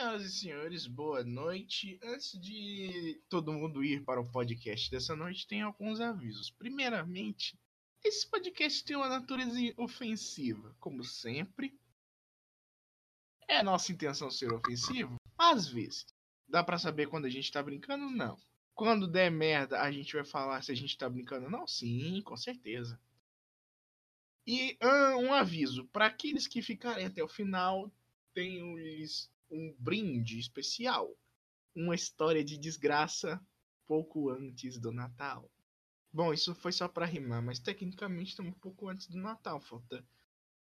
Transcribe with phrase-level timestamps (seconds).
[0.00, 2.00] Senhoras e senhores, boa noite.
[2.02, 6.50] Antes de todo mundo ir para o podcast dessa noite, tem alguns avisos.
[6.50, 7.54] Primeiramente,
[8.02, 11.78] esse podcast tem uma natureza ofensiva, como sempre.
[13.46, 15.16] É nossa intenção ser ofensivo?
[15.36, 16.06] Às vezes.
[16.48, 18.08] Dá para saber quando a gente tá brincando?
[18.08, 18.38] Não.
[18.74, 21.50] Quando der merda, a gente vai falar se a gente tá brincando?
[21.50, 21.66] Não?
[21.66, 22.98] Sim, com certeza.
[24.46, 27.92] E ah, um aviso: para aqueles que ficarem até o final,
[28.32, 31.16] tenho-lhes um brinde especial.
[31.74, 33.40] Uma história de desgraça
[33.86, 35.50] pouco antes do Natal.
[36.12, 39.60] Bom, isso foi só para rimar, mas tecnicamente estamos um pouco antes do Natal.
[39.60, 40.04] Falta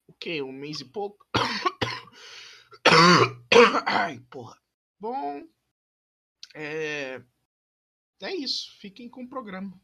[0.07, 0.43] o quê?
[0.43, 1.27] Um mês e pouco?
[3.87, 4.61] Ai, porra.
[4.99, 5.47] Bom,
[6.55, 7.23] é.
[8.21, 8.73] É isso.
[8.79, 9.81] Fiquem com o programa.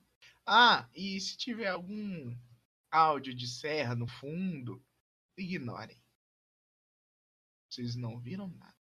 [0.47, 2.37] Ah, e se tiver algum
[2.91, 4.83] áudio de serra no fundo,
[5.37, 6.01] ignorem.
[7.69, 8.78] Vocês não viram nada.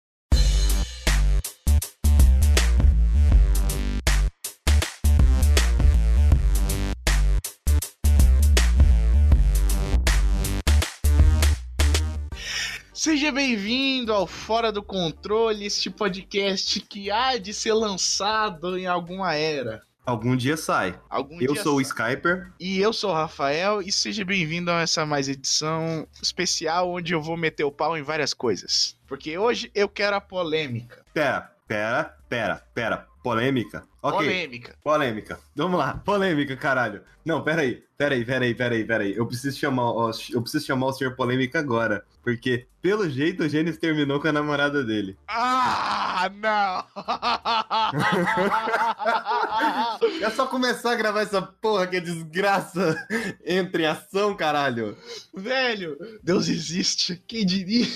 [12.98, 19.36] Seja bem-vindo ao Fora do Controle, este podcast que há de ser lançado em alguma
[19.36, 19.84] era.
[20.04, 21.00] Algum dia sai.
[21.08, 22.14] Algum eu dia sou o sai.
[22.14, 22.52] Skyper.
[22.58, 27.22] E eu sou o Rafael, e seja bem-vindo a essa mais edição especial onde eu
[27.22, 28.98] vou meter o pau em várias coisas.
[29.06, 31.04] Porque hoje eu quero a polêmica.
[31.14, 33.06] Pera, pera, pera, pera.
[33.22, 33.82] Polêmica?
[34.00, 34.18] Ok.
[34.20, 34.76] Polêmica.
[34.82, 35.40] Polêmica.
[35.54, 35.94] Vamos lá.
[36.04, 37.02] Polêmica, caralho.
[37.26, 37.82] Não, pera aí.
[37.98, 39.16] Pera aí, pera aí, pera aí, pera aí.
[39.16, 42.04] Eu preciso chamar, o- eu preciso chamar o senhor polêmica agora.
[42.22, 45.18] Porque, pelo jeito, o Gênesis terminou com a namorada dele.
[45.26, 46.84] Ah, não!
[50.22, 52.96] É só começar a gravar essa porra que é desgraça
[53.44, 54.96] entre ação, caralho.
[55.34, 57.86] Velho, Deus existe, quem diria?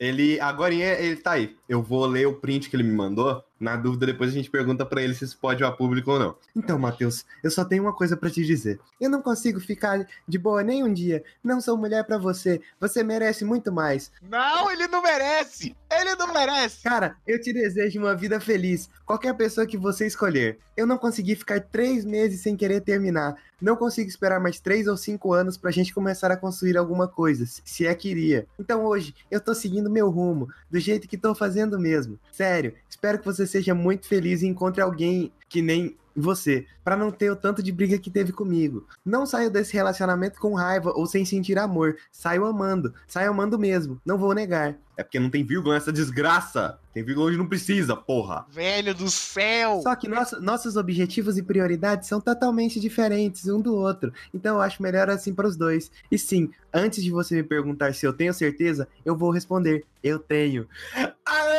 [0.00, 1.54] Ele, agora ele tá aí.
[1.68, 3.44] Eu vou ler o print que ele me mandou.
[3.60, 6.18] Na dúvida, depois a gente pergunta pra ele se isso pode ir a público ou
[6.18, 6.34] não.
[6.56, 8.80] Então, Matheus, eu só tenho uma coisa pra te dizer.
[8.98, 11.22] Eu não consigo ficar de boa nem um dia.
[11.44, 12.62] Não sou mulher pra você.
[12.80, 14.10] Você merece muito mais.
[14.22, 15.76] Não, ele não merece!
[15.90, 16.82] Ele não merece!
[16.84, 18.88] Cara, eu te desejo uma vida feliz.
[19.04, 20.58] Qualquer pessoa que você escolher.
[20.76, 23.34] Eu não consegui ficar três meses sem querer terminar.
[23.60, 27.44] Não consigo esperar mais três ou cinco anos pra gente começar a construir alguma coisa,
[27.46, 28.46] se é que iria.
[28.58, 32.18] Então hoje, eu tô seguindo meu rumo, do jeito que tô fazendo mesmo.
[32.32, 37.10] Sério, espero que você seja muito feliz e encontre alguém que nem você, pra não
[37.10, 38.86] ter o tanto de briga que teve comigo.
[39.04, 41.96] Não saio desse relacionamento com raiva ou sem sentir amor.
[42.10, 42.92] Saio amando.
[43.06, 44.00] Saio amando mesmo.
[44.04, 44.76] Não vou negar.
[44.96, 46.78] É porque não tem vírgula nessa desgraça.
[46.92, 48.44] Tem vírgula onde não precisa, porra.
[48.50, 49.80] Velho do céu!
[49.82, 54.12] Só que nosso- nossos objetivos e prioridades são totalmente diferentes um do outro.
[54.34, 55.90] Então eu acho melhor assim para os dois.
[56.10, 60.18] E sim, antes de você me perguntar se eu tenho certeza, eu vou responder: eu
[60.18, 60.66] tenho.
[60.94, 61.49] Aê,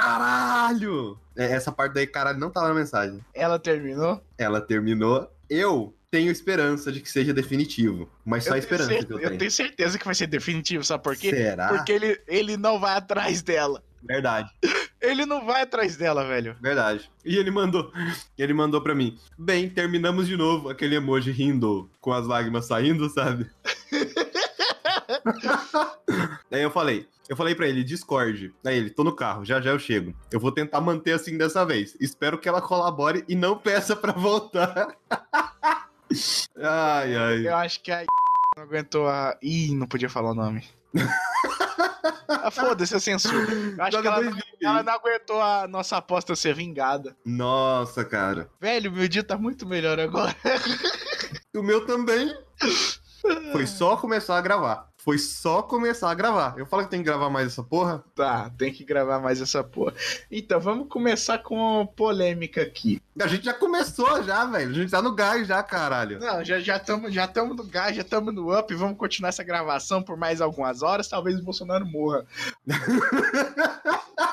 [0.00, 1.18] caralho!
[1.36, 3.20] É, Essa parte daí, caralho, não tava na mensagem.
[3.34, 4.22] Ela terminou?
[4.38, 5.30] Ela terminou.
[5.48, 8.08] Eu tenho esperança de que seja definitivo.
[8.24, 9.38] Mas só esperança tenho cer- que eu eu tenho.
[9.38, 11.30] tenho certeza que vai ser definitivo, sabe por quê?
[11.30, 11.68] Será?
[11.68, 13.82] Porque ele, ele não vai atrás dela.
[14.02, 14.50] Verdade.
[15.02, 16.54] Ele não vai atrás dela, velho.
[16.60, 17.10] Verdade.
[17.24, 17.90] E ele mandou,
[18.36, 19.18] ele mandou pra mim.
[19.38, 20.68] Bem, terminamos de novo.
[20.68, 23.50] Aquele emoji rindo com as lágrimas saindo, sabe?
[26.52, 28.52] Aí eu falei, eu falei pra ele, Discord.
[28.66, 30.12] Aí ele, tô no carro, já já eu chego.
[30.32, 31.96] Eu vou tentar manter assim dessa vez.
[32.00, 34.96] Espero que ela colabore e não peça pra voltar.
[36.60, 37.46] ai, ai.
[37.48, 38.04] Eu acho que a
[38.56, 39.36] não aguentou a.
[39.40, 40.64] Ih, não podia falar o nome.
[42.28, 43.52] ah, Foda-se a censura.
[43.52, 47.16] Eu acho Joga que ela, não- ela não aguentou a nossa aposta ser vingada.
[47.24, 48.50] Nossa, cara.
[48.60, 50.34] Velho, meu dia tá muito melhor agora.
[51.56, 52.34] O meu também.
[53.52, 54.88] Foi só começar a gravar.
[54.96, 56.54] Foi só começar a gravar.
[56.58, 58.04] Eu falo que tem que gravar mais essa porra.
[58.14, 59.94] Tá, tem que gravar mais essa porra.
[60.30, 63.00] Então, vamos começar com polêmica aqui.
[63.20, 64.70] A gente já começou já, velho.
[64.70, 66.18] A gente tá no gás já, caralho.
[66.20, 68.74] Não, já já estamos já tamo no gás, já estamos no up.
[68.74, 71.08] Vamos continuar essa gravação por mais algumas horas.
[71.08, 72.26] Talvez o Bolsonaro morra.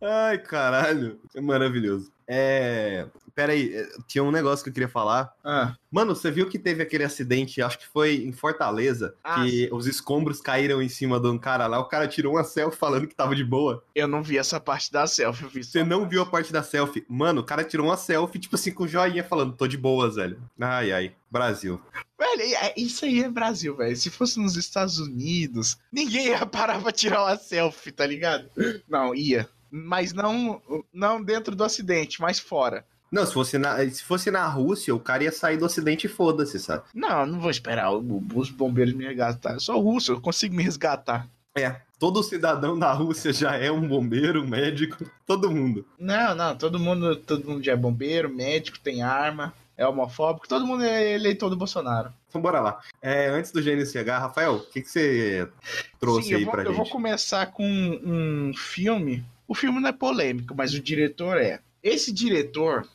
[0.00, 1.20] Ai, caralho.
[1.34, 2.10] É maravilhoso.
[2.26, 3.06] É.
[3.38, 5.32] Pera aí, é, tinha um negócio que eu queria falar.
[5.44, 9.68] Ah, Mano, você viu que teve aquele acidente, acho que foi em Fortaleza, Ah, que
[9.72, 13.06] os escombros caíram em cima de um cara lá, o cara tirou uma selfie falando
[13.06, 13.84] que tava de boa.
[13.94, 15.44] eu não vi essa parte da selfie.
[15.44, 17.06] Eu vi Você não viu a parte da selfie?
[17.08, 20.42] Mano, o cara tirou uma selfie, tipo assim, com joinha falando, tô de boas, velho.
[20.58, 21.12] Ai, ai.
[21.30, 21.80] Brasil.
[22.18, 23.96] Velho, é- isso aí é Brasil, velho.
[23.96, 28.50] Se fosse nos Estados Unidos, ninguém ia parar pra tirar uma selfie, tá ligado?
[28.88, 29.48] Não, ia.
[29.70, 30.60] Mas não,
[30.92, 32.84] não dentro do acidente, mas fora.
[33.10, 36.10] Não, se fosse, na, se fosse na Rússia, o cara ia sair do acidente e
[36.10, 36.82] foda-se, sabe?
[36.94, 39.54] Não, não vou esperar os bombeiros me resgatar.
[39.54, 41.26] Eu sou russo, eu consigo me resgatar.
[41.56, 45.84] É, Todo cidadão da Rússia já é um bombeiro, um médico, todo mundo.
[45.98, 50.64] Não, não, todo mundo, todo mundo já é bombeiro, médico, tem arma, é homofóbico, todo
[50.64, 52.12] mundo é eleitor do Bolsonaro.
[52.28, 52.80] Então bora lá.
[53.02, 55.48] É, antes do Gênesis chegar, Rafael, o que, que você
[55.98, 56.76] trouxe Sim, aí eu vou, pra eu gente?
[56.76, 59.24] vou começar com um filme.
[59.48, 61.58] O filme não é polêmico, mas o diretor é.
[61.82, 62.86] Esse diretor,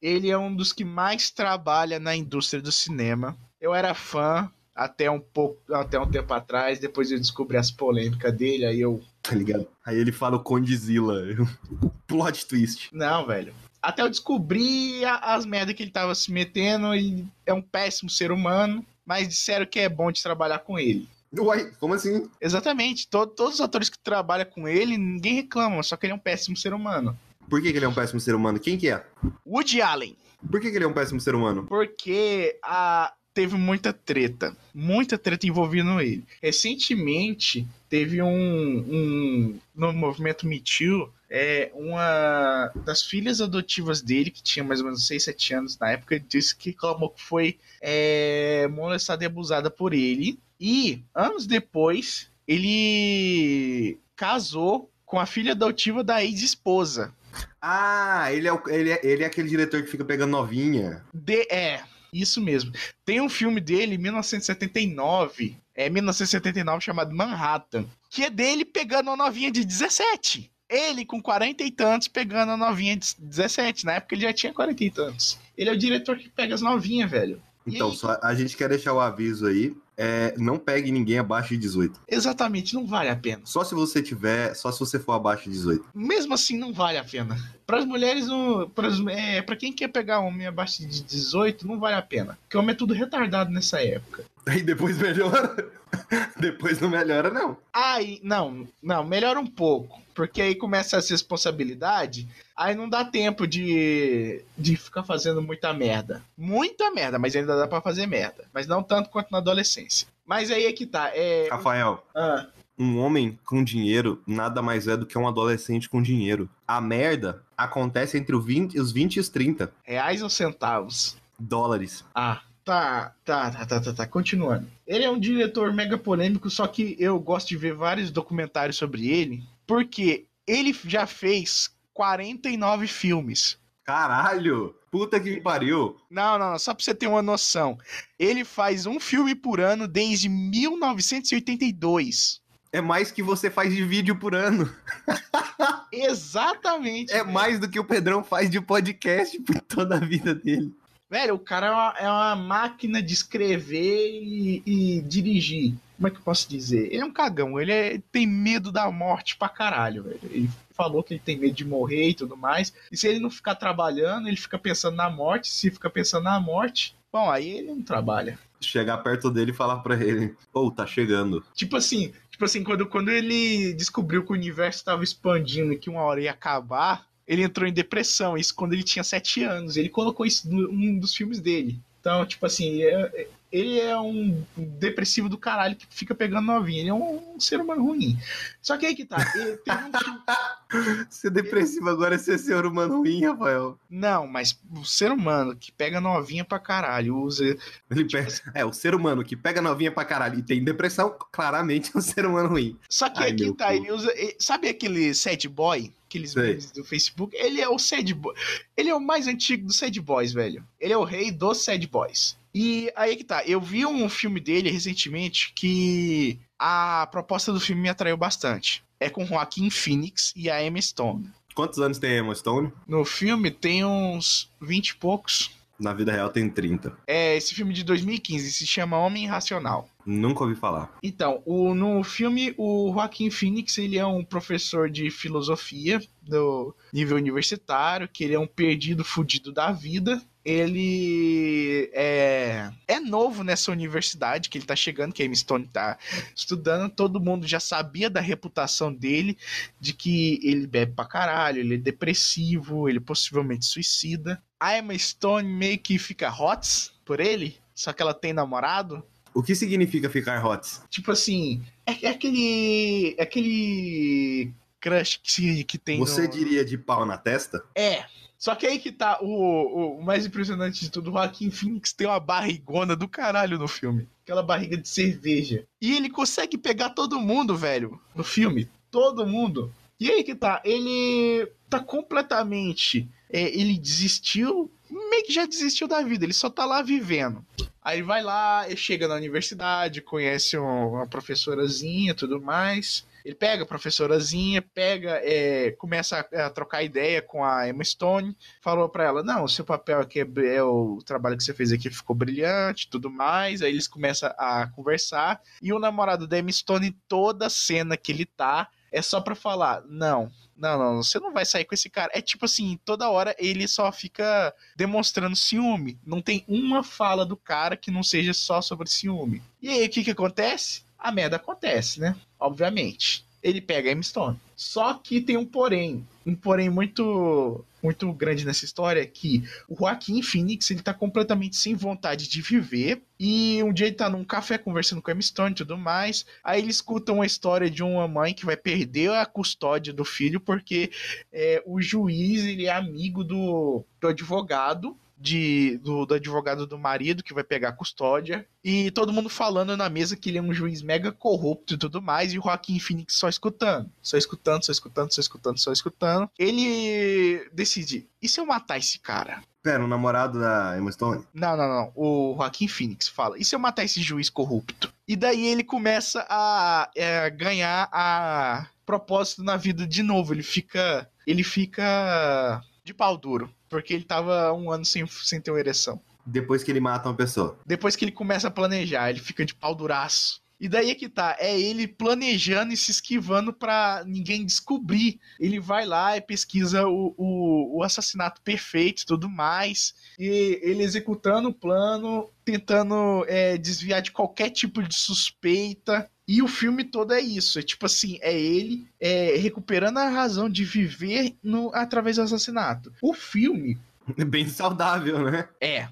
[0.00, 3.36] ele é um dos que mais trabalha na indústria do cinema.
[3.60, 8.34] Eu era fã até um pouco, até um tempo atrás, depois eu descobri as polêmicas
[8.34, 9.68] dele, aí eu Tá ligado?
[9.86, 11.22] Aí ele fala o Condizila.
[12.08, 12.88] Plot twist.
[12.92, 13.54] Não, velho.
[13.80, 16.92] Até eu descobri a- as merdas que ele tava se metendo.
[16.94, 21.08] Ele é um péssimo ser humano, mas disseram que é bom de trabalhar com ele.
[21.38, 22.28] Uai, como assim?
[22.40, 23.08] Exatamente.
[23.08, 26.18] To- todos os atores que trabalham com ele, ninguém reclama, só que ele é um
[26.18, 27.16] péssimo ser humano.
[27.48, 28.58] Por que, que ele é um péssimo ser humano?
[28.58, 29.04] Quem que é?
[29.46, 30.16] Woody Allen.
[30.50, 31.64] Por que, que ele é um péssimo ser humano?
[31.68, 34.56] Porque a, teve muita treta.
[34.74, 36.24] Muita treta envolvendo ele.
[36.42, 38.28] Recentemente, teve um.
[38.28, 44.86] um no movimento Me Too, é, uma das filhas adotivas dele, que tinha mais ou
[44.86, 46.78] menos 6, 7 anos na época, disse que que
[47.16, 50.38] foi é, molestada e abusada por ele.
[50.60, 57.12] E, anos depois, ele casou com a filha adotiva da ex-esposa.
[57.60, 61.04] Ah, ele é, o- ele, é, ele é aquele diretor que fica pegando novinha.
[61.14, 61.82] De, é,
[62.12, 62.72] isso mesmo.
[63.04, 69.50] Tem um filme dele, 1979, é 1979, chamado Manhattan, que é dele pegando uma novinha
[69.50, 70.50] de 17.
[70.68, 73.84] Ele com 40 e tantos pegando a novinha de 17.
[73.84, 75.38] Na época ele já tinha 40 e tantos.
[75.56, 77.42] Ele é o diretor que pega as novinhas, velho.
[77.66, 77.96] E Então, aí?
[77.96, 79.74] só, a gente quer deixar o aviso aí.
[80.04, 82.00] É, não pegue ninguém abaixo de 18.
[82.08, 83.42] Exatamente, não vale a pena.
[83.44, 85.90] Só se você tiver, só se você for abaixo de 18.
[85.94, 87.36] Mesmo assim, não vale a pena.
[87.66, 88.26] Para as mulheres,
[88.74, 92.38] pras- é, quem quer pegar homem abaixo de 18, não vale a pena.
[92.42, 94.24] Porque homem é tudo retardado nessa época.
[94.46, 95.70] Aí depois melhora.
[96.38, 97.56] depois não melhora, não.
[97.72, 100.00] Aí, não, não, melhora um pouco.
[100.14, 106.22] Porque aí começa essa responsabilidade, aí não dá tempo de, de ficar fazendo muita merda.
[106.36, 108.44] Muita merda, mas ainda dá pra fazer merda.
[108.52, 110.06] Mas não tanto quanto na adolescência.
[110.26, 111.10] Mas aí é que tá.
[111.14, 111.48] É.
[111.50, 112.46] Rafael, Ah,
[112.82, 116.50] um homem com dinheiro nada mais é do que um adolescente com dinheiro.
[116.66, 121.16] A merda acontece entre o 20 os 20 e os 30 reais ou centavos?
[121.38, 122.04] dólares.
[122.14, 124.06] Ah, tá, tá, tá, tá, tá, tá.
[124.06, 124.66] Continuando.
[124.86, 129.08] Ele é um diretor mega polêmico, só que eu gosto de ver vários documentários sobre
[129.08, 133.58] ele, porque ele já fez 49 filmes.
[133.84, 134.74] Caralho!
[134.90, 135.96] Puta que pariu!
[136.10, 137.78] Não, não, não, só pra você ter uma noção.
[138.18, 142.41] Ele faz um filme por ano desde 1982.
[142.72, 144.72] É mais que você faz de vídeo por ano.
[145.92, 147.12] Exatamente.
[147.12, 147.32] É velho.
[147.32, 150.72] mais do que o Pedrão faz de podcast por toda a vida dele.
[151.10, 155.74] Velho, o cara é uma, é uma máquina de escrever e, e dirigir.
[155.96, 156.86] Como é que eu posso dizer?
[156.86, 160.20] Ele é um cagão, ele é- tem medo da morte pra caralho, velho.
[160.24, 162.72] Ele falou que ele tem medo de morrer e tudo mais.
[162.90, 165.48] E se ele não ficar trabalhando, ele fica pensando na morte.
[165.48, 168.38] Se fica pensando na morte, bom, aí ele não trabalha.
[168.58, 171.44] Chegar perto dele e falar pra ele: Ô, tá chegando.
[171.54, 175.90] Tipo assim, tipo assim, quando, quando ele descobriu que o universo estava expandindo e que
[175.90, 178.36] uma hora ia acabar, ele entrou em depressão.
[178.36, 179.76] Isso quando ele tinha sete anos.
[179.76, 181.78] Ele colocou isso em um dos filmes dele.
[182.00, 186.80] Então, tipo assim, é- ele é um depressivo do caralho que fica pegando novinha.
[186.80, 188.18] Ele é um, ser humano ruim.
[188.62, 189.18] Só que aí que tá.
[189.34, 193.78] Ele um Ser depressivo agora é ser ser humano ruim, Rafael.
[193.90, 197.44] Não, mas o ser humano que pega novinha pra caralho, usa.
[197.90, 201.90] Ele pe- É, o ser humano que pega novinha pra caralho e tem depressão, claramente
[201.94, 202.76] é um ser humano ruim.
[202.88, 203.72] Só que Ai, aqui meu tá, cu.
[203.74, 204.10] ele usa.
[204.16, 205.92] ele- Sabe aquele sad boy?
[206.08, 207.36] Aqueles memes do Facebook?
[207.36, 208.34] Ele é o sad boy.
[208.76, 210.64] Ele é o mais antigo dos sad boys, velho.
[210.80, 212.36] Ele é o rei dos sad boys.
[212.54, 217.82] E aí que tá, eu vi um filme dele recentemente que a proposta do filme
[217.82, 218.84] me atraiu bastante.
[219.00, 221.30] É com Joaquim Phoenix e a Emma Stone.
[221.54, 222.72] Quantos anos tem a Emma Stone?
[222.86, 225.50] No filme tem uns 20 e poucos.
[225.78, 226.96] Na vida real tem 30.
[227.06, 229.88] É esse filme de 2015, se chama Homem Irracional.
[230.04, 230.96] Nunca ouvi falar.
[231.02, 237.16] Então, o, no filme, o Joaquim Phoenix, ele é um professor de filosofia do nível
[237.16, 240.20] universitário, que ele é um perdido fudido da vida.
[240.44, 245.96] Ele é, é novo nessa universidade que ele tá chegando, que a Stone tá
[246.34, 246.90] estudando.
[246.90, 249.38] Todo mundo já sabia da reputação dele,
[249.78, 254.42] de que ele bebe pra caralho, ele é depressivo, ele possivelmente suicida.
[254.62, 259.02] A Emma Stone meio que fica hot por ele, só que ela tem namorado.
[259.34, 260.64] O que significa ficar hot?
[260.88, 263.16] Tipo assim, é, é aquele.
[263.18, 266.28] é aquele crush que, que tem Você no...
[266.28, 267.64] diria de pau na testa?
[267.74, 268.04] É.
[268.38, 272.06] Só que aí que tá o, o mais impressionante de tudo, o Joaquim Phoenix tem
[272.06, 274.08] uma barrigona do caralho no filme.
[274.22, 275.66] Aquela barriga de cerveja.
[275.80, 278.68] E ele consegue pegar todo mundo, velho, no filme.
[278.92, 279.74] Todo mundo.
[279.98, 283.08] E aí que tá, ele tá completamente.
[283.32, 287.44] É, ele desistiu, meio que já desistiu da vida, ele só tá lá vivendo.
[287.82, 293.04] Aí vai lá, chega na universidade, conhece uma professorazinha tudo mais.
[293.24, 298.36] Ele pega a professorazinha, pega, é, começa a, a, trocar ideia com a Emma Stone,
[298.60, 301.72] falou para ela: Não, o seu papel aqui é, é, o trabalho que você fez
[301.72, 303.62] aqui ficou brilhante tudo mais.
[303.62, 305.40] Aí eles começam a conversar.
[305.60, 309.82] E o namorado da Emma Stone, toda cena que ele tá, é só pra falar:
[309.88, 310.30] Não,
[310.62, 312.12] não, não, você não vai sair com esse cara.
[312.14, 315.98] É tipo assim, toda hora ele só fica demonstrando ciúme.
[316.06, 319.42] Não tem uma fala do cara que não seja só sobre ciúme.
[319.60, 320.84] E aí, o que que acontece?
[320.96, 322.14] A merda acontece, né?
[322.38, 323.26] Obviamente.
[323.42, 324.38] Ele pega a M-Stone.
[324.54, 326.06] Só que tem um porém.
[326.26, 331.74] Um porém muito muito grande nessa história que o Joaquim Phoenix ele tá completamente sem
[331.74, 335.56] vontade de viver e um dia ele tá num café conversando com a M-Stone e
[335.56, 339.92] tudo mais aí ele escuta uma história de uma mãe que vai perder a custódia
[339.92, 340.92] do filho porque
[341.32, 347.22] é, o juiz ele é amigo do, do advogado de, do, do, advogado do marido
[347.22, 348.44] que vai pegar a custódia.
[348.62, 352.02] E todo mundo falando na mesa que ele é um juiz mega corrupto e tudo
[352.02, 352.32] mais.
[352.32, 353.90] E o Joaquim Phoenix só escutando.
[354.02, 356.30] Só escutando, só escutando, só escutando, só escutando.
[356.36, 359.42] Ele decide: e se eu matar esse cara?
[359.62, 361.24] Pera, o namorado da Emma Stone?
[361.32, 361.92] Não, não, não.
[361.94, 364.92] O Joaquim Phoenix fala: e se eu matar esse juiz corrupto?
[365.06, 370.34] E daí ele começa a é, ganhar a propósito na vida de novo.
[370.34, 371.08] Ele fica.
[371.24, 373.52] Ele fica de pau duro.
[373.72, 375.98] Porque ele tava um ano sem, sem ter uma ereção.
[376.26, 377.58] Depois que ele mata uma pessoa.
[377.64, 380.42] Depois que ele começa a planejar, ele fica de pau duraço.
[380.60, 385.18] E daí é que tá, é ele planejando e se esquivando para ninguém descobrir.
[385.40, 389.94] Ele vai lá e pesquisa o, o, o assassinato perfeito e tudo mais.
[390.18, 396.08] E ele executando o plano, tentando é, desviar de qualquer tipo de suspeita.
[396.26, 397.58] E o filme todo é isso.
[397.58, 402.92] É tipo assim, é ele é, recuperando a razão de viver no, através do assassinato.
[403.02, 403.78] O filme.
[404.16, 405.48] É bem saudável, né?
[405.60, 405.88] É.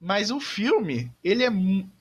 [0.00, 1.50] Mas o filme, ele é,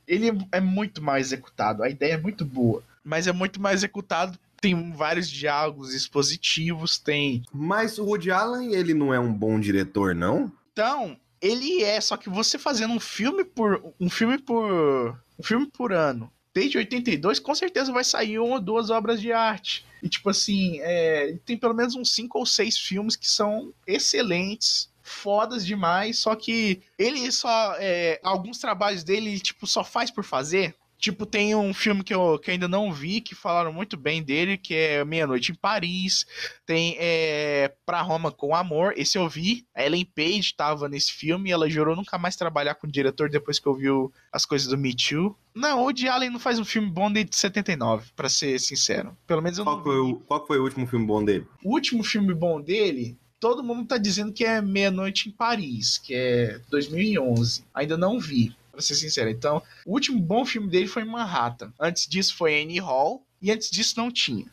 [0.08, 1.84] ele é muito mal executado.
[1.84, 2.84] A ideia é muito boa.
[3.03, 7.44] Mas é muito mais executado tem vários diálogos expositivos, tem.
[7.53, 10.51] Mas o Woody Allen, ele não é um bom diretor, não?
[10.72, 15.67] Então, ele é, só que você fazendo um filme por um filme por um filme
[15.67, 19.85] por ano desde 82, com certeza vai sair uma ou duas obras de arte.
[20.01, 24.89] E, tipo assim, é, tem pelo menos uns cinco ou seis filmes que são excelentes,
[25.03, 27.75] fodas demais, só que ele só.
[27.77, 30.74] É, alguns trabalhos dele, tipo, só faz por fazer.
[30.98, 34.58] Tipo, tem um filme que eu que ainda não vi, que falaram muito bem dele,
[34.58, 36.25] que é Meia-Noite em Paris.
[36.66, 39.66] Tem é, Pra Roma com Amor, esse eu vi.
[39.75, 43.30] A Ellen Page estava nesse filme e ela jurou nunca mais trabalhar com o diretor
[43.30, 45.38] depois que ouviu as coisas do Me Too.
[45.54, 49.16] Não, o Woody Allen não faz um filme bom desde 79, para ser sincero.
[49.28, 50.12] Pelo menos eu qual não foi vi.
[50.12, 51.48] o, Qual foi o último filme bom dele?
[51.64, 56.16] O último filme bom dele todo mundo tá dizendo que é Meia-Noite em Paris, que
[56.16, 57.64] é 2011.
[57.75, 59.29] Ainda não vi pra ser sincero.
[59.29, 61.74] Então, o último bom filme dele foi Manhattan.
[61.79, 64.46] Antes disso foi Annie Hall, e antes disso não tinha.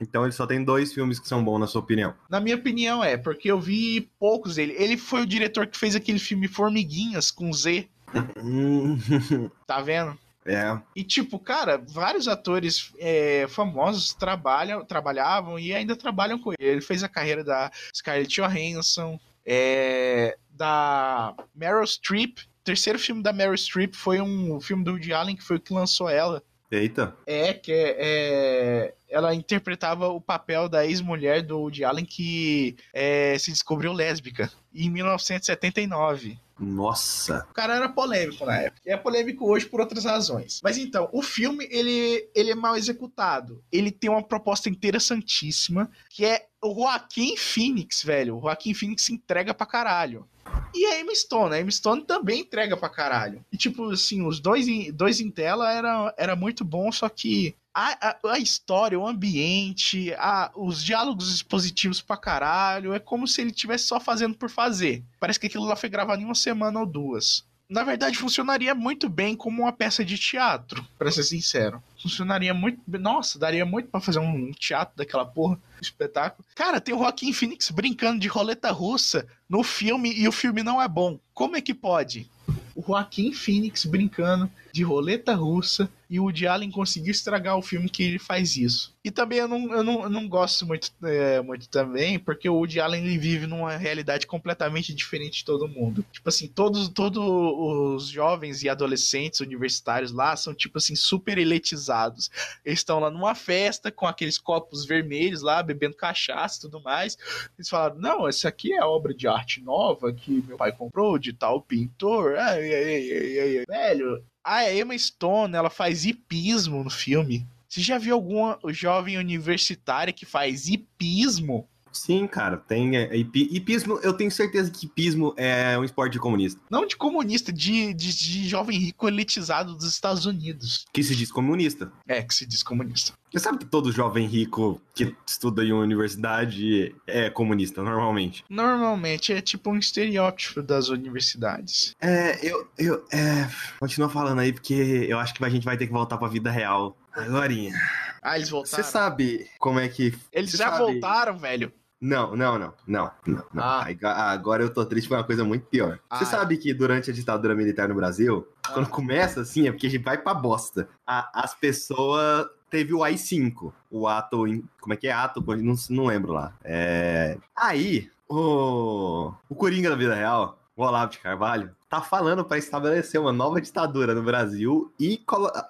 [0.00, 2.12] Então ele só tem dois filmes que são bons, na sua opinião.
[2.28, 4.74] Na minha opinião, é, porque eu vi poucos dele.
[4.76, 7.88] Ele foi o diretor que fez aquele filme Formiguinhas com Z.
[9.66, 10.18] tá vendo?
[10.44, 10.76] É.
[10.96, 16.68] E tipo, cara, vários atores é, famosos trabalham, trabalhavam e ainda trabalham com ele.
[16.68, 23.56] Ele fez a carreira da Scarlett Johansson, é, da Meryl Streep, terceiro filme da Meryl
[23.56, 26.42] Streep foi um filme do Woody Allen, que foi o que lançou ela.
[26.70, 27.14] Eita.
[27.26, 33.36] É, que é, é ela interpretava o papel da ex-mulher do Woody Allen que é,
[33.38, 36.38] se descobriu lésbica em 1979.
[36.58, 37.46] Nossa.
[37.50, 38.80] O cara era polêmico na época.
[38.86, 40.60] É polêmico hoje por outras razões.
[40.62, 43.62] Mas então, o filme, ele, ele é mal executado.
[43.70, 48.38] Ele tem uma proposta interessantíssima, que é o Joaquim Phoenix, velho.
[48.38, 50.26] O Joaquim Phoenix se entrega pra caralho.
[50.74, 53.44] E a Emma Stone, a Emma Stone também entrega pra caralho.
[53.52, 57.54] E tipo, assim, os dois em, dois em tela era, era muito bom, só que
[57.74, 63.40] a, a, a, história, o ambiente, a, os diálogos expositivos pra caralho, é como se
[63.40, 65.02] ele tivesse só fazendo por fazer.
[65.18, 67.44] Parece que aquilo lá foi gravado em uma semana ou duas.
[67.72, 71.82] Na verdade, funcionaria muito bem como uma peça de teatro, pra ser sincero.
[72.02, 72.82] Funcionaria muito.
[72.86, 76.46] Nossa, daria muito para fazer um teatro daquela porra, um espetáculo.
[76.54, 80.82] Cara, tem o Joaquim Phoenix brincando de roleta russa no filme e o filme não
[80.82, 81.18] é bom.
[81.32, 82.28] Como é que pode?
[82.74, 87.88] O Joaquim Phoenix brincando de roleta russa E o Woody Allen conseguiu estragar o filme
[87.88, 88.94] que ele faz isso.
[89.04, 92.54] E também eu não, eu não, eu não gosto muito, é, muito também, porque o
[92.54, 96.04] Woody Allen ele vive numa realidade completamente diferente de todo mundo.
[96.12, 102.30] Tipo assim, todos, todos os jovens e adolescentes universitários lá são, tipo assim, super eletizados.
[102.64, 107.16] Eles estão lá numa festa com aqueles copos vermelhos lá, bebendo cachaça e tudo mais.
[107.58, 111.32] Eles falaram: não, essa aqui é obra de arte nova que meu pai comprou de
[111.32, 112.36] tal pintor.
[112.36, 113.64] Ai, ai, ai, ai, ai.
[113.66, 117.46] Velho, a Emma Stone, ela faz hipismo no filme.
[117.68, 121.68] Você já viu alguma jovem universitária que faz hipismo?
[121.92, 123.98] Sim, cara, tem é, hipi- hipismo.
[124.02, 126.60] Eu tenho certeza que hipismo é um esporte comunista.
[126.70, 130.84] Não de comunista, de, de, de jovem rico elitizado dos Estados Unidos.
[130.92, 131.92] Que se diz comunista.
[132.08, 133.12] É, que se diz comunista.
[133.30, 138.44] Você sabe que todo jovem rico que estuda em uma universidade é comunista, normalmente.
[138.48, 141.94] Normalmente é tipo um estereótipo das universidades.
[142.00, 142.68] É, eu.
[142.78, 143.48] eu é,
[143.80, 146.50] continua falando aí, porque eu acho que a gente vai ter que voltar pra vida
[146.50, 146.96] real.
[147.14, 147.74] Agorinha.
[148.22, 148.82] Ah, eles voltaram.
[148.82, 150.14] Você sabe como é que.
[150.32, 151.72] Eles já sabe- voltaram, velho.
[152.04, 153.44] Não, não, não, não, não.
[153.54, 153.62] não.
[153.62, 153.84] Ah.
[153.84, 156.00] Aí, Agora eu tô triste por uma coisa muito pior.
[156.10, 156.26] Você Ah.
[156.26, 158.44] sabe que durante a ditadura militar no Brasil,
[158.74, 160.88] quando começa assim, é porque a gente vai pra bosta.
[161.06, 162.46] A- as pessoas.
[162.68, 164.38] Teve o AI-5, o ato.
[164.80, 165.44] Como é que é ato?
[165.46, 166.54] Não, não lembro lá.
[166.64, 167.36] É...
[167.54, 169.32] Aí, o.
[169.48, 173.60] O Coringa da vida real, o Olavo de Carvalho, tá falando pra estabelecer uma nova
[173.60, 175.20] ditadura no Brasil e,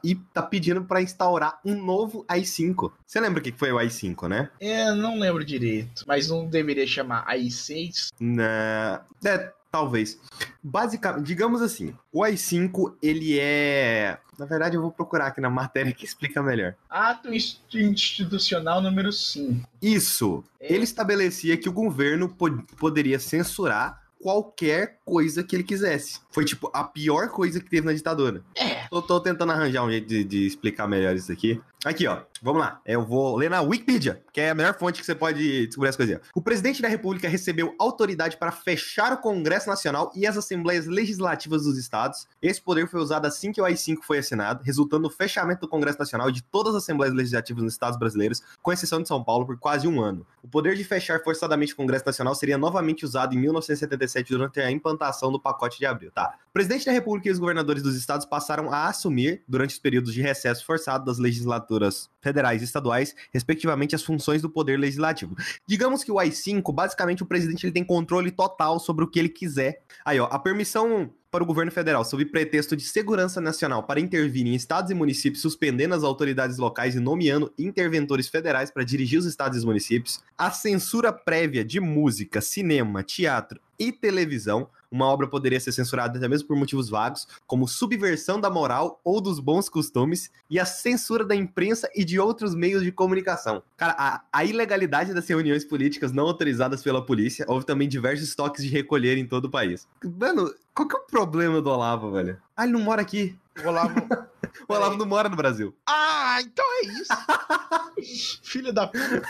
[0.05, 2.93] e tá pedindo pra instaurar um novo AI-5.
[3.07, 4.51] Você lembra o que foi o AI-5, né?
[4.61, 6.05] É, não lembro direito.
[6.07, 8.11] Mas não deveria chamar AI-6?
[8.21, 9.03] Na...
[9.25, 10.21] É, talvez.
[10.63, 14.19] Basicamente, digamos assim, o AI-5, ele é...
[14.39, 16.75] Na verdade, eu vou procurar aqui na matéria que explica melhor.
[16.89, 19.69] Ato inst- institucional número 5.
[19.81, 20.73] Isso, É.
[20.73, 26.21] ele estabelecia que o governo po- poderia censurar qualquer coisa que ele quisesse.
[26.31, 28.43] Foi, tipo, a pior coisa que teve na ditadura.
[28.57, 28.87] É.
[28.91, 31.61] Eu tô tentando arranjar um jeito de, de explicar melhor isso aqui.
[31.85, 32.23] Aqui, ó.
[32.41, 32.81] Vamos lá.
[32.87, 35.97] Eu vou ler na Wikipedia, que é a melhor fonte que você pode descobrir as
[35.97, 36.21] coisinhas.
[36.35, 41.65] O presidente da República recebeu autoridade para fechar o Congresso Nacional e as Assembleias Legislativas
[41.65, 42.27] dos Estados.
[42.41, 45.99] Esse poder foi usado assim que o AI-5 foi assinado, resultando no fechamento do Congresso
[45.99, 49.47] Nacional e de todas as Assembleias Legislativas nos Estados brasileiros, com exceção de São Paulo,
[49.47, 50.27] por quase um ano.
[50.43, 54.71] O poder de fechar forçadamente o Congresso Nacional seria novamente usado em 1977 durante a
[54.71, 56.11] implantação do pacote de abril.
[56.13, 56.35] Tá.
[56.49, 60.13] O presidente da República e os governadores dos estados passaram a assumir, durante os períodos
[60.13, 61.72] de recesso forçado das legislaturas
[62.21, 65.37] federais e estaduais, respectivamente, as funções do poder legislativo.
[65.67, 69.29] Digamos que o AI-5, basicamente, o presidente ele tem controle total sobre o que ele
[69.29, 69.83] quiser.
[70.05, 74.47] Aí, ó, a permissão para o governo federal, sob pretexto de segurança nacional, para intervir
[74.47, 79.25] em estados e municípios, suspendendo as autoridades locais e nomeando interventores federais para dirigir os
[79.25, 84.69] estados e os municípios, a censura prévia de música, cinema, teatro e televisão.
[84.91, 89.23] Uma obra poderia ser censurada até mesmo por motivos vagos, como subversão da moral ou
[89.23, 93.63] dos bons costumes, e a censura da imprensa e de outros meios de comunicação.
[93.75, 98.63] Cara, a, a ilegalidade das reuniões políticas não autorizadas pela polícia, houve também diversos toques
[98.63, 99.89] de recolher em todo o país.
[100.21, 102.39] Mano, qual que é o problema do Olavo, velho?
[102.57, 103.39] Ah, ele não mora aqui.
[103.65, 103.95] O Olavo.
[104.69, 105.75] O Olavo não mora no Brasil.
[105.87, 108.41] ah, então é isso.
[108.43, 109.23] Filho da puta.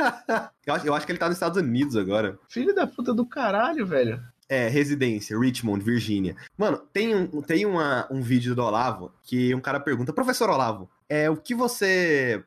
[0.66, 2.38] Eu acho, eu acho que ele tá nos Estados Unidos agora.
[2.48, 4.22] Filho da puta do caralho, velho.
[4.48, 6.34] É, residência, Richmond, Virgínia.
[6.56, 10.88] Mano, tem, um, tem uma, um vídeo do Olavo que um cara pergunta, professor Olavo,
[11.08, 12.42] é, o que você.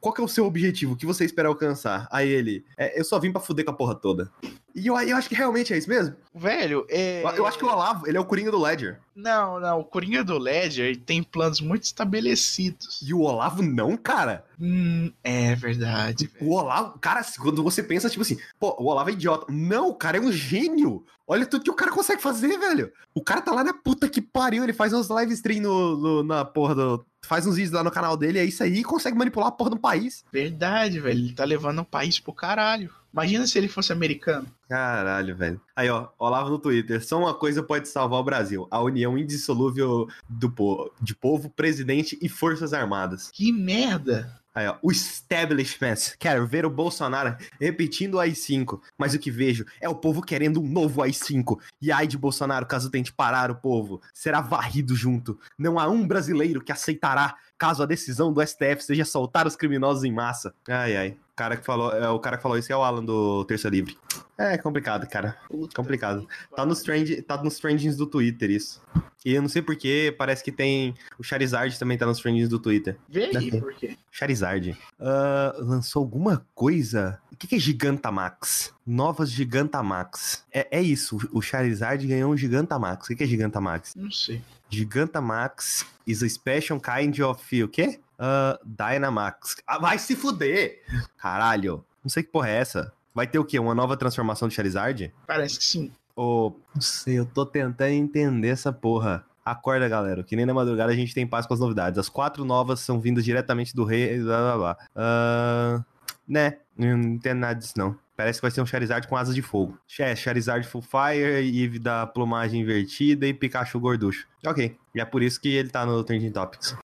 [0.00, 0.92] Qual que é o seu objetivo?
[0.92, 2.06] O que você espera alcançar?
[2.10, 4.30] Aí ele, "É, eu só vim pra fuder com a porra toda.
[4.74, 6.16] E eu, eu acho que realmente é isso mesmo.
[6.34, 7.22] Velho, é.
[7.24, 8.98] Eu, eu acho que o Olavo, ele é o Coringa do Ledger.
[9.14, 9.80] Não, não.
[9.80, 13.00] O Coringa do Ledger tem planos muito estabelecidos.
[13.06, 14.44] E o Olavo não, cara.
[14.60, 16.26] Hum, é verdade.
[16.26, 16.50] velho.
[16.50, 19.46] O Olavo, cara, quando você pensa, tipo assim, pô, o Olavo é idiota.
[19.52, 21.04] Não, o cara é um gênio.
[21.26, 22.92] Olha tudo que o cara consegue fazer, velho.
[23.14, 26.22] O cara tá lá na puta que pariu, ele faz uns live stream no, no-
[26.22, 27.06] na porra do.
[27.26, 29.70] Faz uns vídeos lá no canal dele, é isso aí, e consegue manipular a porra
[29.70, 30.24] do país.
[30.32, 31.18] Verdade, velho.
[31.18, 32.90] Ele tá levando o país pro caralho.
[33.12, 34.46] Imagina se ele fosse americano.
[34.68, 35.60] Caralho, velho.
[35.76, 37.04] Aí, ó, Olavo no Twitter.
[37.06, 42.18] Só uma coisa pode salvar o Brasil: a união indissolúvel do povo, de povo, presidente
[42.20, 43.30] e forças armadas.
[43.32, 44.36] Que merda.
[44.54, 46.16] Aí, ó, o establishment.
[46.16, 48.80] Quero ver o Bolsonaro repetindo o AI-5.
[48.96, 51.58] Mas o que vejo é o povo querendo um novo AI-5.
[51.82, 55.38] E ai de Bolsonaro, caso tente parar o povo, será varrido junto.
[55.58, 60.04] Não há um brasileiro que aceitará caso a decisão do STF seja soltar os criminosos
[60.04, 60.54] em massa.
[60.68, 61.16] Ai, ai.
[61.34, 63.68] O cara que falou, é, o cara que falou isso é o Alan do Terça
[63.68, 63.96] Livre.
[64.38, 65.36] É complicado, cara.
[65.74, 66.28] Complicado.
[66.54, 68.80] Tá nos, trend, tá nos trendings do Twitter isso.
[69.24, 70.94] E eu não sei porquê, parece que tem.
[71.18, 72.96] O Charizard também tá nos trendings do Twitter.
[73.08, 73.96] Vê aí, por quê?
[74.12, 74.76] Charizard.
[75.00, 78.72] Ah, lançou alguma coisa O que, que é Gigantamax?
[78.86, 80.44] Novas Gigantamax.
[80.52, 83.06] É, é isso, o Charizard ganhou um Gigantamax.
[83.06, 83.94] O que, que é Gigantamax?
[83.96, 84.40] Não sei.
[84.74, 88.00] Gigantamax is a special kind of o quê?
[88.18, 89.56] Uh, Dynamax.
[89.66, 90.82] Ah, vai se fuder!
[91.16, 91.84] Caralho.
[92.02, 92.92] Não sei que porra é essa.
[93.14, 93.58] Vai ter o quê?
[93.58, 95.12] Uma nova transformação de Charizard?
[95.26, 95.92] Parece que sim.
[96.16, 96.60] Ou.
[96.74, 99.24] Não sei, eu tô tentando entender essa porra.
[99.44, 101.98] Acorda, galera, que nem na madrugada a gente tem paz com as novidades.
[101.98, 104.18] As quatro novas são vindas diretamente do rei.
[104.20, 104.76] Blá, blá, blá.
[104.96, 105.84] Uh,
[106.26, 107.96] né, não entendo nada disso não.
[108.16, 109.78] Parece que vai ser um Charizard com asas de fogo.
[109.98, 114.26] É, Charizard Full Fire, Eve da plumagem invertida e Pikachu gorducho.
[114.46, 116.76] Ok, e é por isso que ele tá no Trending Topics.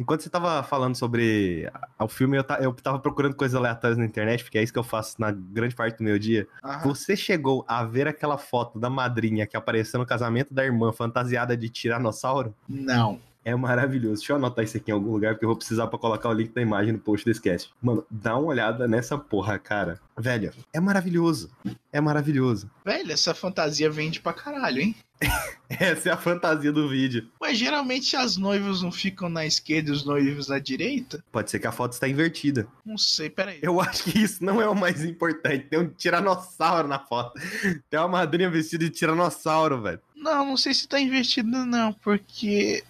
[0.00, 4.42] Enquanto você tava falando sobre o filme, eu, eu tava procurando coisas aleatórias na internet,
[4.42, 6.48] porque é isso que eu faço na grande parte do meu dia.
[6.64, 6.88] Aham.
[6.88, 11.54] Você chegou a ver aquela foto da madrinha que apareceu no casamento da irmã fantasiada
[11.54, 12.54] de tiranossauro?
[12.66, 13.20] Não.
[13.44, 14.16] É maravilhoso.
[14.20, 16.32] Deixa eu anotar isso aqui em algum lugar, porque eu vou precisar pra colocar o
[16.32, 17.70] link da imagem no post desse cast.
[17.80, 19.98] Mano, dá uma olhada nessa porra, cara.
[20.18, 21.50] Velho, é maravilhoso.
[21.92, 22.70] É maravilhoso.
[22.84, 24.94] Velho, essa fantasia vende pra caralho, hein?
[25.68, 27.28] Essa é a fantasia do vídeo.
[27.40, 31.22] Mas geralmente as noivas não ficam na esquerda e os noivos na direita?
[31.30, 32.66] Pode ser que a foto está invertida.
[32.84, 33.58] Não sei, peraí.
[33.62, 35.66] Eu acho que isso não é o mais importante.
[35.66, 37.40] Tem um tiranossauro na foto.
[37.88, 40.00] Tem uma madrinha vestida de tiranossauro, velho.
[40.16, 42.82] Não, não sei se tá invertido não, porque...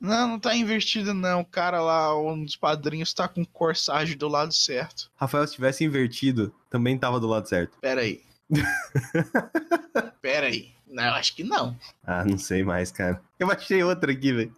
[0.00, 1.40] Não, não tá invertido não.
[1.40, 5.10] O cara lá, um dos padrinhos, tá com corsagem do lado certo.
[5.16, 7.78] Rafael, se tivesse invertido, também tava do lado certo.
[7.80, 8.22] Peraí.
[10.20, 10.72] peraí.
[10.90, 11.76] Não, eu acho que não.
[12.04, 13.22] Ah, não sei mais, cara.
[13.38, 14.52] Eu achei outra aqui, velho.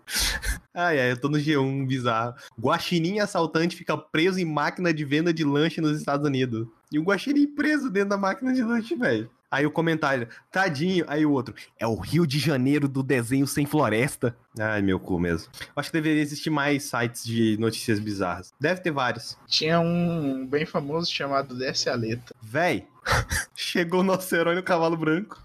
[0.72, 2.35] Ai, ai, eu tô no G1, bizarro.
[2.59, 6.66] Guaxinim assaltante fica preso em máquina de venda de lanche nos Estados Unidos.
[6.90, 9.31] E o guaxinim preso dentro da máquina de lanche, velho.
[9.53, 11.05] Aí o comentário, tadinho.
[11.07, 14.35] Aí o outro, é o Rio de Janeiro do desenho sem floresta.
[14.59, 15.53] Ai, meu cu mesmo.
[15.77, 18.55] Acho que deveria existir mais sites de notícias bizarras.
[18.59, 19.37] Deve ter vários.
[19.47, 22.35] Tinha um bem famoso chamado Desce a Letra.
[22.41, 22.87] Véi,
[23.55, 25.38] chegou o nosso herói no cavalo branco.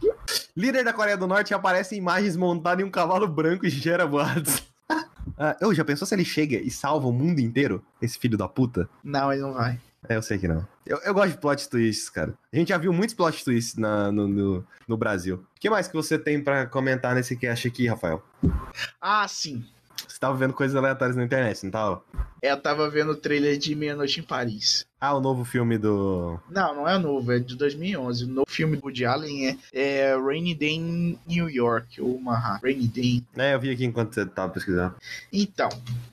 [0.56, 4.08] Líder da Coreia do Norte aparece em imagens montado em um cavalo branco e gera
[4.08, 4.64] boatos.
[5.40, 7.86] Ah, eu já pensou se ele chega e salva o mundo inteiro?
[8.02, 8.90] Esse filho da puta?
[9.04, 9.80] Não, ele não vai.
[10.10, 10.66] É, eu sei que não.
[10.86, 12.34] Eu, eu gosto de plot twists, cara.
[12.52, 15.36] A gente já viu muitos plot twists na- no, no, no Brasil.
[15.56, 18.24] O que mais que você tem pra comentar nesse cast aqui, Rafael?
[19.02, 19.66] Ah, sim.
[20.18, 22.02] Você tava vendo coisas aleatórias na internet, não tava?
[22.42, 24.84] Eu tava vendo o trailer de Meia Noite em Paris.
[25.00, 26.40] Ah, o novo filme do.
[26.50, 28.24] Não, não é novo, é de 2011.
[28.24, 32.66] O novo filme do Woody Allen é, é Rainy Day in New York, ou Manhattan.
[32.66, 33.24] Rainy Day.
[33.36, 34.96] É, eu vi aqui enquanto você tava pesquisando.
[35.32, 35.70] Então,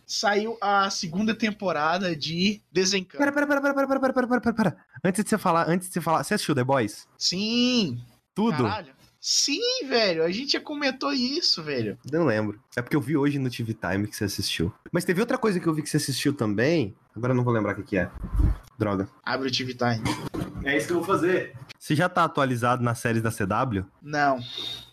[0.06, 3.16] saiu a segunda temporada de Desencanto.
[3.16, 4.76] Pera, pera, pera, pera, pera, pera, pera, pera, pera, pera.
[5.02, 7.08] Antes de você falar, antes de você falar, você assistiu The Boys?
[7.16, 7.98] Sim!
[8.34, 8.64] Tudo?
[8.64, 8.92] Caralho.
[9.26, 9.58] Sim,
[9.88, 10.22] velho.
[10.22, 11.96] A gente já comentou isso, velho.
[12.12, 12.60] Não lembro.
[12.76, 14.70] É porque eu vi hoje no TV Time que você assistiu.
[14.92, 16.94] Mas teve outra coisa que eu vi que você assistiu também.
[17.16, 18.10] Agora eu não vou lembrar o que, que é.
[18.78, 19.08] Droga.
[19.24, 20.02] Abre o TV Time.
[20.62, 21.56] É isso que eu vou fazer.
[21.78, 23.86] Você já tá atualizado nas séries da CW?
[24.02, 24.40] Não.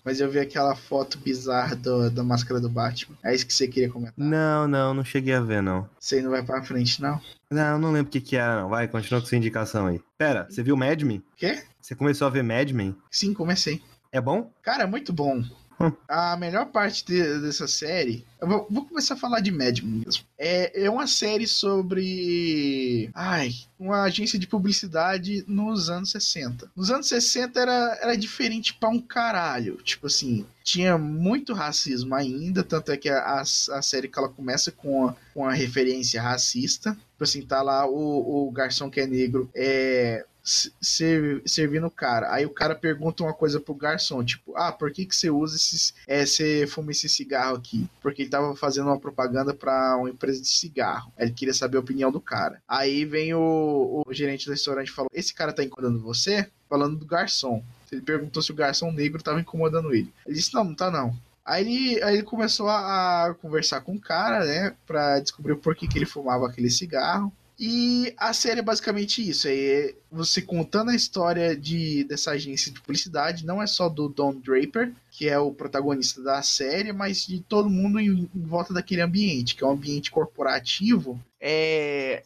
[0.03, 3.17] Mas eu vi aquela foto bizarra do- da máscara do Batman.
[3.21, 4.13] É isso que você queria comentar.
[4.17, 5.89] Não, não, não cheguei a ver, não.
[5.99, 7.19] Você não vai pra frente, não?
[7.49, 8.69] Não, não lembro o que, que era, não.
[8.69, 9.99] Vai, continua com sua indicação aí.
[10.17, 11.21] Pera, você viu Mad Men?
[11.35, 11.61] Quê?
[11.81, 12.95] Você começou a ver Mad Men?
[13.11, 13.81] Sim, comecei.
[14.11, 14.51] É bom?
[14.61, 15.43] Cara, é muito bom.
[15.79, 15.91] Hum.
[16.07, 18.23] A melhor parte de- dessa série.
[18.39, 20.23] Eu vou, vou começar a falar de Mad Men mesmo.
[20.37, 23.09] É, é uma série sobre.
[23.15, 26.69] Ai, uma agência de publicidade nos anos 60.
[26.75, 29.77] Nos anos 60 era, era diferente pra um caralho.
[29.77, 32.63] Tipo assim, tinha muito racismo ainda.
[32.63, 36.21] Tanto é que a, a, a série que ela começa com a, com a referência
[36.21, 36.91] racista.
[36.93, 39.49] Tipo assim, tá lá o, o garçom que é negro.
[39.55, 42.31] É ser- servindo o cara.
[42.33, 45.55] Aí o cara pergunta uma coisa pro garçom, tipo, ah, por que que você usa
[45.55, 47.87] esses, é, você fuma esse cigarro aqui?
[48.01, 51.11] Porque ele tava fazendo uma propaganda pra uma empresa de cigarro.
[51.17, 52.61] Aí Ele queria saber a opinião do cara.
[52.67, 56.49] Aí vem o, o gerente do restaurante e falou, esse cara tá incomodando você?
[56.69, 57.63] Falando do garçom.
[57.91, 60.13] Ele perguntou se o garçom negro tava incomodando ele.
[60.25, 61.15] Ele disse, não, não tá não.
[61.43, 65.57] Aí ele, aí ele começou a, a conversar com o cara, né, pra descobrir o
[65.57, 67.33] porquê que ele fumava aquele cigarro.
[67.59, 72.81] E a série é basicamente isso, é você contando a história de, dessa agência de
[72.81, 77.39] publicidade, não é só do Don Draper, que é o protagonista da série, mas de
[77.41, 81.21] todo mundo em, em volta daquele ambiente, que é um ambiente corporativo.
[81.39, 82.23] É,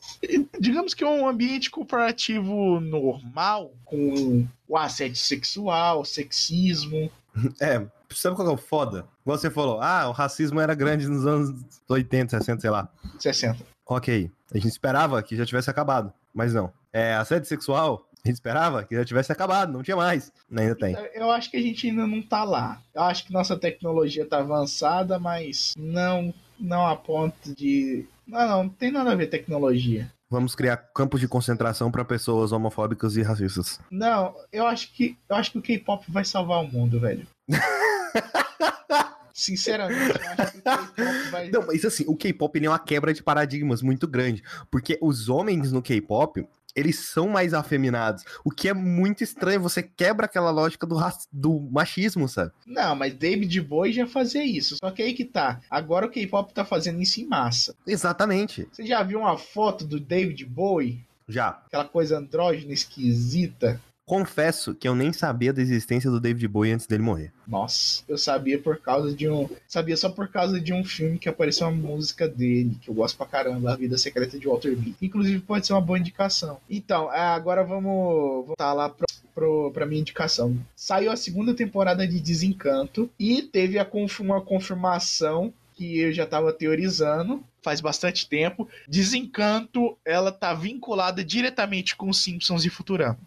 [0.59, 7.11] digamos que é um ambiente corporativo normal, com o assédio sexual, sexismo,
[7.59, 9.05] É, sabe qual é o foda?
[9.25, 12.89] Você falou, ah, o racismo era grande nos anos 80, 60, sei lá.
[13.19, 13.74] 60.
[13.87, 16.71] Ok, a gente esperava que já tivesse acabado, mas não.
[16.91, 20.31] É, assédio sexual, a gente esperava que já tivesse acabado, não tinha mais.
[20.51, 20.97] Ainda tem.
[21.13, 22.81] Eu acho que a gente ainda não tá lá.
[22.93, 28.07] Eu acho que nossa tecnologia tá avançada, mas não, não a ponto de.
[28.27, 30.11] Não, não, não tem nada a ver tecnologia.
[30.27, 33.79] Vamos criar campos de concentração para pessoas homofóbicas e racistas.
[33.91, 37.27] Não, eu acho que eu acho que o K-pop vai salvar o mundo, velho.
[39.37, 41.49] Sinceramente, eu acho que o K-pop vai.
[41.49, 44.41] Não, mas assim, o K-pop ele é uma quebra de paradigmas muito grande.
[44.71, 48.23] Porque os homens no K-pop, eles são mais afeminados.
[48.45, 49.59] O que é muito estranho.
[49.59, 50.97] Você quebra aquela lógica do,
[51.33, 52.53] do machismo, sabe?
[52.65, 54.77] Não, mas David Bowie já fazia isso.
[54.77, 55.59] Só que aí que tá.
[55.69, 57.75] Agora o K-pop tá fazendo isso em massa.
[57.85, 58.65] Exatamente.
[58.71, 61.05] Você já viu uma foto do David Bowie?
[61.27, 61.49] Já.
[61.65, 63.81] Aquela coisa andrógena esquisita.
[64.05, 67.31] Confesso que eu nem sabia da existência do David Bowie antes dele morrer.
[67.47, 69.49] Nossa, eu sabia por causa de um.
[69.67, 73.17] Sabia só por causa de um filme que apareceu uma música dele, que eu gosto
[73.17, 74.95] pra caramba, A Vida Secreta de Walter Mitty.
[75.01, 76.59] Inclusive pode ser uma boa indicação.
[76.69, 80.55] Então, ah, agora vamos voltar lá pro, pro, pra minha indicação.
[80.75, 83.87] Saiu a segunda temporada de Desencanto e teve a
[84.19, 88.69] uma confirmação que eu já tava teorizando faz bastante tempo.
[88.88, 93.17] Desencanto, ela tá vinculada diretamente com os Simpsons e Futurama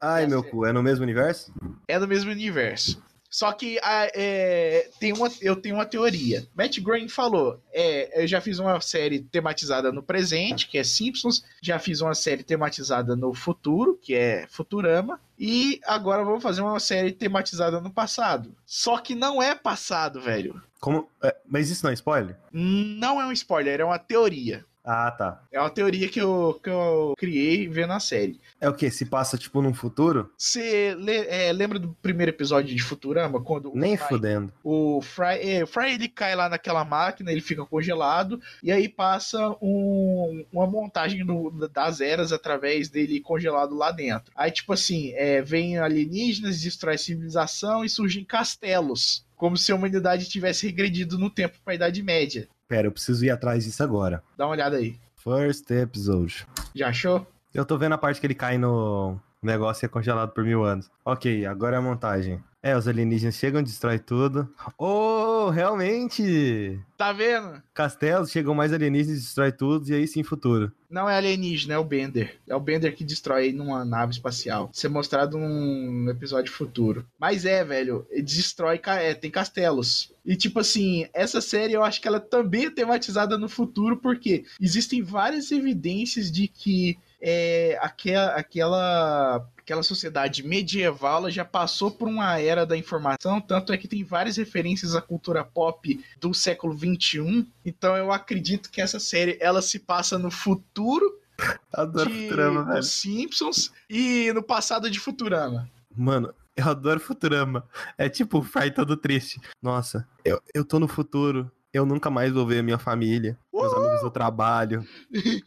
[0.00, 1.52] Ai, meu cu, é no mesmo universo?
[1.86, 3.02] é do mesmo universo.
[3.32, 6.46] Só que ah, é, tem uma, eu tenho uma teoria.
[6.54, 11.42] Matt Groening falou: é, eu já fiz uma série tematizada no presente, que é Simpsons,
[11.62, 16.78] já fiz uma série tematizada no futuro, que é Futurama, e agora vou fazer uma
[16.78, 18.54] série tematizada no passado.
[18.66, 20.62] Só que não é passado, velho.
[20.78, 21.08] Como?
[21.22, 22.36] é, mas isso não é spoiler?
[22.52, 24.62] Não é um spoiler, é uma teoria.
[24.84, 25.42] Ah, tá.
[25.52, 28.40] É uma teoria que eu, que eu criei vendo a série.
[28.60, 28.90] É o que?
[28.90, 30.30] Se passa, tipo, num futuro?
[30.36, 30.96] Você
[31.28, 33.40] é, lembra do primeiro episódio de Futurama?
[33.40, 34.52] Quando o Nem Fry- fudendo.
[34.64, 38.88] O Fry, é, o Fry ele cai lá naquela máquina, ele fica congelado, e aí
[38.88, 44.32] passa um- uma montagem do- das eras através dele congelado lá dentro.
[44.34, 49.24] Aí, tipo assim, é, vem alienígenas, destrói a civilização e surgem castelos.
[49.36, 52.48] Como se a humanidade tivesse regredido no tempo para a Idade Média.
[52.72, 54.22] Pera, eu preciso ir atrás disso agora.
[54.34, 54.98] Dá uma olhada aí.
[55.16, 56.46] First episode.
[56.74, 57.26] Já achou?
[57.52, 60.64] Eu tô vendo a parte que ele cai no negócio e é congelado por mil
[60.64, 60.90] anos.
[61.04, 62.42] Ok, agora é a montagem.
[62.62, 64.48] É, os alienígenas chegam, destrói tudo.
[64.78, 66.78] Oh, realmente!
[66.96, 67.60] Tá vendo?
[67.74, 70.70] Castelos, chegam mais alienígenas, destrói tudo, e aí sim, futuro.
[70.88, 72.38] Não é alienígena, é o Bender.
[72.46, 74.70] É o Bender que destrói numa nave espacial.
[74.72, 77.04] Isso é mostrado num episódio futuro.
[77.18, 80.12] Mas é, velho, ele destrói, é, tem castelos.
[80.24, 84.44] E tipo assim, essa série eu acho que ela também é tematizada no futuro, porque
[84.60, 92.40] existem várias evidências de que é, aquela, aquela, aquela sociedade medieval já passou por uma
[92.40, 97.46] era da informação, tanto é que tem várias referências à cultura pop do século XXI.
[97.64, 101.22] Então eu acredito que essa série ela se passa no futuro
[101.72, 102.82] Adoro de Futurama, velho.
[102.82, 105.70] Simpsons e no passado de Futurama.
[105.96, 107.66] Mano, eu adoro Futurama.
[107.96, 109.40] É tipo o Fry todo triste.
[109.62, 111.50] Nossa, eu, eu tô no futuro.
[111.72, 114.86] Eu nunca mais vou ver a minha família, meus amigos do trabalho,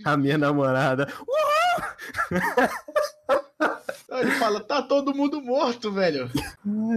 [0.03, 1.07] a minha namorada.
[1.21, 1.54] Então
[4.11, 6.29] ele fala, tá todo mundo morto, velho.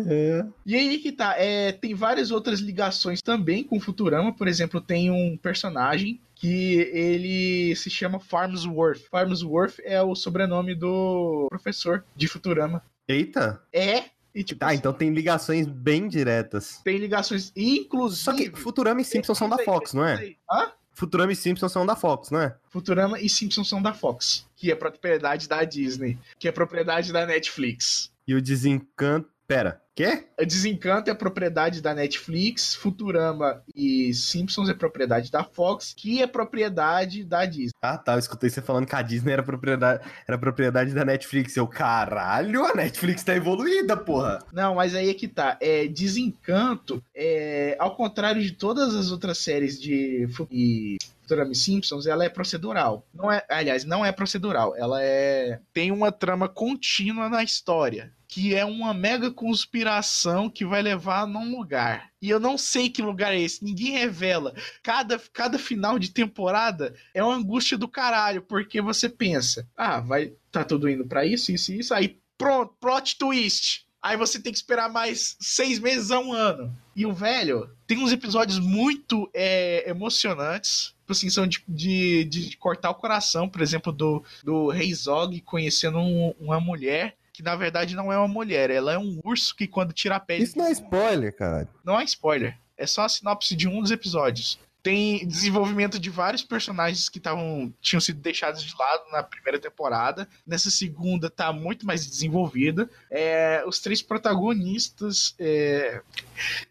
[0.06, 0.44] É.
[0.64, 4.32] E aí que tá, é, tem várias outras ligações também com Futurama.
[4.32, 9.00] Por exemplo, tem um personagem que ele se chama Farmsworth.
[9.10, 12.82] Farmsworth é o sobrenome do professor de Futurama.
[13.08, 13.62] Eita!
[13.72, 16.80] É, e tipo, Tá, então tem ligações bem diretas.
[16.84, 18.22] tem ligações, inclusive...
[18.22, 20.34] Só que Futurama e Simpsons são da Fox, não é?
[20.50, 20.72] Hã?
[20.98, 22.56] Futurama e Simpsons são da Fox, não é?
[22.70, 27.24] Futurama e Simpsons são da Fox, que é propriedade da Disney, que é propriedade da
[27.24, 28.10] Netflix.
[28.26, 29.30] E o Desencanto.
[29.46, 30.26] Pera, quê?
[30.38, 36.26] A Desencanto é propriedade da Netflix, Futurama e Simpsons é propriedade da Fox, que é
[36.26, 37.72] propriedade da Disney.
[37.82, 38.12] Ah, tá.
[38.12, 41.56] Eu escutei você falando que a Disney era propriedade, era propriedade da Netflix.
[41.56, 44.38] Eu, caralho, a Netflix tá evoluída, porra.
[44.52, 45.58] Não, mas aí é que tá.
[45.60, 50.96] É, Desencanto, é, ao contrário de todas as outras séries de e
[51.28, 53.06] Futurama e Simpsons, ela é procedural.
[53.12, 54.74] Não é, aliás, não é procedural.
[54.74, 60.80] Ela é tem uma trama contínua na história, que é uma mega conspiração que vai
[60.80, 62.10] levar num lugar.
[62.20, 64.54] E eu não sei que lugar é esse, ninguém revela.
[64.82, 70.32] Cada, cada final de temporada é uma angústia do caralho, porque você pensa, ah, vai
[70.50, 73.86] tá tudo indo pra isso, isso e isso, aí pronto, plot twist.
[74.02, 76.72] Aí você tem que esperar mais seis meses a um ano.
[76.94, 80.94] E o velho tem uns episódios muito é, emocionantes.
[81.00, 85.40] Tipo assim, são de, de, de cortar o coração, por exemplo, do, do Rei Zog
[85.40, 89.54] conhecendo um- uma mulher que na verdade não é uma mulher, ela é um urso
[89.54, 90.42] que quando tira a pele.
[90.42, 91.68] Isso não é spoiler, cara.
[91.84, 94.58] Não é spoiler, é só a sinopse de um dos episódios.
[94.82, 100.28] Tem desenvolvimento de vários personagens que tavam, tinham sido deixados de lado na primeira temporada.
[100.46, 102.88] Nessa segunda tá muito mais desenvolvida.
[103.10, 105.34] É, os três protagonistas.
[105.38, 106.00] é,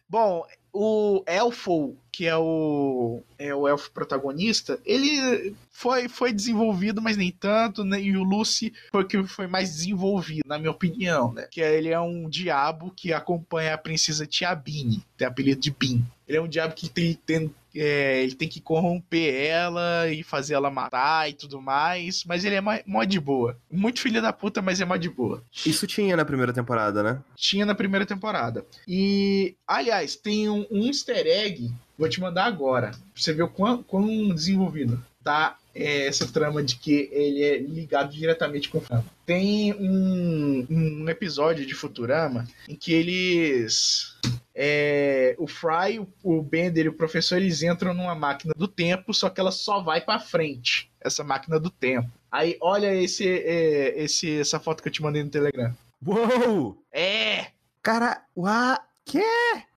[0.10, 0.46] Bom,
[0.80, 7.32] o Elfo, que é o, é o elfo protagonista, ele foi, foi desenvolvido, mas nem
[7.32, 8.00] tanto, né?
[8.02, 11.48] E o Lucy foi o que foi mais desenvolvido, na minha opinião, né?
[11.52, 16.06] Que ele é um diabo que acompanha a princesa Tiabine, tem apelido de Bin.
[16.28, 20.56] Ele é um diabo que tem, tem é, ele tem que corromper ela e fazer
[20.56, 22.24] ela matar e tudo mais.
[22.26, 23.58] Mas ele é mó de boa.
[23.72, 25.44] Muito filho da puta, mas é mó de boa.
[25.66, 27.22] Isso tinha na primeira temporada, né?
[27.36, 28.66] Tinha na primeira temporada.
[28.88, 31.72] E, aliás, tem um, um easter egg.
[31.98, 32.92] Vou te mandar agora.
[32.92, 37.58] Pra você ver o quão, quão desenvolvido tá é, essa trama de que ele é
[37.58, 39.06] ligado diretamente com o Futurama.
[39.26, 44.16] Tem um, um episódio de Futurama em que eles
[44.60, 49.30] é, o Fry, o Bender e o professor eles entram numa máquina do tempo, só
[49.30, 52.10] que ela só vai para frente, essa máquina do tempo.
[52.32, 55.78] Aí olha esse, é, esse essa foto que eu te mandei no Telegram.
[56.04, 56.84] Uou!
[56.92, 57.52] É!
[57.84, 58.80] Cara, uau!
[59.06, 59.24] Que?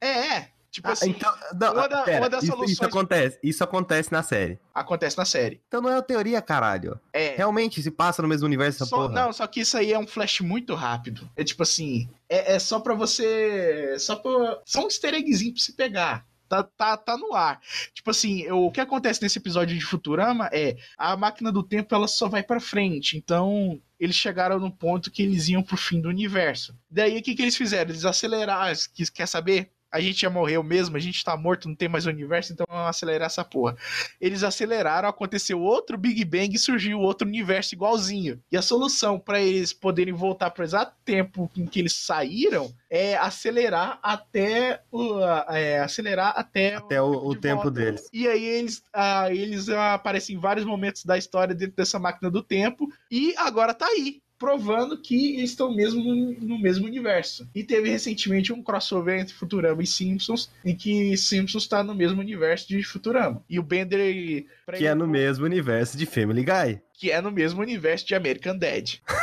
[0.00, 0.48] É, é.
[0.70, 2.72] Tipo ah, assim, então, não, uma, da, pera, uma das isso, soluções.
[2.72, 4.58] Isso acontece, isso acontece na série.
[4.72, 5.60] Acontece na série.
[5.66, 6.98] Então não é uma teoria, caralho.
[7.12, 7.34] É.
[7.34, 9.12] Realmente se passa no mesmo universo essa só, porra.
[9.12, 11.28] Não, só que isso aí é um flash muito rápido.
[11.34, 13.96] É tipo assim, é, é só pra você.
[13.98, 14.60] Só pra.
[14.64, 16.24] Só um easter eggzinho pra se pegar.
[16.48, 17.60] Tá, tá, tá no ar.
[17.94, 21.94] Tipo assim, eu, o que acontece nesse episódio de Futurama é a máquina do tempo
[21.94, 23.16] ela só vai para frente.
[23.16, 26.76] Então, eles chegaram no ponto que eles iam pro fim do universo.
[26.90, 27.90] Daí o que, que eles fizeram?
[27.90, 28.72] Eles aceleraram.
[29.14, 29.70] Quer saber?
[29.90, 32.88] A gente já morreu mesmo, a gente tá morto, não tem mais universo, então vamos
[32.88, 33.76] acelerar essa porra.
[34.20, 38.40] Eles aceleraram, aconteceu outro Big Bang e surgiu outro universo igualzinho.
[38.50, 43.16] E a solução para eles poderem voltar pro exato tempo em que eles saíram é
[43.16, 47.70] acelerar até o é, acelerar até, até o, o tempo volta.
[47.70, 48.08] deles.
[48.12, 52.42] E aí eles, ah, eles aparecem em vários momentos da história dentro dessa máquina do
[52.42, 57.46] tempo e agora tá aí provando que eles estão mesmo no, no, mesmo universo.
[57.54, 62.20] E teve recentemente um crossover entre Futurama e Simpsons, em que Simpsons está no mesmo
[62.20, 63.44] universo de Futurama.
[63.48, 64.00] E o Bender.
[64.00, 64.86] Que ele...
[64.86, 66.80] é no mesmo universo de Family Guy.
[66.94, 68.94] Que é no mesmo universo de American Dad.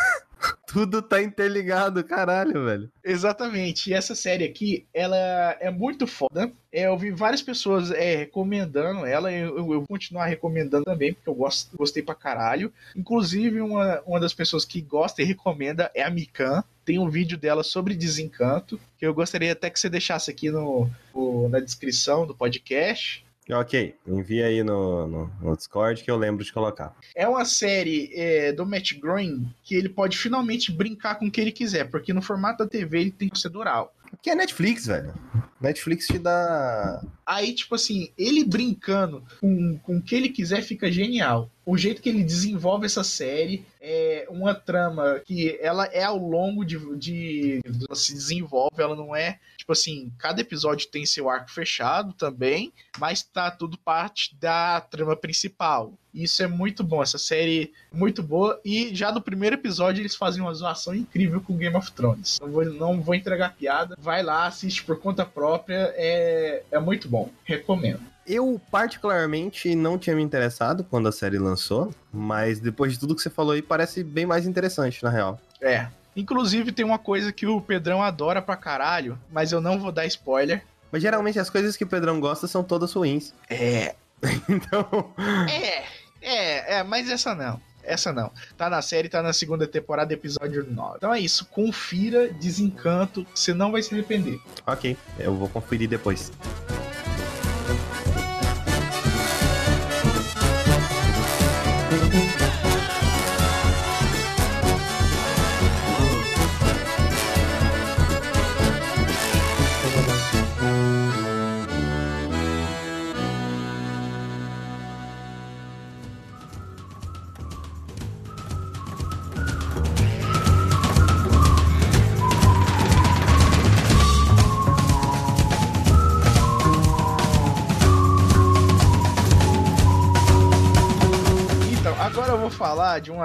[0.67, 2.91] Tudo tá interligado, caralho, velho.
[3.01, 3.89] Exatamente.
[3.89, 5.17] E essa série aqui, ela
[5.62, 6.51] é muito foda.
[6.69, 9.32] É, eu vi várias pessoas é, recomendando ela.
[9.32, 12.71] Eu, eu, vou continuar recomendando também, porque eu gosto, gostei pra caralho.
[12.93, 16.62] Inclusive, uma, uma das pessoas que gosta e recomenda é a Mikan.
[16.84, 20.89] Tem um vídeo dela sobre desencanto, que eu gostaria até que você deixasse aqui no,
[21.15, 23.25] no na descrição do podcast.
[23.49, 26.93] Ok, envia aí no, no, no, Discord que eu lembro de colocar.
[27.15, 31.39] É uma série é, do Matt Groening que ele pode finalmente brincar com o que
[31.39, 33.93] ele quiser, porque no formato da TV ele tem procedural.
[34.21, 35.13] Que é Netflix, velho.
[35.62, 37.01] Netflix te dá.
[37.25, 41.49] Aí, tipo assim, ele brincando com, com o que ele quiser fica genial.
[41.67, 46.63] O jeito que ele desenvolve essa série é uma trama que ela é ao longo
[46.63, 47.62] de, de.
[47.93, 49.38] Se desenvolve, ela não é.
[49.58, 55.13] Tipo assim, cada episódio tem seu arco fechado também, mas tá tudo parte da trama
[55.13, 55.91] principal.
[56.13, 58.62] Isso é muito bom, essa série muito boa.
[58.63, 62.39] E já no primeiro episódio eles fazem uma zoação incrível com Game of Thrones.
[62.39, 63.97] Não vou, não vou entregar piada.
[63.99, 65.93] Vai lá, assiste por conta própria.
[65.97, 67.30] É, é muito bom.
[67.43, 67.99] Recomendo.
[68.28, 73.22] Eu, particularmente, não tinha me interessado quando a série lançou, mas depois de tudo que
[73.22, 75.40] você falou aí, parece bem mais interessante, na real.
[75.62, 75.88] É.
[76.13, 80.06] Inclusive, tem uma coisa que o Pedrão adora pra caralho, mas eu não vou dar
[80.08, 80.63] spoiler.
[80.92, 83.34] Mas geralmente as coisas que o Pedrão gosta são todas ruins.
[83.50, 83.96] É.
[84.50, 85.13] então.
[85.50, 85.86] É.
[86.22, 87.62] É, é, mas essa não.
[87.82, 88.32] Essa não.
[88.58, 90.98] Tá na série, tá na segunda temporada, episódio 9.
[90.98, 91.46] Então é isso.
[91.46, 94.38] Confira Desencanto, você não vai se arrepender.
[94.66, 96.32] Ok, eu vou conferir depois.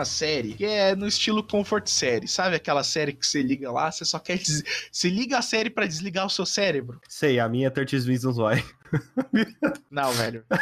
[0.03, 2.27] Uma série que é no estilo comfort série.
[2.27, 4.39] Sabe aquela série que você liga lá, você só quer.
[4.39, 4.63] Des...
[4.91, 7.01] Você liga a série para desligar o seu cérebro?
[7.09, 8.65] Sei, a minha é 30 Reasons Why.
[9.91, 10.45] Não, velho.
[10.51, 10.59] Não.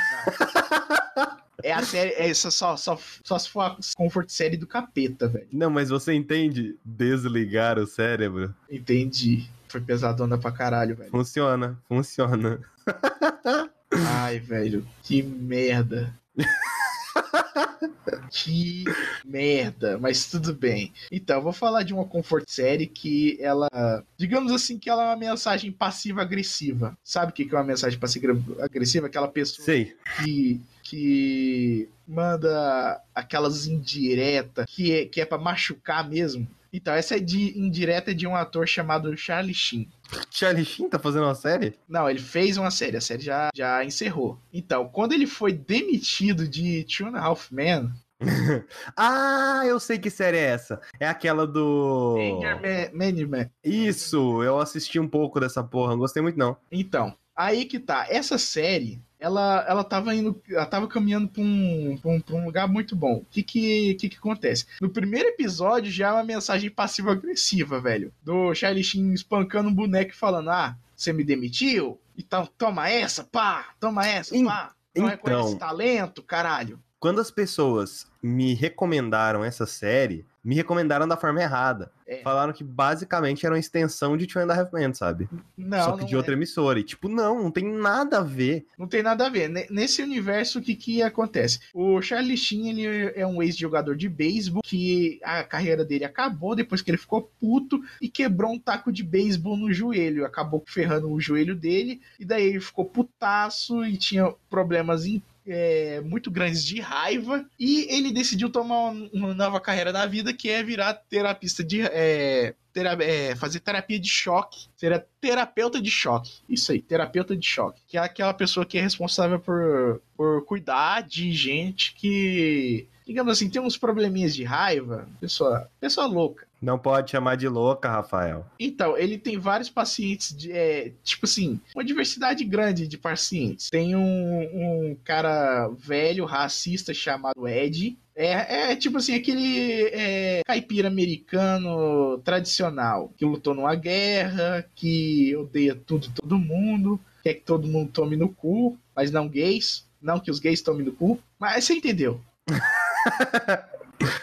[1.62, 2.12] É a série.
[2.12, 5.48] É só, só, só, só se for a comfort série do capeta, velho.
[5.52, 8.54] Não, mas você entende desligar o cérebro?
[8.70, 9.48] Entendi.
[9.68, 11.10] Foi pesadona pra caralho, velho.
[11.10, 12.60] Funciona, funciona.
[13.92, 14.86] Ai, velho.
[15.02, 16.14] Que merda.
[18.30, 18.84] que
[19.24, 20.92] merda, mas tudo bem.
[21.10, 23.68] Então, eu vou falar de uma comfort série que ela,
[24.16, 26.96] digamos assim, que ela é uma mensagem passiva-agressiva.
[27.02, 29.06] Sabe o que é uma mensagem passiva-agressiva?
[29.06, 29.96] Aquela pessoa Sei.
[30.16, 36.48] que que manda aquelas indiretas que é, que é para machucar mesmo.
[36.72, 39.88] Então, essa é de indireta de um ator chamado Charlie Sheen.
[40.30, 41.74] Charlie Sheen tá fazendo uma série?
[41.88, 44.38] Não, ele fez uma série, a série já, já encerrou.
[44.52, 47.90] Então, quando ele foi demitido de Two and a Half Men,
[48.96, 50.80] ah, eu sei que série é essa.
[50.98, 52.16] É aquela do.
[52.18, 53.50] Anger Management.
[53.64, 56.56] Isso, eu assisti um pouco dessa porra, não gostei muito não.
[56.70, 57.14] Então,
[57.44, 58.06] aí que tá.
[58.08, 62.44] Essa série, ela, ela tava indo, ela tava caminhando pra um, pra um, pra um
[62.44, 63.16] lugar muito bom.
[63.16, 64.66] O que que, que que acontece?
[64.80, 68.12] No primeiro episódio já é uma mensagem passiva-agressiva, velho.
[68.22, 71.98] Do Charlie Sheen espancando um boneco e falando, ah, você me demitiu?
[72.16, 74.72] Então toma essa, pá, toma essa, pá.
[74.96, 76.80] Não então, reconhece talento, caralho.
[76.98, 81.92] Quando as pessoas me recomendaram essa série, me recomendaram da forma errada.
[82.06, 82.22] É.
[82.22, 85.28] Falaram que basicamente era uma extensão de Two and a Half Men, sabe?
[85.56, 86.36] Não, Só que de outra é.
[86.36, 86.80] emissora.
[86.80, 88.66] E tipo, não, não tem nada a ver.
[88.76, 89.48] Não tem nada a ver.
[89.70, 91.60] Nesse universo, o que que acontece?
[91.72, 96.82] O Charlie Sheen, ele é um ex-jogador de beisebol que a carreira dele acabou depois
[96.82, 100.24] que ele ficou puto e quebrou um taco de beisebol no joelho.
[100.24, 106.00] Acabou ferrando o joelho dele e daí ele ficou putaço e tinha problemas em é,
[106.00, 110.62] muito grandes de raiva e ele decidiu tomar uma nova carreira na vida que é
[110.62, 116.40] virar terapista de é, é, fazer terapia de choque, ser terapeuta de choque.
[116.48, 117.80] Isso aí, terapeuta de choque.
[117.88, 123.50] Que é aquela pessoa que é responsável por, por cuidar de gente que, digamos assim,
[123.50, 125.08] tem uns probleminhas de raiva.
[125.20, 126.46] Pessoa, pessoa louca.
[126.60, 128.46] Não pode chamar de louca, Rafael.
[128.58, 133.70] Então, ele tem vários pacientes, de, é, tipo assim, uma diversidade grande de pacientes.
[133.70, 137.96] Tem um, um cara velho, racista, chamado Ed.
[138.14, 145.74] É, é tipo assim, aquele é, caipira americano tradicional, que lutou numa guerra, que odeia
[145.74, 149.88] tudo e todo mundo, quer que todo mundo tome no cu, mas não gays.
[150.00, 152.20] Não que os gays tomem no cu, mas você entendeu.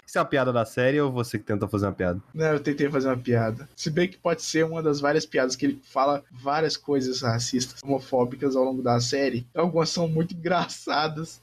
[0.08, 2.22] Isso é uma piada da série ou você que tenta fazer uma piada?
[2.34, 3.68] Não, eu tentei fazer uma piada.
[3.76, 7.84] Se bem que pode ser uma das várias piadas que ele fala várias coisas racistas,
[7.84, 9.46] homofóbicas ao longo da série.
[9.54, 11.42] Algumas são muito engraçadas.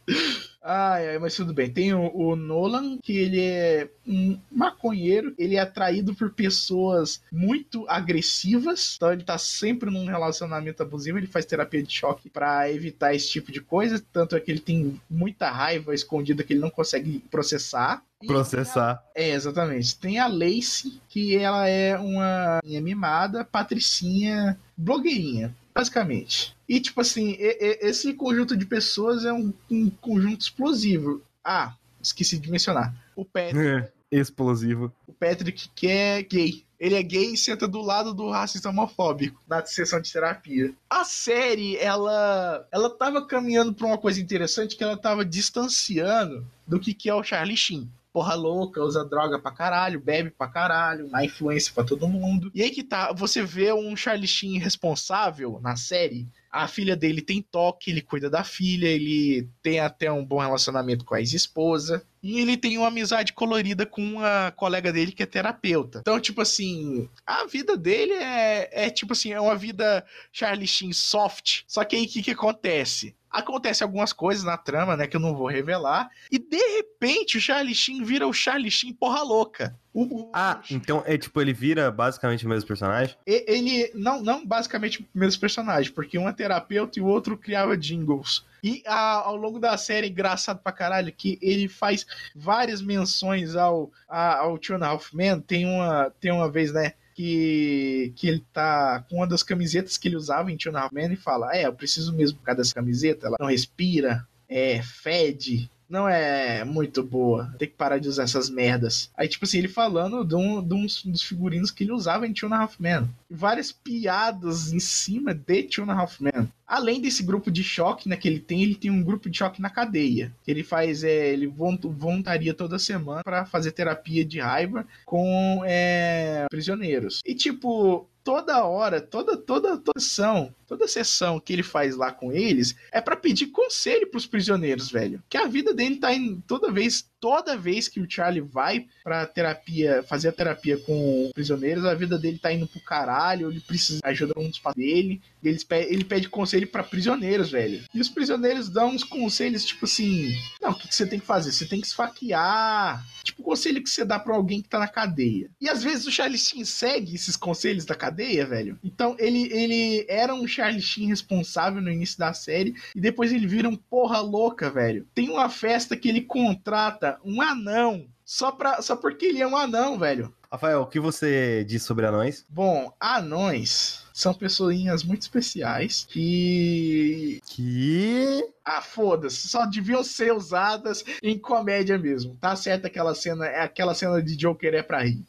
[0.67, 1.71] Ai, ai, mas tudo bem.
[1.71, 7.85] Tem o, o, Nolan, que ele é um maconheiro, ele é atraído por pessoas muito
[7.87, 13.15] agressivas, então ele tá sempre num relacionamento abusivo, ele faz terapia de choque para evitar
[13.15, 16.71] esse tipo de coisa, tanto é que ele tem muita raiva escondida que ele não
[16.71, 18.03] consegue processar.
[18.27, 18.93] Processar.
[18.93, 19.03] A...
[19.15, 19.99] É, exatamente.
[19.99, 26.57] Tem a Lacey, que ela é uma mimada, patricinha, blogueirinha basicamente.
[26.69, 31.23] E, tipo assim, esse conjunto de pessoas é um, um conjunto explosivo.
[31.45, 32.95] Ah, esqueci de mencionar.
[33.17, 33.59] O Patrick.
[33.59, 34.93] É, explosivo.
[35.07, 36.65] O Patrick, que é gay.
[36.79, 40.75] Ele é gay e senta do lado do racista homofóbico na sessão de terapia.
[40.91, 46.79] A série, ela ela tava caminhando para uma coisa interessante que ela tava distanciando do
[46.79, 51.11] que, que é o Charlie Sheen porra louca, usa droga pra caralho, bebe pra caralho,
[51.11, 52.49] dá influência pra todo mundo.
[52.55, 57.21] E aí que tá, você vê um Charlie Sheen responsável na série a filha dele
[57.21, 62.07] tem toque, ele cuida da filha, ele tem até um bom relacionamento com a ex-esposa.
[62.25, 65.99] E ele tem uma amizade colorida com uma colega dele que é terapeuta.
[65.99, 70.03] Então, tipo assim, a vida dele é, é tipo assim, é uma vida
[70.33, 71.65] Charlie Sheen soft.
[71.69, 73.15] Só que aí o que, que acontece?
[73.35, 77.41] acontece algumas coisas na trama, né, que eu não vou revelar, e de repente o
[77.41, 79.77] Charlie Sheen vira o Charlie Sheen porra louca.
[79.93, 83.17] O, o, ah, então é tipo, ele vira basicamente o mesmo personagem?
[83.27, 87.77] Ele, não, não basicamente o mesmo personagem, porque um é terapeuta e o outro criava
[87.77, 88.45] jingles.
[88.65, 93.93] E a, ao longo da série, engraçado pra caralho, que ele faz várias menções ao,
[94.09, 95.39] a, ao Two and a Half Men.
[95.39, 100.09] Tem uma, tem uma vez, né, que, que ele tá com uma das camisetas que
[100.09, 103.27] ele usava em Tuna Man e fala: É, eu preciso mesmo por causa dessa camiseta,
[103.27, 107.55] ela não respira, é, fede, não é muito boa.
[107.59, 109.11] Tem que parar de usar essas merdas.
[109.17, 112.33] Aí, tipo assim, ele falando de um, de um dos figurinos que ele usava em
[112.33, 113.09] Two and Half Men.
[113.31, 116.49] Várias piadas em cima de Two and Half Men.
[116.67, 119.61] Além desse grupo de choque né, que ele tem, ele tem um grupo de choque
[119.61, 120.33] na cadeia.
[120.47, 127.21] Ele faz, é, ele voluntaria toda semana para fazer terapia de raiva com é, prisioneiros.
[127.25, 132.33] E tipo, toda hora, toda toda toda sessão, toda sessão que ele faz lá com
[132.33, 135.23] eles é para pedir conselho para os prisioneiros, velho.
[135.29, 139.25] Que a vida dele tá em toda vez toda vez que o Charlie vai pra
[139.25, 144.01] terapia, fazer a terapia com prisioneiros, a vida dele tá indo pro caralho, ele precisa
[144.03, 147.83] de ajuda um dos pais dele, ele pede, ele pede conselho pra prisioneiros, velho.
[147.95, 151.25] E os prisioneiros dão uns conselhos, tipo assim: Não, o que, que você tem que
[151.25, 151.51] fazer?
[151.51, 153.03] Você tem que esfaquear.
[153.25, 155.51] Tipo, o conselho que você dá pra alguém que tá na cadeia.
[155.59, 158.79] E às vezes o Charlie Sheen segue esses conselhos da cadeia, velho.
[158.85, 163.47] Então ele, ele era um Charlie Sheen responsável no início da série e depois ele
[163.47, 165.07] vira um porra louca, velho.
[165.15, 169.57] Tem uma festa que ele contrata um anão só, pra, só porque ele é um
[169.57, 170.35] anão, velho.
[170.51, 172.47] Rafael, o que você diz sobre anões?
[172.49, 177.43] Bom, anões são pessoinhas muito especiais que.
[177.45, 178.49] Que.
[178.65, 182.37] Ah, foda-se, só deviam ser usadas em comédia mesmo.
[182.37, 185.27] Tá certo aquela cena, é aquela cena de Joker é pra rir.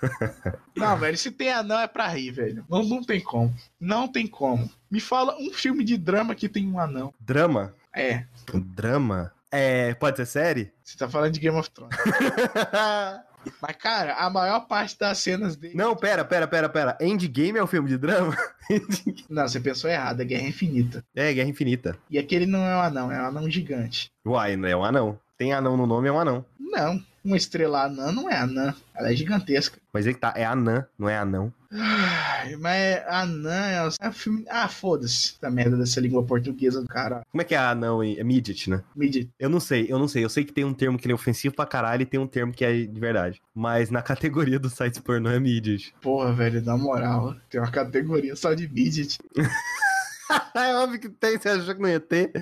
[0.74, 2.64] não, velho, se tem anão é pra rir, velho.
[2.70, 3.54] Não, não tem como.
[3.78, 4.70] Não tem como.
[4.90, 7.12] Me fala um filme de drama que tem um anão.
[7.20, 7.74] Drama?
[7.92, 8.24] É.
[8.54, 9.32] Drama?
[9.50, 9.94] É.
[9.94, 10.72] Pode ser série?
[10.82, 11.96] Você tá falando de Game of Thrones.
[13.60, 15.74] Mas, cara, a maior parte das cenas dele.
[15.74, 16.98] Não, pera, pera, pera, pera.
[17.00, 18.36] Endgame é um filme de drama?
[19.30, 21.04] não, você pensou errado, é Guerra Infinita.
[21.14, 21.96] É, Guerra Infinita.
[22.10, 24.12] E aquele não é um anão, é um anão gigante.
[24.26, 25.18] Uai, não é um anão.
[25.38, 26.44] Tem anão no nome, é um anão.
[26.58, 28.74] Não, uma estrela anã não é anã.
[28.94, 29.78] Ela é gigantesca.
[29.92, 31.52] Mas é que tá, é anã, não é anão.
[31.72, 34.44] Ai, mas anã é, é filme.
[34.48, 37.22] Ah, foda-se da merda dessa língua portuguesa do cara.
[37.30, 38.02] Como é que é anão?
[38.02, 38.82] É midget, né?
[38.94, 39.30] Midget.
[39.38, 40.24] Eu não sei, eu não sei.
[40.24, 42.52] Eu sei que tem um termo que é ofensivo pra caralho e tem um termo
[42.52, 43.40] que é de verdade.
[43.54, 45.94] Mas na categoria dos sites pornô é midget.
[46.00, 49.18] Porra, velho, na moral, tem uma categoria só de midget.
[50.54, 52.32] é óbvio que tem, você achou que não ia ter?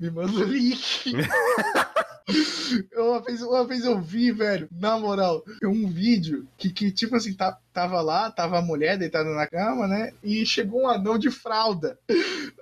[0.00, 1.12] Me manda o link.
[2.96, 7.34] uma, vez, uma vez eu vi, velho, na moral, um vídeo que, que tipo assim,
[7.34, 10.12] tá, tava lá, tava a mulher deitada na cama, né?
[10.22, 11.98] E chegou um anão de fralda.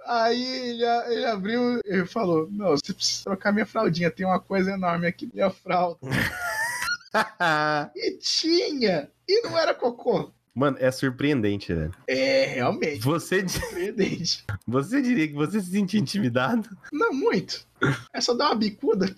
[0.07, 4.73] Aí ele, ele abriu e falou: Não, você precisa trocar minha fraldinha, tem uma coisa
[4.73, 5.99] enorme aqui, minha fralda.
[7.95, 9.11] e tinha!
[9.29, 10.33] E não era cocô.
[10.55, 11.93] Mano, é surpreendente, velho.
[12.07, 13.01] É, realmente.
[13.01, 14.45] Você é surpreendente.
[14.67, 16.69] Você diria que você se sentia intimidado?
[16.93, 17.67] Não, muito.
[18.13, 19.15] É só dar uma bicuda.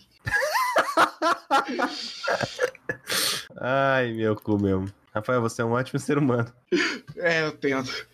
[3.60, 4.92] Ai, meu cu mesmo.
[5.14, 6.50] Rafael, você é um ótimo ser humano.
[7.16, 8.06] É, eu tento.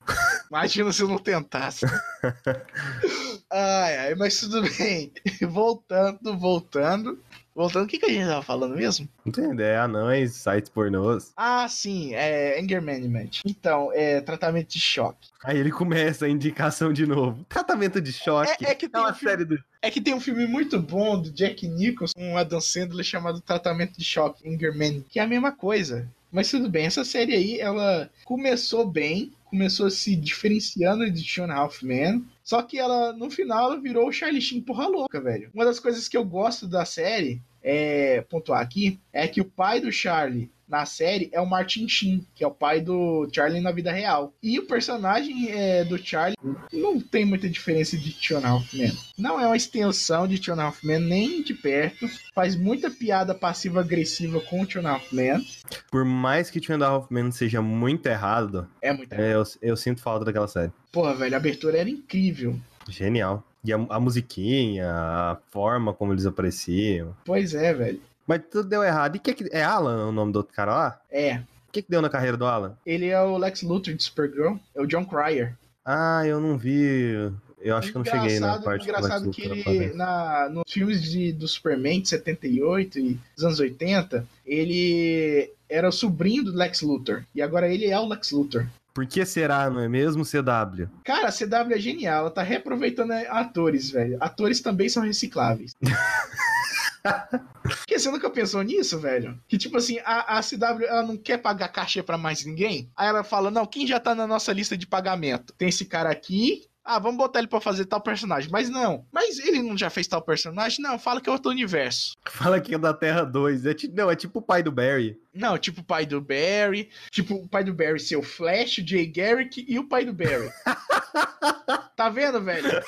[0.51, 1.87] Imagina se eu não tentasse.
[3.51, 5.11] Ai, ai, mas tudo bem.
[5.49, 7.19] Voltando, voltando.
[7.59, 9.09] Voltando, o que, que a gente tava falando mesmo?
[9.25, 11.33] Não tem ideia, anões, sites pornôs.
[11.37, 13.31] Ah, sim, é Anger Management.
[13.45, 15.29] Então, é tratamento de choque.
[15.43, 17.45] Aí ele começa a indicação de novo.
[17.49, 18.65] Tratamento de choque.
[18.65, 19.59] É, é que tem é uma um série do...
[19.83, 23.99] É que tem um filme muito bom do Jack Nicholson, um Adam Sandler chamado Tratamento
[23.99, 26.09] de Choque, Anger Management, que é a mesma coisa.
[26.31, 31.83] Mas tudo bem, essa série aí, ela começou bem, começou se diferenciando de Two Half
[31.83, 35.51] Men, só que ela, no final, ela virou o Charlie Sheen porra louca, velho.
[35.53, 39.81] Uma das coisas que eu gosto da série é, pontuar aqui é que o pai
[39.81, 43.73] do Charlie na série é o Martin Sheen, que é o pai do Charlie na
[43.73, 44.35] vida real.
[44.43, 46.37] E o personagem é, do Charlie
[46.73, 48.93] não tem muita diferença de Tion Halfman.
[49.17, 52.07] Não é uma extensão de Tion Halfman nem de perto.
[52.35, 55.43] Faz muita piada passiva-agressiva com o Tion Halfman.
[55.91, 59.25] Por mais que Tion Halfman seja muito errado, é muito errado.
[59.25, 60.71] É, eu, eu sinto falta daquela série.
[60.93, 62.59] Porra, velho, a abertura era incrível.
[62.89, 63.43] Genial.
[63.65, 67.15] E a, a, musiquinha, a forma como eles apareciam.
[67.25, 68.01] Pois é, velho.
[68.27, 69.17] Mas tudo deu errado.
[69.17, 71.01] E que, que é Alan o nome do outro cara lá?
[71.11, 71.37] É.
[71.69, 72.77] O que, que deu na carreira do Alan?
[72.85, 74.57] Ele é o Lex Luthor de Supergirl.
[74.75, 75.55] É o John Cryer.
[75.85, 77.33] Ah, eu não vi.
[77.61, 81.33] Eu acho que eu não cheguei na parte engraçado que ele, na, nos filmes de,
[81.33, 87.25] do Superman de 78 e dos anos 80, ele era o sobrinho do Lex Luthor.
[87.35, 88.67] E agora ele é o Lex Luthor.
[88.99, 90.89] Por que será, não é mesmo, CW?
[91.05, 92.23] Cara, a CW é genial.
[92.23, 94.19] Ela tá reaproveitando atores, velho.
[94.21, 95.77] Atores também são recicláveis.
[97.63, 99.41] Porque você nunca pensou nisso, velho?
[99.47, 102.91] Que tipo assim, a, a CW ela não quer pagar cachê para mais ninguém.
[102.97, 105.55] Aí ela fala: não, quem já tá na nossa lista de pagamento?
[105.57, 108.51] Tem esse cara aqui, ah, vamos botar ele pra fazer tal personagem.
[108.51, 109.05] Mas não.
[109.13, 110.83] Mas ele não já fez tal personagem?
[110.83, 112.17] Não, fala que é outro universo.
[112.27, 113.67] Fala que é da Terra 2.
[113.67, 115.21] É tipo, não, é tipo o pai do Barry.
[115.35, 116.89] Não, tipo o pai do Barry.
[117.11, 120.15] Tipo o pai do Barry ser o Flash, o Jay Garrick e o pai do
[120.15, 120.51] Barry.
[121.95, 122.83] tá vendo, velho?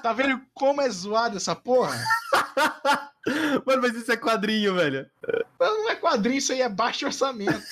[0.00, 1.98] Tá vendo como é zoado essa porra?
[3.66, 5.10] Mano, mas isso é quadrinho, velho.
[5.58, 7.64] Não é quadrinho, isso aí é baixo orçamento.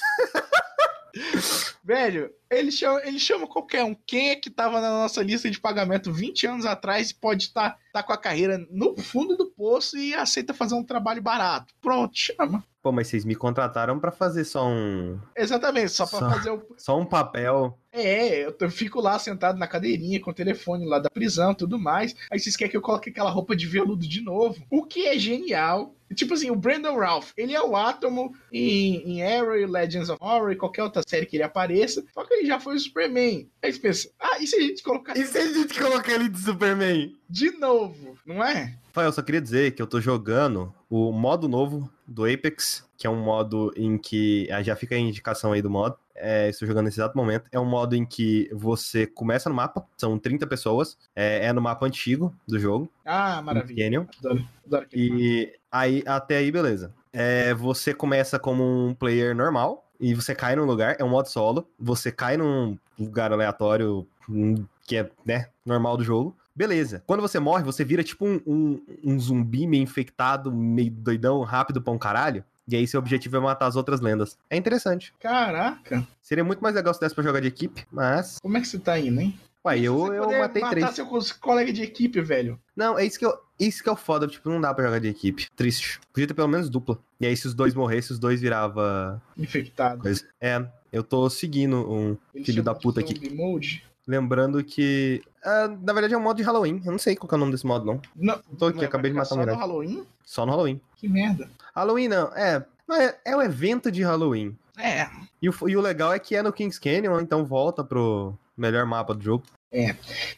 [1.84, 3.94] Velho, ele chama, ele chama qualquer um.
[4.06, 7.70] Quem é que tava na nossa lista de pagamento 20 anos atrás e pode estar
[7.70, 11.74] tá, tá com a carreira no fundo do poço e aceita fazer um trabalho barato?
[11.80, 12.64] Pronto, chama.
[12.82, 15.16] Pô, mas vocês me contrataram para fazer só um.
[15.36, 16.66] Exatamente, só para fazer o.
[16.76, 17.78] Só um papel.
[17.92, 22.16] É, eu fico lá sentado na cadeirinha com o telefone lá da prisão tudo mais.
[22.30, 24.66] Aí vocês querem que eu coloque aquela roupa de veludo de novo.
[24.68, 29.22] O que é genial Tipo assim, o Brandon Ralph, ele é o átomo em, em
[29.22, 32.46] Arrow e Legends of Horror e qualquer outra série que ele apareça, só que ele
[32.46, 33.48] já foi o Superman.
[33.62, 36.28] Aí você pensa, ah, e se a gente colocar E se a gente colocar ele
[36.28, 37.16] de Superman?
[37.28, 38.76] de novo, não é?
[38.88, 43.06] Rafael, eu só queria dizer que eu tô jogando o modo novo do Apex, que
[43.06, 44.46] é um modo em que.
[44.52, 45.96] ah, Já fica a indicação aí do modo.
[46.22, 47.48] É, estou jogando nesse exato momento.
[47.50, 50.96] É um modo em que você começa no mapa, são 30 pessoas.
[51.16, 53.84] É, é no mapa antigo do jogo, Ah, maravilha.
[53.84, 54.04] Canyon.
[54.20, 54.96] Adoro, adoro mapa.
[54.96, 56.94] E aí, até aí, beleza.
[57.12, 61.28] É, você começa como um player normal e você cai num lugar, é um modo
[61.28, 61.68] solo.
[61.78, 66.36] Você cai num lugar aleatório hum, que é, né, normal do jogo.
[66.54, 67.02] Beleza.
[67.06, 71.80] Quando você morre, você vira tipo um, um, um zumbi meio infectado, meio doidão, rápido
[71.80, 72.44] pra um caralho.
[72.68, 74.38] E aí seu objetivo é matar as outras lendas.
[74.48, 75.12] É interessante.
[75.20, 78.38] Caraca, Seria muito mais legal se desse pra jogar de equipe, mas.
[78.40, 79.38] como é que você tá indo, hein?
[79.64, 80.90] Ué, eu, eu matei matar três.
[80.90, 82.60] seu co- colega de equipe, velho.
[82.74, 83.32] Não, é isso que eu.
[83.60, 85.46] Isso que é o foda, tipo, não dá pra jogar de equipe.
[85.54, 86.00] Triste.
[86.12, 86.98] Podia ter pelo menos dupla.
[87.20, 90.02] E aí, se os dois morressem, os dois virava Infectado.
[90.02, 90.24] coisa.
[90.40, 93.32] É, eu tô seguindo um Ele filho da puta aqui.
[93.32, 93.84] Mode.
[94.06, 95.22] Lembrando que.
[95.44, 96.82] ah, na verdade é um modo de Halloween.
[96.84, 98.00] Eu não sei qual que é o nome desse modo, não.
[98.16, 99.54] Não, Tô aqui, não é, acabei de matar um só no.
[99.54, 100.06] Halloween?
[100.24, 100.80] Só no Halloween.
[100.96, 101.48] Que merda.
[101.74, 102.64] Halloween não, é.
[102.90, 104.56] É, é o evento de Halloween.
[104.76, 105.06] É,
[105.40, 108.84] E o, e o legal é que é no Kings Canyon, então volta pro melhor
[108.86, 109.44] mapa do jogo.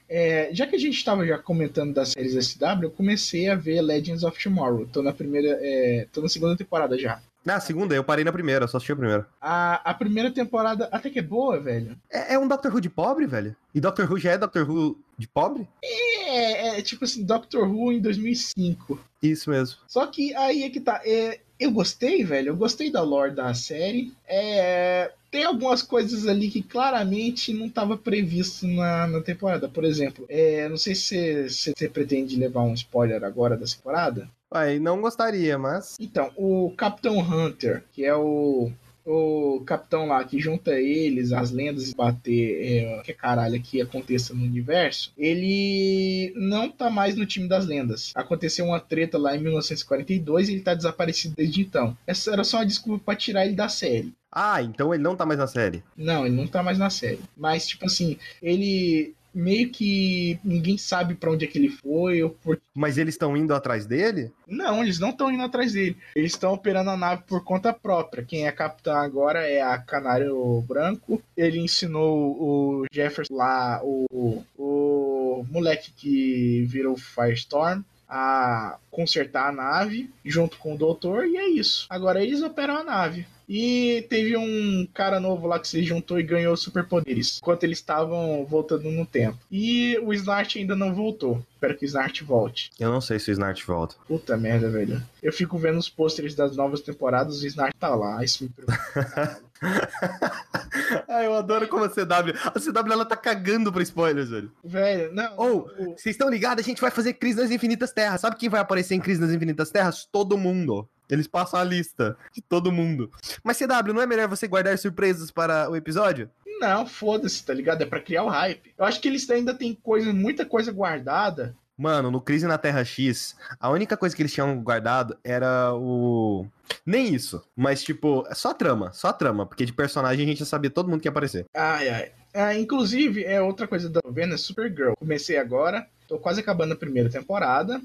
[0.09, 3.83] É, já que a gente estava já comentando das séries SW, eu comecei a ver
[3.83, 4.87] Legends of Tomorrow.
[4.87, 7.21] Tô na primeira, é, tô na segunda temporada já.
[7.45, 9.27] Na segunda, eu parei na primeira, eu só assisti a primeira.
[9.41, 11.97] A, a primeira temporada até que é boa, velho.
[12.11, 13.55] É, é um Doctor Who de pobre, velho?
[13.75, 15.69] E Doctor Who já é Doctor Who de pobre?
[15.83, 18.99] É, é tipo assim, Doctor Who em 2005.
[19.23, 19.77] Isso mesmo.
[19.87, 21.03] Só que aí é que tá.
[21.05, 22.49] é, eu gostei, velho.
[22.49, 24.13] Eu gostei da lore da série.
[24.27, 29.69] É, tem algumas coisas ali que claramente não estava previsto na, na temporada.
[29.69, 34.29] Por exemplo, é, não sei se se você pretende levar um spoiler agora da temporada.
[34.55, 35.97] Ué, não gostaria, mas.
[35.99, 38.71] Então, o Capitão Hunter, que é o,
[39.05, 44.33] o capitão lá que junta eles, as lendas e bater é, que caralho que aconteça
[44.33, 48.13] no universo, ele não tá mais no time das lendas.
[48.15, 51.97] Aconteceu uma treta lá em 1942 e ele tá desaparecido desde então.
[52.07, 54.15] Essa era só uma desculpa pra tirar ele da série.
[54.33, 55.83] Ah, então ele não tá mais na série.
[55.97, 57.21] Não, ele não tá mais na série.
[57.37, 62.31] Mas, tipo assim, ele meio que ninguém sabe pra onde é que ele foi ou
[62.31, 64.33] por Mas eles estão indo atrás dele?
[64.47, 65.97] Não, eles não estão indo atrás dele.
[66.15, 68.25] Eles estão operando a nave por conta própria.
[68.25, 71.23] Quem é capitão agora é a Canário Branco.
[71.37, 80.11] Ele ensinou o Jefferson lá, o, o moleque que virou Firestorm, a consertar a nave
[80.25, 81.87] junto com o doutor, e é isso.
[81.89, 83.27] Agora eles operam a nave.
[83.49, 88.45] E teve um cara novo lá que se juntou e ganhou superpoderes, enquanto eles estavam
[88.47, 89.39] voltando no tempo.
[89.51, 91.45] E o Snart ainda não voltou.
[91.55, 92.71] Espero que o Snart volte.
[92.81, 93.97] Eu não sei se o Snart volta.
[94.09, 95.03] Puta merda, velho.
[95.23, 98.25] Eu fico vendo os pôsteres das novas temporadas, o Snark tá lá.
[98.25, 99.41] Isso me preocupa.
[101.09, 102.35] ah, eu adoro como a CW.
[102.45, 104.53] A CW ela tá cagando pra spoilers, velho.
[104.65, 105.33] velho, não.
[105.37, 106.65] Ou, o- vocês estão ligados?
[106.65, 108.21] A gente vai fazer Crise nas Infinitas Terras.
[108.21, 110.05] Sabe quem vai aparecer em Crise nas Infinitas Terras?
[110.11, 110.89] Todo mundo.
[111.11, 113.11] Eles passam a lista de todo mundo.
[113.43, 116.31] Mas CW, não é melhor você guardar surpresas para o episódio?
[116.61, 117.83] Não, foda-se, tá ligado?
[117.83, 118.73] É pra criar o hype.
[118.79, 121.55] Eu acho que eles ainda tem coisa, muita coisa guardada.
[121.77, 126.47] Mano, no Crise na Terra X, a única coisa que eles tinham guardado era o.
[126.87, 130.29] Nem isso, mas tipo, é só a trama, só a trama, porque de personagem a
[130.29, 131.47] gente já sabia todo mundo que ia aparecer.
[131.53, 132.13] Ai, ai.
[132.33, 134.95] Ah, inclusive, é outra coisa da vendo é Supergirl.
[134.99, 137.81] Comecei agora, tô quase acabando a primeira temporada.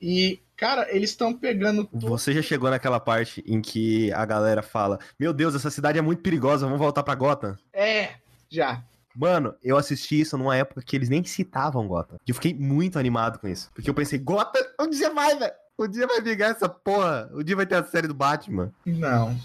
[0.00, 1.88] E, cara, eles estão pegando.
[1.92, 6.02] Você já chegou naquela parte em que a galera fala: Meu Deus, essa cidade é
[6.02, 7.56] muito perigosa, vamos voltar pra Gotham?
[7.72, 8.10] É,
[8.50, 8.82] já.
[9.16, 12.18] Mano, eu assisti isso numa época que eles nem citavam Gotham.
[12.26, 13.70] E eu fiquei muito animado com isso.
[13.74, 15.52] Porque eu pensei, Gotham, um dia vai, velho.
[15.78, 17.28] Um dia vai ligar essa porra.
[17.32, 18.72] Um dia vai ter a série do Batman.
[18.86, 19.36] Não.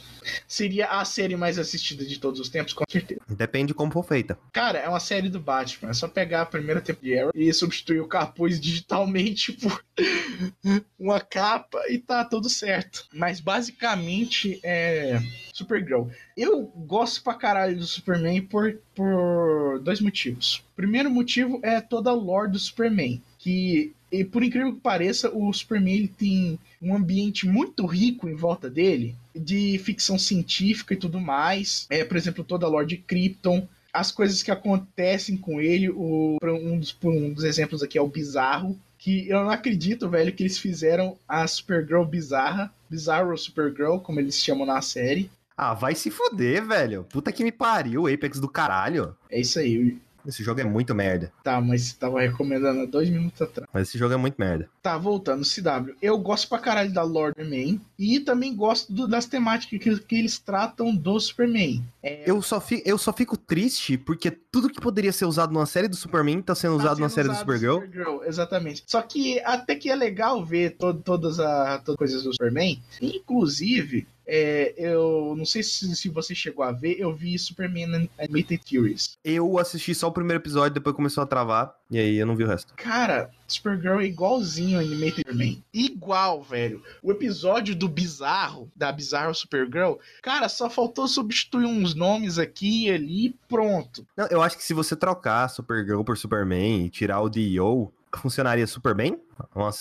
[0.48, 3.22] Seria a série mais assistida de todos os tempos, com certeza.
[3.28, 4.38] Depende de como for feita.
[4.52, 5.90] Cara, é uma série do Batman.
[5.90, 9.84] É só pegar a primeira temporada de Arrow e substituir o capuz digitalmente por
[11.00, 13.06] uma capa e tá tudo certo.
[13.14, 15.22] Mas basicamente é
[15.54, 16.08] Supergirl.
[16.36, 20.64] Eu gosto pra caralho do Superman por, por dois motivos.
[20.76, 23.22] Primeiro motivo é toda a lore do Superman.
[23.38, 28.36] Que, e por incrível que pareça, o Superman ele tem um ambiente muito rico em
[28.36, 31.86] volta dele, de ficção científica e tudo mais.
[31.90, 35.90] É, por exemplo, toda a lore de Krypton, as coisas que acontecem com ele.
[35.90, 40.34] O, um, dos, um dos exemplos aqui é o Bizarro, que eu não acredito, velho,
[40.34, 45.30] que eles fizeram a Supergirl bizarra, Bizarro Supergirl, como eles chamam na série.
[45.56, 47.06] Ah, vai se foder, velho.
[47.10, 49.16] Puta que me pariu, Apex do caralho.
[49.30, 49.98] É isso aí.
[50.26, 51.32] Esse jogo é muito merda.
[51.44, 53.68] Tá, mas você tava recomendando há dois minutos atrás.
[53.74, 54.70] Mas esse jogo é muito merda.
[54.82, 55.96] Tá, voltando, CW.
[56.02, 57.80] Eu gosto pra caralho da Lord Superman.
[57.98, 61.84] E também gosto do- das temáticas que, que eles tratam do Superman.
[62.02, 65.66] É, Eu só, fi- eu só fico triste porque tudo que poderia ser usado numa
[65.66, 67.76] série do Superman tá sendo tá usado na sendo série do usado Supergirl.
[67.82, 68.84] Supergirl, Exatamente.
[68.88, 72.80] Só que até que é legal ver to- todas as todas as coisas do Superman.
[73.02, 78.62] Inclusive, é, eu não sei se, se você chegou a ver, eu vi Superman Animated
[78.64, 79.18] Series.
[79.24, 82.44] Eu assisti só o primeiro episódio, depois começou a travar, e aí eu não vi
[82.44, 82.74] o resto.
[82.76, 85.64] Cara, Supergirl é igualzinho ao Animated Superman.
[85.74, 86.84] Igual, velho.
[87.02, 92.92] O episódio do Bizarro, da Bizarro Supergirl, cara, só faltou substituir uns nomes aqui e
[92.92, 94.06] ali e pronto.
[94.16, 98.66] Não, eu acho que se você trocar Supergirl por Superman e tirar o D.O., funcionaria
[98.66, 99.20] super bem,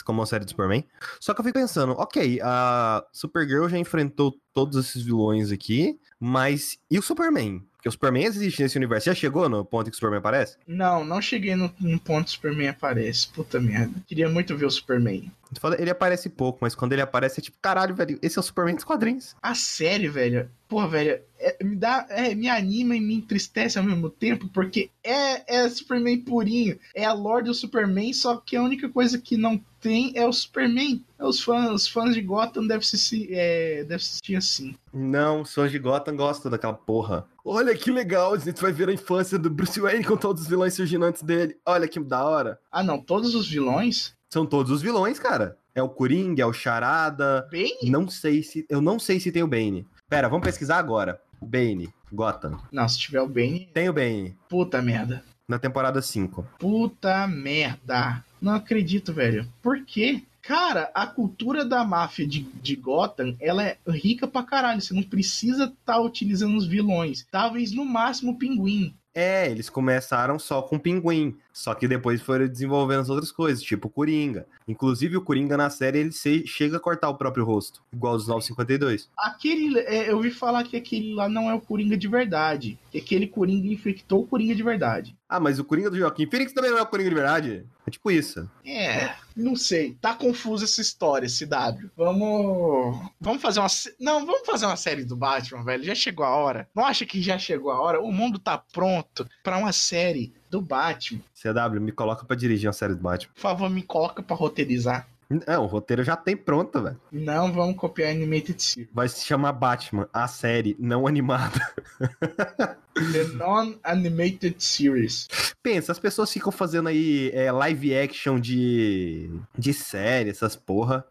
[0.04, 0.84] como uma série de Superman.
[1.18, 6.78] Só que eu fico pensando, ok, a Supergirl já enfrentou todos esses vilões aqui, mas
[6.90, 7.62] e o Superman?
[7.78, 9.06] Porque o Superman existe nesse universo.
[9.06, 10.56] Já chegou no ponto em que o Superman aparece?
[10.66, 13.28] Não, não cheguei no, no ponto que o Superman aparece.
[13.28, 13.94] Puta merda.
[14.06, 15.30] Queria muito ver o Superman.
[15.78, 18.74] Ele aparece pouco, mas quando ele aparece é tipo, caralho, velho, esse é o Superman
[18.74, 19.34] dos quadrinhos.
[19.42, 23.84] A série, velho, porra, velho, é- me dá, é, me anima e me entristece ao
[23.84, 28.62] mesmo tempo, porque é, é Superman purinho, é a lore do Superman, só que a
[28.62, 31.05] única coisa que não tem é o Superman.
[31.18, 34.76] Os fãs, os fãs de Gotham devem se, é, devem se sentir assim.
[34.92, 37.26] Não, os fãs de Gotham gostam daquela porra.
[37.44, 40.49] Olha que legal, a gente vai ver a infância do Bruce Wayne com todos os
[40.49, 41.57] vilões surgindo antes dele.
[41.64, 42.59] Olha que da hora.
[42.70, 44.17] Ah, não, todos os vilões?
[44.31, 45.57] São todos os vilões, cara.
[45.74, 47.49] É o Coringa, é o Charada.
[47.51, 47.79] Bem?
[47.85, 48.66] Não sei se.
[48.68, 49.87] Eu não sei se tem o Bane.
[50.09, 51.20] Pera, vamos pesquisar agora.
[51.41, 52.61] Bane, Gotham.
[52.70, 54.37] Não, se tiver o Bane, Tem o Bane.
[54.49, 55.24] puta merda.
[55.47, 56.47] Na temporada 5.
[56.59, 58.22] Puta merda.
[58.41, 59.47] Não acredito, velho.
[59.62, 60.22] Por quê?
[60.43, 64.81] Cara, a cultura da máfia de, de Gotham, ela é rica pra caralho.
[64.81, 67.26] Você não precisa estar tá utilizando os vilões.
[67.31, 68.95] Talvez no máximo o pinguim.
[69.14, 71.37] É, eles começaram só com o Pinguim.
[71.59, 74.46] Só que depois foram desenvolvendo as outras coisas, tipo o Coringa.
[74.68, 78.28] Inclusive, o Coringa na série ele se- chega a cortar o próprio rosto, igual os
[78.28, 79.09] 952.
[79.18, 79.76] Aquele.
[79.80, 82.78] é, eu ouvi falar que aquele lá não é o Coringa de verdade.
[82.92, 85.16] Que aquele Coringa infectou o Coringa de verdade.
[85.28, 87.66] Ah, mas o Coringa do Joaquim Phoenix também não é o Coringa de verdade?
[87.86, 88.48] É tipo isso.
[88.64, 89.96] É, não sei.
[90.00, 91.90] Tá confusa essa história, CW.
[91.96, 92.98] Vamos.
[93.20, 93.68] Vamos fazer uma.
[93.98, 95.82] Não, vamos fazer uma série do Batman, velho.
[95.82, 96.68] Já chegou a hora.
[96.74, 98.00] Não acha que já chegou a hora?
[98.00, 101.20] O mundo tá pronto pra uma série do Batman.
[101.34, 103.32] CW, me coloca pra dirigir uma série do Batman.
[103.34, 105.09] Por favor, me coloca pra roteirizar.
[105.46, 106.99] É, o roteiro já tem pronto, velho.
[107.12, 108.90] Não vamos copiar Animated Series.
[108.94, 111.61] Vai se chamar Batman, a série não animada.
[112.94, 115.28] The Non-Animated Series.
[115.62, 121.05] Pensa, as pessoas ficam fazendo aí é, live action de, de série, essas porra.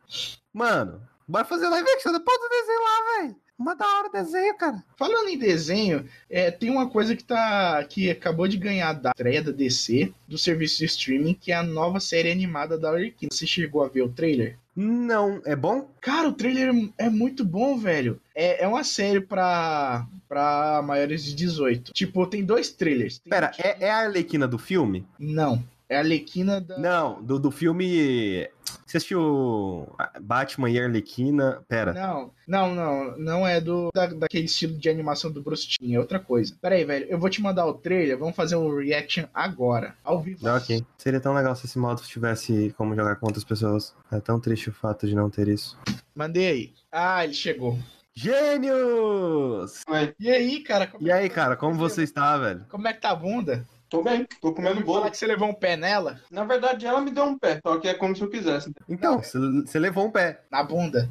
[0.52, 3.36] Mano, bora fazer live action porra do desenho lá, velho.
[3.58, 4.84] Uma da hora o desenho, cara.
[4.96, 9.42] Falando em desenho, é, tem uma coisa que tá que acabou de ganhar da estreia
[9.42, 13.30] da DC, do serviço de streaming, que é a nova série animada da Arlequina.
[13.32, 14.58] Você chegou a ver o trailer?
[14.76, 15.90] Não, é bom?
[16.00, 18.22] Cara, o trailer é muito bom, velho.
[18.36, 21.94] É, é uma série pra, pra maiores de 18.
[21.94, 23.18] Tipo, tem dois trailers.
[23.18, 25.04] Tem Pera, um- é, é a Arlequina do filme?
[25.18, 25.64] Não.
[25.90, 26.78] É a Arlequina da.
[26.78, 28.48] Não, do, do filme.
[28.86, 29.88] Você assistiu
[30.22, 31.64] Batman e Arlequina?
[31.68, 31.94] Pera.
[31.94, 33.18] Não, não, não.
[33.18, 36.54] Não é do da, daquele estilo de animação do Bruce Timm, é outra coisa.
[36.62, 37.06] Pera aí, velho.
[37.10, 38.18] Eu vou te mandar o trailer.
[38.18, 39.96] Vamos fazer um reaction agora.
[40.04, 40.46] Ao vivo.
[40.46, 40.84] Não, ok.
[40.98, 43.96] Seria tão legal se esse modo tivesse como jogar com outras pessoas.
[44.12, 45.78] É tão triste o fato de não ter isso.
[46.14, 46.74] Mandei aí.
[46.92, 47.78] Ah, ele chegou.
[48.14, 49.84] Gênios!
[50.20, 50.88] E aí, cara?
[50.88, 52.66] Como, E aí, cara, como você está, velho?
[52.68, 53.64] como é que tá a bunda?
[53.90, 55.00] Tô bem, tô comendo bolo.
[55.00, 56.20] falar que você levou um pé nela?
[56.30, 58.72] Na verdade, ela me deu um pé, só que é como se eu quisesse.
[58.90, 60.42] Então, você você levou um pé.
[60.52, 61.10] Na bunda.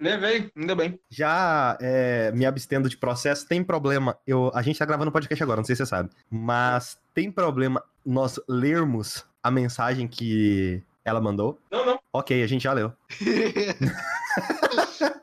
[0.00, 0.98] Levei, ainda bem.
[1.08, 4.18] Já é, me abstendo de processo, tem problema.
[4.26, 6.10] Eu, a gente tá gravando podcast agora, não sei se você sabe.
[6.28, 11.58] Mas tem problema nós lermos a mensagem que ela mandou?
[11.70, 11.98] Não, não.
[12.12, 12.92] Ok, a gente já leu.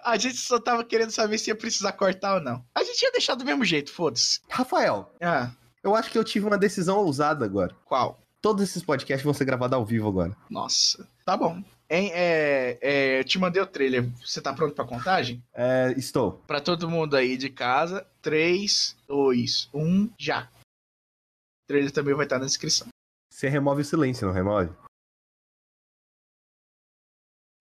[0.04, 2.64] a gente só tava querendo saber se ia precisar cortar ou não.
[2.74, 4.40] A gente ia deixar do mesmo jeito, foda-se.
[4.50, 5.52] Rafael, Ah,
[5.84, 7.76] eu acho que eu tive uma decisão ousada agora.
[7.86, 8.20] qual?
[8.42, 10.36] Todos esses podcasts vão ser gravados ao vivo agora.
[10.50, 11.08] Nossa.
[11.26, 11.64] Tá bom.
[11.90, 14.10] Hein, é, é, eu te mandei o trailer.
[14.20, 15.42] Você tá pronto pra contagem?
[15.54, 16.34] É, estou.
[16.46, 18.06] Pra todo mundo aí de casa.
[18.22, 20.50] 3, 2, 1, já.
[20.60, 22.88] O trailer também vai estar na descrição.
[23.32, 24.76] Você remove o silêncio, não remove?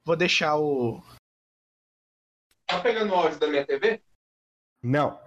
[0.04, 1.00] Vou deixar o.
[2.66, 4.02] Tá pegando o áudio da minha TV?
[4.82, 5.20] Não.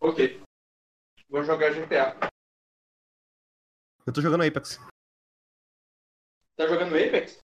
[0.00, 0.43] Ok.
[1.28, 2.30] Vou jogar GTA.
[4.06, 4.78] Eu tô jogando Apex.
[6.56, 7.38] Tá jogando Apex?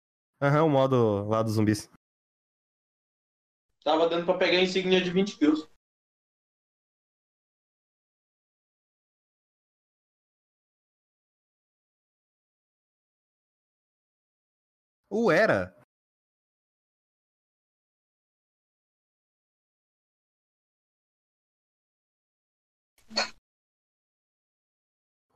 [0.40, 1.88] Aham, uhum, o modo lá dos zumbis.
[3.84, 5.68] Tava dando pra pegar a insígnia de 20 kills.
[15.08, 15.72] O Era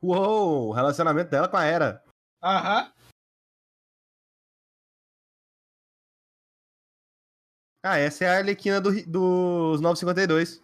[0.01, 2.03] Uou, o relacionamento dela com a Era.
[2.43, 2.91] Aham.
[7.83, 10.61] Ah, essa é a Arlequina do, dos 952.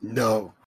[0.00, 0.59] Não.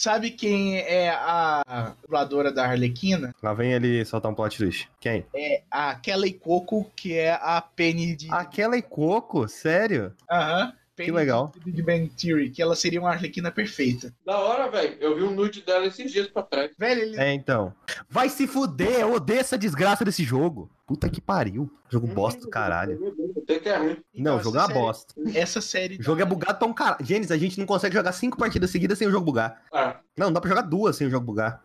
[0.00, 3.34] Sabe quem é a dubladora da Arlequina?
[3.42, 4.88] Lá vem ele soltar um plot twist.
[4.98, 5.26] Quem?
[5.34, 8.32] É a Kelly Coco, que é a Penny de.
[8.32, 9.46] Aquela e Coco?
[9.46, 10.14] Sério?
[10.30, 10.72] Aham.
[11.06, 11.52] Penny legal.
[11.54, 14.12] de Big Bang Theory, que ela seria uma Arlequina perfeita.
[14.24, 14.96] Da hora, velho.
[15.00, 16.70] Eu vi um nude dela esses dias pra trás.
[16.78, 17.20] Velho, ele.
[17.20, 17.72] É, então.
[18.08, 20.70] Vai se fuder, eu odeio essa desgraça desse jogo.
[20.86, 21.70] Puta que pariu.
[21.88, 23.14] Jogo bosta do caralho.
[23.42, 23.96] Até que é ruim.
[24.14, 25.14] Então, Não, jogo é bosta.
[25.34, 25.96] Essa série.
[25.98, 27.04] O jogo é bugado pra um caralho.
[27.04, 29.62] Gênesis, a gente não consegue jogar cinco partidas seguidas sem o jogo bugar.
[29.72, 31.62] Ah, Não, não dá pra jogar duas sem o jogo bugar.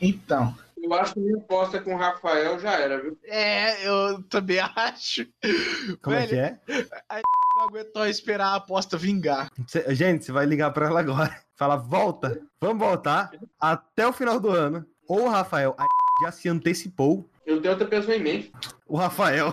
[0.00, 0.54] Então.
[0.84, 3.18] Eu acho que minha aposta com o Rafael já era, viu?
[3.24, 5.26] É, eu também acho.
[6.02, 6.58] Como é Velho, que é?
[7.56, 9.48] Não aguentou esperar a aposta vingar.
[9.68, 11.34] Cê- gente, você vai ligar pra ela agora.
[11.56, 12.40] Fala, volta.
[12.60, 13.30] Vamos voltar
[13.60, 14.84] até o final do ano.
[15.08, 15.84] Ou o Rafael a
[16.24, 17.28] já se antecipou.
[17.46, 18.52] Eu tenho outra pessoa em mente.
[18.88, 19.52] O Rafael.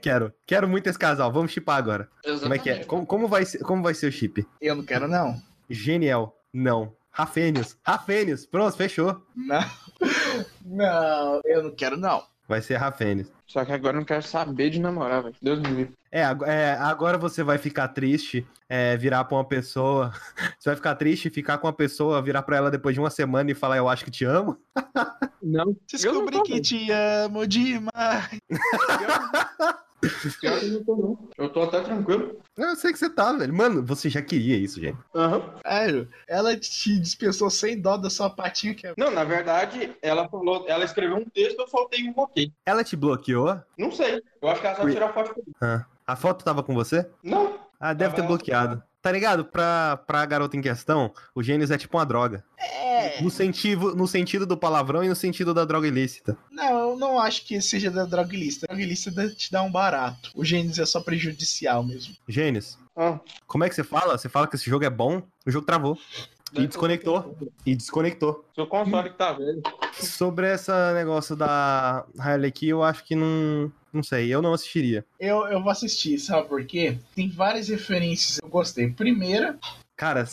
[0.00, 0.32] quero.
[0.46, 1.32] Quero muito esse casal.
[1.32, 2.08] Vamos chipar agora.
[2.40, 2.84] Como é que é?
[2.84, 4.46] Como, como vai, ser, como vai ser o chip?
[4.60, 5.34] Eu não quero, não.
[5.68, 6.36] Genial.
[6.52, 6.94] Não.
[7.10, 7.76] Rafênios.
[7.84, 8.46] Rafênios.
[8.46, 9.22] Pronto, fechou.
[9.34, 9.64] Não.
[10.64, 12.22] Não, eu não quero, não.
[12.48, 13.30] Vai ser Rafênios.
[13.46, 15.34] Só que agora eu não quero saber de namorar, velho.
[15.40, 15.94] Deus me livre.
[16.10, 20.12] É, é, agora você vai ficar triste, é, virar pra uma pessoa.
[20.58, 23.50] Você vai ficar triste, ficar com uma pessoa, virar pra ela depois de uma semana
[23.50, 24.58] e falar, eu acho que te amo.
[25.42, 25.76] Não.
[25.90, 28.40] Descobri Eu não que te amo demais.
[30.40, 31.28] Pior que eu não tô, não.
[31.36, 32.40] Eu tô até tranquilo.
[32.56, 33.52] Eu sei que você tá, velho.
[33.52, 34.98] Mano, você já queria isso, gente.
[35.14, 35.42] Aham.
[35.66, 38.94] Sério, ela te dispensou sem dó da sua patinha que é.
[38.96, 42.52] Não, na verdade, ela falou, ela escreveu um texto, eu faltei um ok.
[42.64, 43.60] Ela te bloqueou?
[43.78, 44.22] Não sei.
[44.40, 44.92] Eu acho que ela só Ui.
[44.92, 45.52] tirou foto comigo.
[45.60, 47.08] Ah, a foto tava com você?
[47.22, 47.58] Não.
[47.78, 48.82] Ah, deve ter bloqueado.
[49.02, 49.44] Tá ligado?
[49.46, 52.44] Pra, pra garota em questão, o Gênesis é tipo uma droga.
[52.58, 53.22] É.
[53.22, 56.36] No sentido, no sentido do palavrão e no sentido da droga ilícita.
[56.50, 58.66] Não, eu não acho que seja da droguilista.
[58.66, 60.30] A droguilista dá- te dá um barato.
[60.34, 62.14] O Gênesis é só prejudicial mesmo.
[62.28, 64.18] Gênesis, Ah, como é que você fala?
[64.18, 65.96] Você fala que esse jogo é bom, o jogo travou.
[66.52, 67.38] E desconectou.
[67.64, 68.44] E desconectou.
[68.54, 69.62] Seu console que tá velho.
[69.94, 73.72] Sobre esse negócio da Harley Quinn, eu acho que não.
[73.92, 75.04] Não sei, eu não assistiria.
[75.18, 76.98] Eu, eu vou assistir, sabe por quê?
[77.14, 78.88] Tem várias referências que eu gostei.
[78.90, 79.58] Primeira,
[79.96, 80.24] Cara,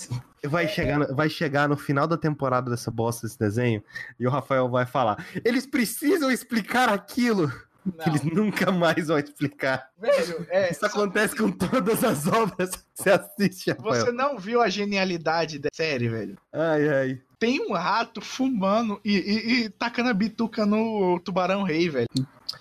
[0.45, 3.83] vai chegar, no- vai chegar no final da temporada dessa bosta desse desenho
[4.19, 7.51] e o Rafael vai falar: eles precisam explicar aquilo
[7.85, 7.93] não.
[8.03, 9.89] que eles nunca mais vão explicar.
[9.99, 14.05] Velho, é, Isso acontece com todas as obras que você assiste, Rafael.
[14.05, 16.37] você não viu a genialidade da série, velho?
[16.53, 17.21] Ai, ai.
[17.37, 22.07] Tem um rato fumando e, e- e tacando a bituca no tubarão rei, velho.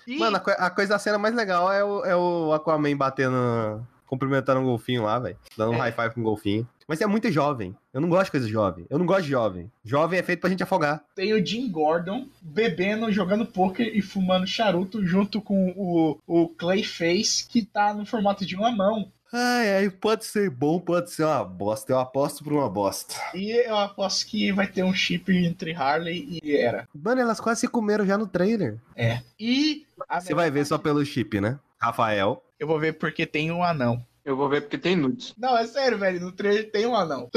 [0.07, 3.85] E- Mano, a, a coisa da cena mais legal é o, é o Aquaman batendo.
[4.05, 5.37] cumprimentando um golfinho lá, velho.
[5.57, 5.79] Dando um É.
[5.79, 6.67] high five com um golfinho.
[6.87, 7.75] Mas é muito jovem.
[7.93, 8.85] Eu não gosto de coisa jovem.
[8.89, 9.69] Eu não gosto de jovem.
[9.83, 11.03] Jovem é feito pra gente afogar.
[11.13, 17.45] tem o Jim Gordon bebendo, jogando poker e fumando charuto junto com o, o Clayface,
[17.49, 19.11] que tá no formato de uma mão.
[19.31, 21.91] Ai, ai, pode ser bom, pode ser uma bosta.
[21.91, 23.15] Eu aposto por uma bosta.
[23.33, 26.87] E eu aposto que vai ter um chip entre Harley e Era.
[26.95, 28.77] Mano, elas quase se comeram já no trailer.
[28.95, 29.21] É.
[29.39, 29.85] E.
[30.19, 31.59] Você vai ver só pelo chip, né?
[31.77, 32.41] Rafael.
[32.59, 34.03] Eu vou ver porque tem um anão.
[34.23, 35.33] Eu vou ver porque tem nudes.
[35.37, 36.19] Não, é sério, velho.
[36.19, 37.29] No trailer tem um anão.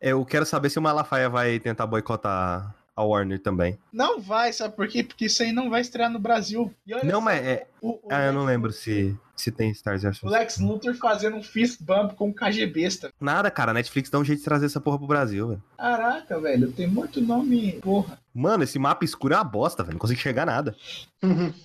[0.00, 3.78] Eu quero saber se o Malafaia vai tentar boicotar a Warner também.
[3.92, 5.02] Não vai, sabe por quê?
[5.02, 6.72] Porque isso aí não vai estrear no Brasil.
[6.86, 7.66] E olha Não, só, mas é.
[7.80, 10.22] o, o Ah, eu não lembro se, se tem Stars vs.
[10.22, 13.12] O Lex Luthor fazendo um fist bump com o KG besta.
[13.20, 13.70] Nada, cara.
[13.70, 15.62] A Netflix dá um jeito de trazer essa porra pro Brasil, velho.
[15.76, 16.72] Caraca, velho.
[16.72, 17.72] Tem muito nome.
[17.80, 18.18] Porra.
[18.38, 19.94] Mano, esse mapa escuro é uma bosta, velho.
[19.94, 20.76] Não consigo enxergar nada.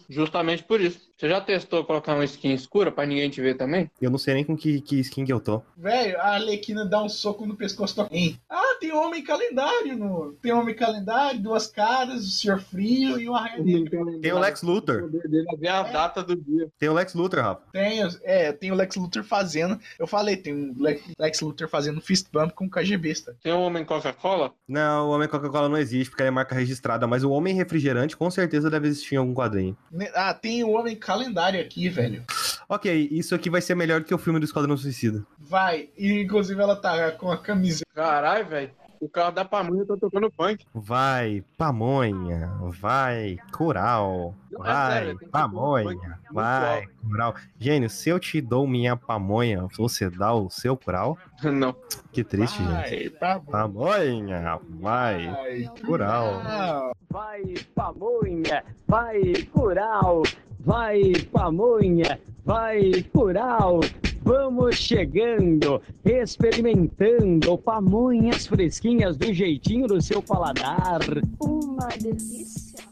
[0.09, 0.99] Justamente por isso.
[1.15, 3.89] Você já testou colocar uma skin escura pra ninguém te ver também?
[4.01, 5.61] Eu não sei nem com que, que skin que eu tô.
[5.77, 8.37] Velho, a Arlequina dá um soco no pescoço do alguém.
[8.49, 10.33] Ah, tem homem calendário no.
[10.41, 14.19] Tem homem calendário, duas caras, o Senhor Frio e o Negra.
[14.21, 15.03] Tem o Lex Luthor.
[15.03, 16.67] O é ver a data do dia.
[16.79, 17.61] Tem o Lex Luthor, Rafa.
[17.71, 19.79] Tem, é, tem o Lex Luthor fazendo.
[19.97, 23.37] Eu falei, tem um Lex, Lex Luthor fazendo fist bump com o KG besta.
[23.41, 24.51] Tem o Homem Coca-Cola?
[24.67, 27.05] Não, o Homem Coca-Cola não existe, porque ele é marca registrada.
[27.05, 29.77] Mas o Homem Refrigerante com certeza deve existir em algum quadrinho.
[30.15, 32.23] Ah, tem o homem calendário aqui, velho.
[32.67, 35.25] Ok, isso aqui vai ser melhor do que o filme do Esquadrão Suicida.
[35.37, 35.89] Vai.
[35.97, 37.85] E inclusive ela tá com a camiseta.
[37.93, 38.71] Caralho, velho.
[39.03, 40.65] O carro da pamonha tá tocando funk.
[40.73, 42.49] Vai, pamonha.
[42.79, 44.33] Vai, coral.
[44.49, 45.83] É Vai, pamonha.
[45.83, 47.35] muito Vai, coral.
[47.59, 51.17] Gênio, se eu te dou minha pamonha, você dá o seu coral?
[51.43, 51.75] Não.
[52.13, 52.69] Que triste, gente.
[52.69, 53.51] Vai, tá bom.
[53.51, 55.29] Pamonha, vai.
[55.29, 56.93] Vai, coral.
[57.11, 60.23] Vai pamonha, vai coral,
[60.61, 63.79] vai pamonha, vai coral.
[64.23, 70.99] Vamos chegando, experimentando pamonhas fresquinhas do jeitinho do seu paladar.
[71.41, 72.83] Uma delícia.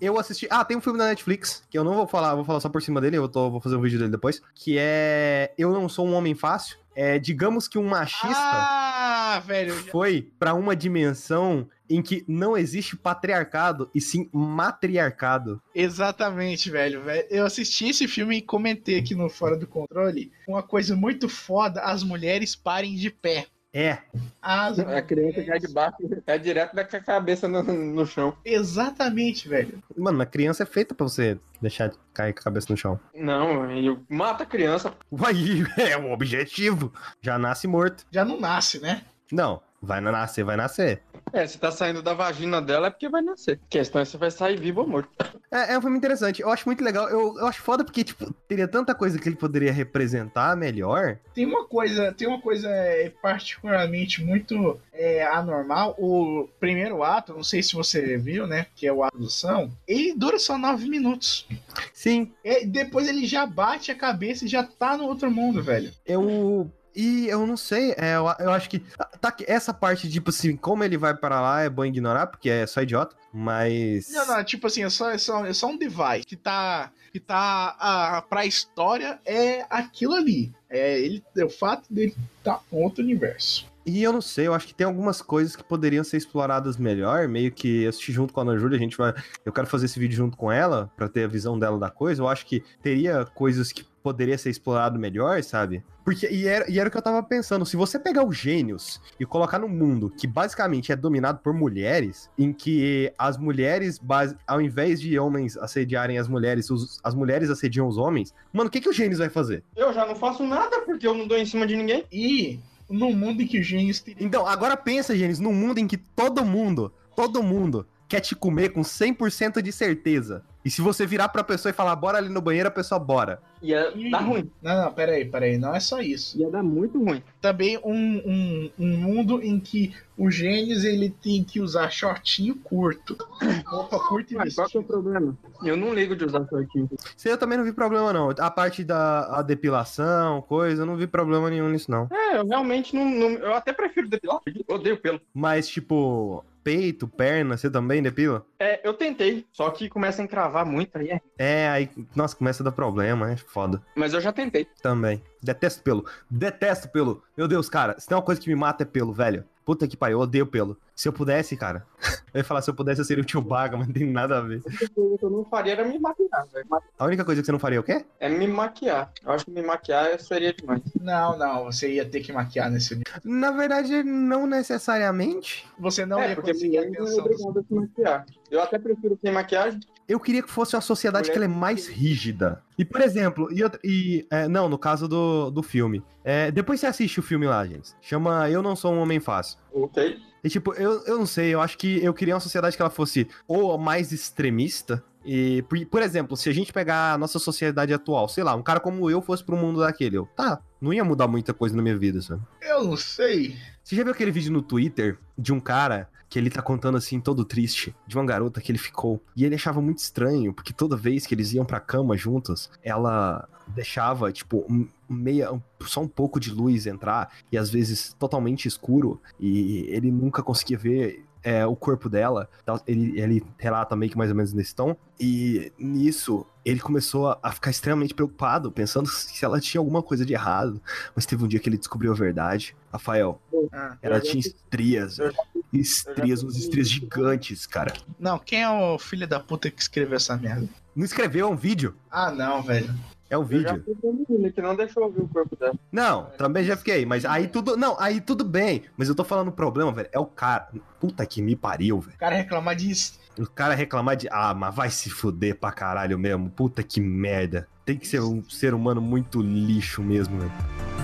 [0.00, 0.46] Eu assisti.
[0.50, 2.82] Ah, tem um filme da Netflix, que eu não vou falar, vou falar só por
[2.82, 4.42] cima dele, eu tô- vou fazer um vídeo dele depois.
[4.54, 6.76] Que é Eu Não Sou um Homem Fácil.
[6.96, 9.74] É, digamos que um machista Ah, velho.
[9.84, 15.60] já- foi pra uma dimensão em que não existe patriarcado e sim matriarcado.
[15.74, 17.26] Exatamente, velho, velho.
[17.30, 20.32] Eu assisti esse filme e comentei aqui no Fora do Controle.
[20.48, 23.46] Uma coisa muito foda, as mulheres parem de pé.
[23.76, 23.98] É,
[24.40, 25.96] As A criança cai de baixo,
[26.26, 28.34] é direto da com a cabeça no, no chão.
[28.42, 29.82] Exatamente, velho.
[29.94, 32.98] mano, a criança é feita pra você deixar cair com a cabeça no chão.
[33.14, 34.94] Não, eu mata a criança.
[35.12, 35.34] Uai,
[35.76, 36.90] é o objetivo.
[37.20, 38.06] Já nasce morto.
[38.10, 39.02] Já não nasce, né?
[39.30, 41.02] Não, vai nascer, vai nascer.
[41.32, 43.58] É, se tá saindo da vagina dela é porque vai nascer.
[43.64, 45.10] A questão é se vai sair vivo ou morto.
[45.50, 46.40] É, é um filme interessante.
[46.40, 47.08] Eu acho muito legal.
[47.08, 51.18] Eu, eu acho foda porque, tipo, teria tanta coisa que ele poderia representar melhor.
[51.34, 55.94] Tem uma coisa, tem uma coisa é, particularmente muito é, anormal.
[55.98, 58.66] O primeiro ato, não sei se você viu, né?
[58.74, 61.46] Que é o ato do São, ele dura só nove minutos.
[61.92, 65.92] Sim, É, depois ele já bate a cabeça e já tá no outro mundo, velho.
[66.06, 66.70] eu.
[66.96, 68.82] E eu não sei, é, eu, eu acho que.
[69.20, 72.48] Tá, que essa parte, tipo assim, como ele vai para lá é bom ignorar, porque
[72.48, 74.10] é só idiota, mas.
[74.10, 76.90] Não, não, tipo assim, é só, é só, é só um device que tá.
[77.12, 77.76] Que tá.
[77.78, 80.54] A, pra história é aquilo ali.
[80.70, 83.66] É, ele, é o fato dele tá em outro universo.
[83.84, 87.28] E eu não sei, eu acho que tem algumas coisas que poderiam ser exploradas melhor,
[87.28, 89.86] meio que eu assisti junto com a Ana Júlia, a gente vai, eu quero fazer
[89.86, 92.20] esse vídeo junto com ela pra ter a visão dela da coisa.
[92.20, 95.82] Eu acho que teria coisas que poderia ser explorado melhor, sabe?
[96.04, 99.00] Porque e era, e era o que eu tava pensando, se você pegar os gênios
[99.18, 104.36] e colocar num mundo que basicamente é dominado por mulheres, em que as mulheres, base-
[104.46, 108.70] ao invés de homens assediarem as mulheres, os- as mulheres assediam os homens, mano, o
[108.70, 109.64] que que os gênios vai fazer?
[109.74, 112.04] Eu já não faço nada porque eu não dou em cima de ninguém.
[112.12, 114.24] E no mundo em que os gênios teriam.
[114.24, 118.70] Então, agora pensa, Gênesis, num mundo em que todo mundo, todo mundo quer te comer
[118.70, 120.42] com 100% de certeza.
[120.64, 123.40] E se você virar pra pessoa e falar, bora ali no banheiro, a pessoa bora.
[123.62, 124.10] Ia Ih.
[124.10, 124.50] dar ruim.
[124.60, 126.36] Não, não, peraí, peraí, não é só isso.
[126.38, 127.22] Ia dar muito ruim.
[127.40, 133.16] Também um, um, um mundo em que o gênios ele tem que usar shortinho curto.
[133.64, 135.02] Roupa curta e Mas qual que é o vestido.
[135.02, 135.38] problema?
[135.62, 136.88] Eu não ligo de usar shortinho.
[137.16, 138.30] Isso aí eu também não vi problema, não.
[138.36, 142.08] A parte da a depilação, coisa, eu não vi problema nenhum nisso, não.
[142.12, 144.40] É, eu realmente não, não- Eu até prefiro depilar.
[144.46, 145.20] Eu odeio pelo.
[145.32, 148.44] Mas, tipo, peito, perna, você também depila?
[148.58, 151.10] É, eu tentei, só que começa a encravar muito aí.
[151.10, 151.20] é.
[151.38, 153.80] É, aí, nossa, começa a dar problema, é foda.
[153.94, 154.66] Mas eu já tentei.
[154.82, 155.22] Também.
[155.40, 156.04] Detesto pelo.
[156.28, 157.22] Detesto pelo.
[157.36, 159.44] Meu Deus, cara, se tem uma coisa que me mata é pelo, velho.
[159.66, 160.78] Puta que pariu, eu odeio pelo.
[160.94, 161.84] Se eu pudesse, cara.
[162.32, 164.36] Eu ia falar, se eu pudesse, eu seria o tio Baga, mas não tem nada
[164.36, 164.60] a ver.
[164.66, 166.66] A única coisa que eu não faria era me maquiar, velho.
[166.98, 168.04] A única coisa que você não faria é o quê?
[168.20, 169.10] É me maquiar.
[169.24, 170.82] Eu acho que me maquiar seria demais.
[171.00, 173.26] Não, não, você ia ter que maquiar nesse universo.
[173.26, 175.66] Na verdade, não necessariamente.
[175.78, 177.52] Você não é, ia porque conseguir a não é atenção.
[177.52, 178.24] dos-.
[178.50, 179.80] Eu até prefiro sem maquiagem.
[180.08, 182.62] Eu queria que fosse uma sociedade que ela é mais rígida.
[182.78, 186.02] E, por exemplo, e, e, é, não, no caso do, do filme.
[186.22, 187.92] É, depois você assiste o filme lá, gente.
[188.00, 189.58] Chama Eu Não Sou um Homem Fácil.
[189.72, 190.18] Ok.
[190.44, 192.90] E tipo, eu, eu não sei, eu acho que eu queria uma sociedade que ela
[192.90, 195.02] fosse ou mais extremista.
[195.24, 198.62] E, por, por exemplo, se a gente pegar a nossa sociedade atual, sei lá, um
[198.62, 201.82] cara como eu fosse pro mundo daquele, eu, tá, não ia mudar muita coisa na
[201.82, 202.42] minha vida, sabe?
[202.62, 203.56] Eu não sei.
[203.86, 207.20] Você já viu aquele vídeo no Twitter de um cara que ele tá contando assim,
[207.20, 209.22] todo triste, de uma garota que ele ficou.
[209.36, 213.48] E ele achava muito estranho, porque toda vez que eles iam pra cama juntos, ela
[213.68, 214.66] deixava, tipo,
[215.08, 215.50] meia,
[215.82, 220.76] só um pouco de luz entrar, e às vezes totalmente escuro, e ele nunca conseguia
[220.76, 221.24] ver.
[221.46, 224.96] É, o corpo dela, Tal, ele, ele relata meio que mais ou menos nesse tom,
[225.20, 230.26] e nisso ele começou a, a ficar extremamente preocupado, pensando se ela tinha alguma coisa
[230.26, 230.82] de errado,
[231.14, 232.74] mas teve um dia que ele descobriu a verdade.
[232.92, 233.40] Rafael,
[233.72, 233.96] Ah.
[234.02, 235.36] ela já tinha fiz- estrias, eu velho.
[235.72, 237.92] Estrias, umas estrias gigantes, cara.
[238.18, 240.68] Não, quem é o filho da puta que escreveu essa merda?
[240.94, 241.94] Não escreveu um vídeo?
[242.10, 242.92] Ah, não, velho.
[243.28, 243.96] É o Eu já vídeo.
[244.28, 245.74] menina que não deixou eu ver o corpo dela.
[245.90, 247.76] Não, também já fiquei, mas aí tudo.
[247.76, 248.82] Não, aí tudo bem.
[248.96, 250.08] Mas eu tô falando o problema, velho.
[250.12, 250.68] É o cara.
[251.00, 252.14] Puta que me pariu, velho.
[252.14, 253.18] O cara reclamar disso.
[253.38, 254.28] O cara reclamar de.
[254.30, 256.48] Ah, mas vai se fuder pra caralho mesmo.
[256.50, 257.66] Puta que merda.
[257.84, 260.95] Tem que ser um ser humano muito lixo mesmo, velho.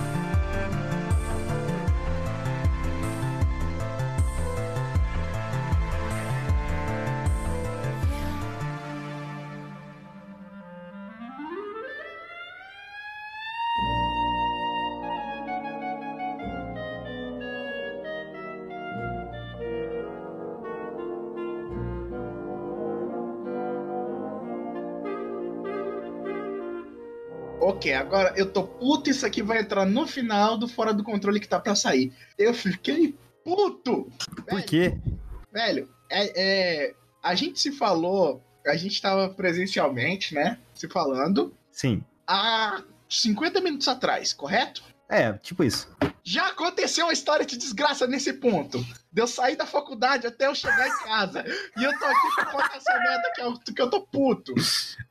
[28.03, 31.47] Agora eu tô puto, isso aqui vai entrar no final do Fora do Controle que
[31.47, 32.13] tá pra sair.
[32.37, 34.11] Eu fiquei puto!
[34.47, 34.97] Por quê?
[35.51, 36.41] Velho, é,
[36.87, 40.59] é, a gente se falou, a gente tava presencialmente, né?
[40.73, 42.03] Se falando, Sim.
[42.27, 44.83] há 50 minutos atrás, correto?
[45.09, 45.89] É, tipo isso.
[46.23, 48.85] Já aconteceu uma história de desgraça nesse ponto.
[49.13, 51.45] De eu sair da faculdade até eu chegar em casa.
[51.77, 54.53] E eu tô aqui pra contar essa merda que eu, que eu tô puto.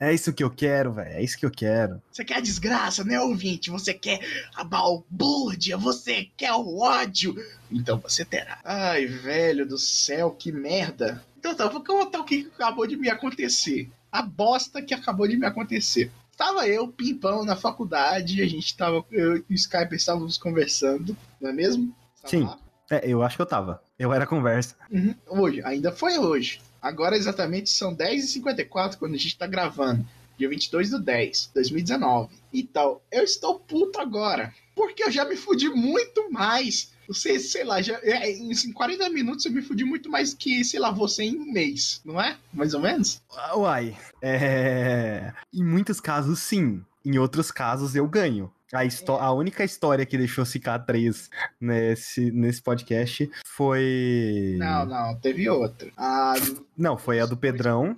[0.00, 1.12] É isso que eu quero, velho.
[1.12, 2.02] É isso que eu quero.
[2.10, 3.70] Você quer a desgraça, né, ouvinte?
[3.70, 4.18] Você quer
[4.56, 7.36] a balbúrdia, você quer o ódio.
[7.70, 8.58] Então você terá.
[8.64, 11.24] Ai, velho do céu, que merda.
[11.38, 13.88] Então tá, vou contar o que acabou de me acontecer.
[14.10, 16.10] A bosta que acabou de me acontecer.
[16.36, 21.50] Tava eu, pimpão, na faculdade, a gente tava, eu e o Skype estávamos conversando, não
[21.50, 21.94] é mesmo?
[22.20, 22.42] Tava Sim.
[22.42, 22.58] lá.
[22.92, 23.82] É, eu acho que eu tava.
[23.98, 24.76] Eu era conversa.
[24.90, 26.60] Uhum, Hoje, ainda foi hoje.
[26.80, 30.04] Agora exatamente são 10h54 quando a gente tá gravando.
[30.36, 32.28] Dia 22 do 10, 2019.
[32.52, 34.52] Então, eu estou puto agora.
[34.74, 36.92] Porque eu já me fudi muito mais.
[37.08, 40.78] Você, sei lá, já, é, em 40 minutos eu me fudi muito mais que, sei
[40.78, 42.36] lá, você em um mês, não é?
[42.52, 43.22] Mais ou menos?
[43.54, 43.96] Uai.
[44.20, 45.32] É.
[45.52, 46.84] Em muitos casos, sim.
[47.02, 48.52] Em outros casos, eu ganho.
[48.72, 51.28] A, a única história que deixou cicatriz
[51.60, 54.56] nesse, nesse podcast foi.
[54.58, 55.90] Não, não, teve outra.
[55.96, 56.34] Ah,
[56.76, 57.94] Não, foi a do Pedrão.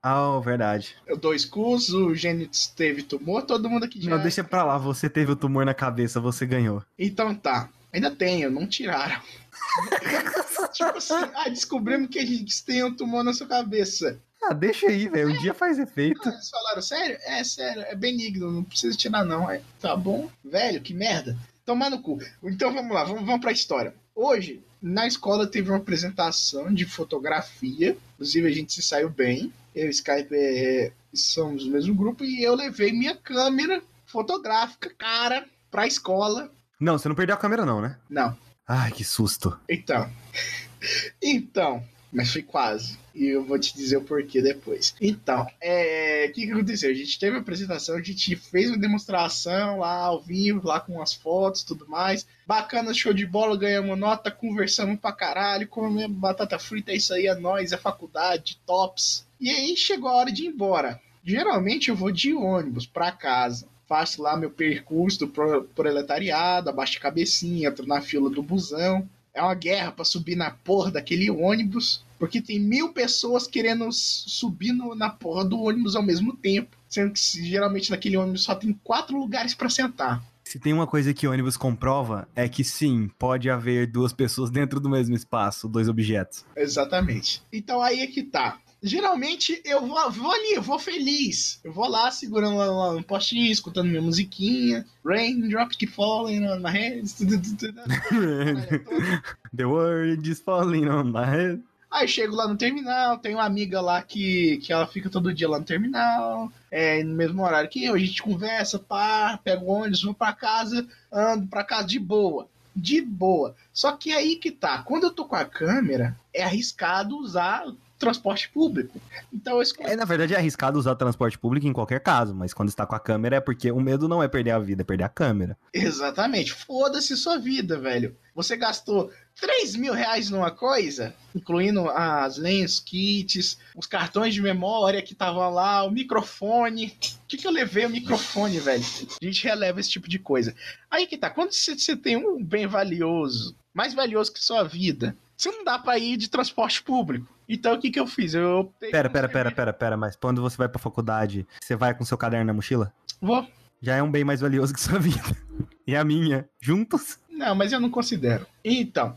[0.00, 0.96] Ah, verdade.
[1.20, 4.10] Dois cus, o Gênesis teve tumor, todo mundo aqui já.
[4.10, 6.84] Não, deixa pra lá, você teve o tumor na cabeça, você ganhou.
[6.98, 7.68] Então tá.
[7.92, 9.20] Ainda tenho, não tiraram.
[10.72, 14.18] tipo assim, ah, descobrimos que a gente tem um tumor na sua cabeça.
[14.44, 15.30] Ah, deixa aí, velho.
[15.30, 16.20] Um dia faz efeito.
[16.28, 17.18] Ah, Eles falaram, sério?
[17.22, 19.50] É, sério, é benigno, não precisa tirar não.
[19.50, 20.28] É, tá bom?
[20.44, 21.36] Velho, que merda.
[21.64, 22.18] Tomar no cu.
[22.42, 23.94] Então vamos lá, vamos, vamos pra história.
[24.14, 27.96] Hoje, na escola teve uma apresentação de fotografia.
[28.14, 29.52] Inclusive, a gente se saiu bem.
[29.74, 34.92] Eu e o Skype é, somos do mesmo grupo e eu levei minha câmera fotográfica,
[34.98, 36.50] cara, pra escola.
[36.80, 37.96] Não, você não perdeu a câmera, não, né?
[38.10, 38.36] Não,
[38.66, 39.58] Ai, que susto.
[39.68, 40.10] Então.
[41.22, 41.84] Então.
[42.12, 42.98] Mas foi quase.
[43.14, 44.94] E eu vou te dizer o porquê depois.
[45.00, 46.26] Então, é.
[46.28, 46.90] O que, que aconteceu?
[46.90, 51.00] A gente teve a apresentação, a gente fez uma demonstração lá ao vivo, lá com
[51.00, 52.26] as fotos tudo mais.
[52.46, 57.26] Bacana, show de bola, ganhamos nota, conversamos pra caralho, comemos batata frita, é isso aí,
[57.26, 59.26] é nóis, é faculdade, tops.
[59.40, 61.00] E aí chegou a hora de ir embora.
[61.24, 63.66] Geralmente eu vou de ônibus pra casa.
[63.88, 69.08] Faço lá meu percurso do pro- proletariado, abaixo a cabecinha, entro na fila do busão.
[69.34, 74.72] É uma guerra pra subir na porra daquele ônibus, porque tem mil pessoas querendo subir
[74.72, 76.76] no- na porra do ônibus ao mesmo tempo.
[76.88, 80.22] Sendo que geralmente naquele ônibus só tem quatro lugares pra sentar.
[80.44, 84.78] Se tem uma coisa que ônibus comprova, é que sim, pode haver duas pessoas dentro
[84.78, 86.44] do mesmo espaço, dois objetos.
[86.54, 87.42] Exatamente.
[87.50, 88.58] Então aí é que tá.
[88.82, 91.60] Geralmente eu vou, vou ali, eu vou feliz.
[91.62, 94.84] Eu vou lá segurando lá, no postinho, escutando minha musiquinha.
[95.04, 97.14] Raindrops que falling on my head.
[97.14, 97.80] tudo, tudo, tudo.
[97.80, 99.22] Olha, todo-
[99.56, 101.62] The word is falling on my head.
[101.90, 105.46] Aí chego lá no terminal, tem uma amiga lá que, que ela fica todo dia
[105.46, 110.02] lá no terminal, é, no mesmo horário que eu, a gente conversa, pá, pego ônibus,
[110.02, 112.48] vou pra casa, ando pra casa de boa.
[112.74, 113.54] De boa.
[113.74, 117.66] Só que aí que tá, quando eu tô com a câmera, é arriscado usar
[118.02, 119.00] transporte público.
[119.32, 119.90] Então eu escolhi.
[119.90, 122.96] É, na verdade, é arriscado usar transporte público em qualquer caso, mas quando está com
[122.96, 125.56] a câmera é porque o medo não é perder a vida, é perder a câmera.
[125.72, 126.52] Exatamente.
[126.52, 128.16] Foda-se sua vida, velho.
[128.34, 135.02] Você gastou 3 mil reais numa coisa, incluindo as lens, kits, os cartões de memória
[135.02, 136.96] que estavam lá, o microfone.
[137.24, 138.82] O que, que eu levei o microfone, velho?
[139.20, 140.54] A gente releva esse tipo de coisa.
[140.90, 145.16] Aí que tá, quando você, você tem um bem valioso, mais valioso que sua vida,
[145.42, 147.26] você não dá pra ir de transporte público.
[147.48, 148.32] Então o que, que eu fiz?
[148.34, 151.94] Eu optei Pera, pera, pera, pera, pera, mas quando você vai pra faculdade, você vai
[151.94, 152.94] com seu caderno na mochila?
[153.20, 153.46] Vou.
[153.80, 155.20] Já é um bem mais valioso que sua vida.
[155.84, 156.48] E a minha.
[156.60, 157.18] Juntos?
[157.28, 158.46] Não, mas eu não considero.
[158.64, 159.16] Então,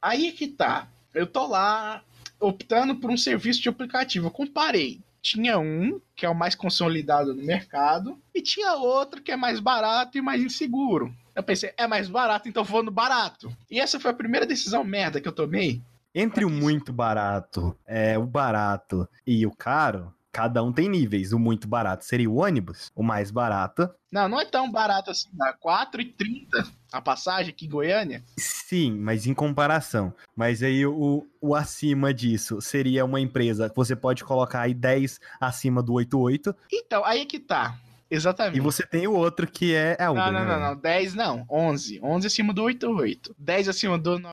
[0.00, 0.86] aí é que tá.
[1.12, 2.04] Eu tô lá
[2.38, 4.28] optando por um serviço de aplicativo.
[4.28, 5.00] Eu comparei.
[5.20, 9.58] Tinha um que é o mais consolidado no mercado e tinha outro que é mais
[9.58, 11.12] barato e mais inseguro.
[11.34, 13.54] Eu pensei, é mais barato, então vou no barato.
[13.70, 15.82] E essa foi a primeira decisão merda que eu tomei.
[16.14, 21.32] Entre o muito barato, é, o barato e o caro, cada um tem níveis.
[21.32, 23.88] O muito barato seria o ônibus, o mais barato.
[24.12, 25.28] Não, não é tão barato assim.
[25.32, 28.22] Dá 4,30 a passagem aqui em Goiânia.
[28.36, 30.14] Sim, mas em comparação.
[30.36, 35.20] Mas aí o, o acima disso seria uma empresa que você pode colocar aí 10
[35.40, 36.54] acima do 88.
[36.72, 37.76] Então, aí que tá.
[38.10, 38.56] Exatamente.
[38.58, 40.24] E você tem o outro que é a Uber.
[40.24, 40.52] Não, não, né?
[40.52, 40.76] não, não.
[40.76, 41.46] 10 não.
[41.50, 42.00] 11.
[42.02, 43.34] 11 acima do 88.
[43.38, 44.18] 10 acima do.
[44.18, 44.30] no-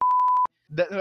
[0.69, 0.87] De-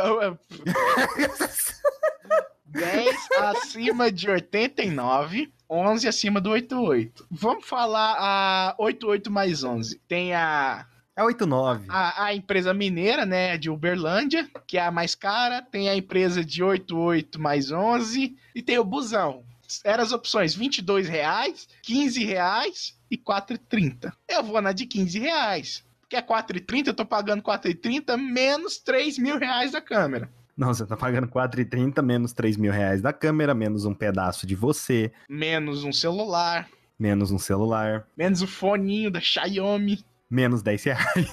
[2.66, 5.52] 10 acima de 89.
[5.68, 7.26] 11 acima do 88.
[7.30, 10.00] Vamos falar a 88 mais 11.
[10.08, 10.84] Tem a,
[11.16, 11.86] É 89.
[11.88, 15.62] a, a empresa mineira, né, de Uberlândia, que é a mais cara.
[15.62, 18.36] Tem a empresa de 88 mais 11.
[18.54, 19.44] E tem o busão.
[19.84, 24.12] Eram as opções 22 reais, 15 reais e 4,30.
[24.28, 25.84] Eu vou na de 15 reais.
[26.00, 30.28] Porque é 4,30, eu tô pagando 4,30 menos 3 mil reais da câmera.
[30.56, 34.54] Não, você tá pagando 4,30 menos 3 mil reais da câmera, menos um pedaço de
[34.54, 36.68] você, Menos um celular,
[36.98, 40.04] menos um celular, menos o foninho da Xiaomi.
[40.28, 41.26] menos 10 reais.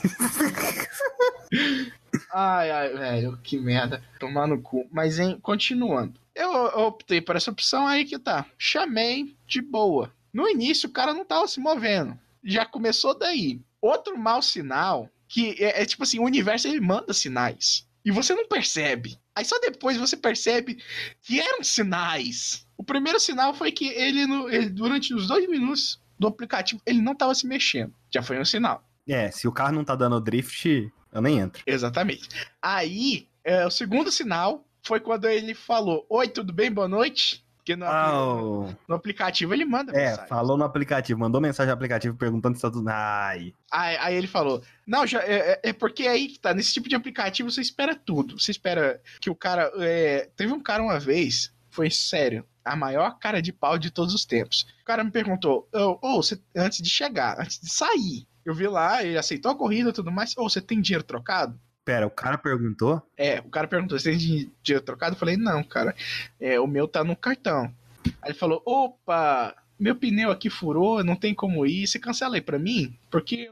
[2.33, 4.01] Ai, ai, velho, que merda.
[4.19, 4.87] Tomar no cu.
[4.91, 6.19] Mas, hein, continuando.
[6.37, 6.51] Eu
[6.85, 8.45] optei por essa opção aí que tá.
[8.57, 10.13] Chamei de boa.
[10.33, 12.17] No início, o cara não tava se movendo.
[12.43, 13.59] Já começou daí.
[13.81, 17.87] Outro mau sinal, que é, é tipo assim, o universo ele manda sinais.
[18.05, 19.17] E você não percebe.
[19.35, 20.77] Aí só depois você percebe
[21.21, 22.65] que eram sinais.
[22.77, 27.01] O primeiro sinal foi que ele, no- ele, durante os dois minutos do aplicativo, ele
[27.01, 27.93] não tava se mexendo.
[28.13, 28.83] Já foi um sinal.
[29.07, 31.63] É, se o carro não tá dando drift, eu nem entro.
[31.65, 32.27] Exatamente.
[32.61, 36.71] Aí, é, o segundo sinal foi quando ele falou: Oi, tudo bem?
[36.71, 37.45] Boa noite.
[37.57, 40.29] Porque no, Ah, no aplicativo ele manda É, mensagem.
[40.29, 42.87] falou no aplicativo, mandou mensagem no aplicativo perguntando se tá tudo.
[42.87, 43.53] Ai.
[43.69, 46.53] Aí, aí ele falou: Não, já, é, é- é porque aí que tá.
[46.53, 48.39] Nesse tipo de aplicativo você espera tudo.
[48.39, 49.69] Você espera que o cara.
[49.79, 54.13] é, teve um cara uma vez, foi sério, a maior cara de pau de todos
[54.13, 54.65] os tempos.
[54.81, 58.65] O cara me perguntou: Ô, ô, você, antes de chegar, antes de sair, eu vi
[58.69, 60.33] lá, ele aceitou a corrida e tudo mais.
[60.37, 61.59] Ô, você tem dinheiro trocado?
[61.87, 63.01] Pera, o cara perguntou?
[63.15, 65.15] É, o cara perguntou: tem di- dinheiro trocado?
[65.15, 65.95] Eu falei: Não, cara,
[66.37, 67.73] é, o meu tá no cartão.
[68.21, 71.87] Aí ele falou: Opa, meu pneu aqui furou, não tem como ir.
[71.87, 72.93] Você cancela aí pra mim?
[73.09, 73.49] Porque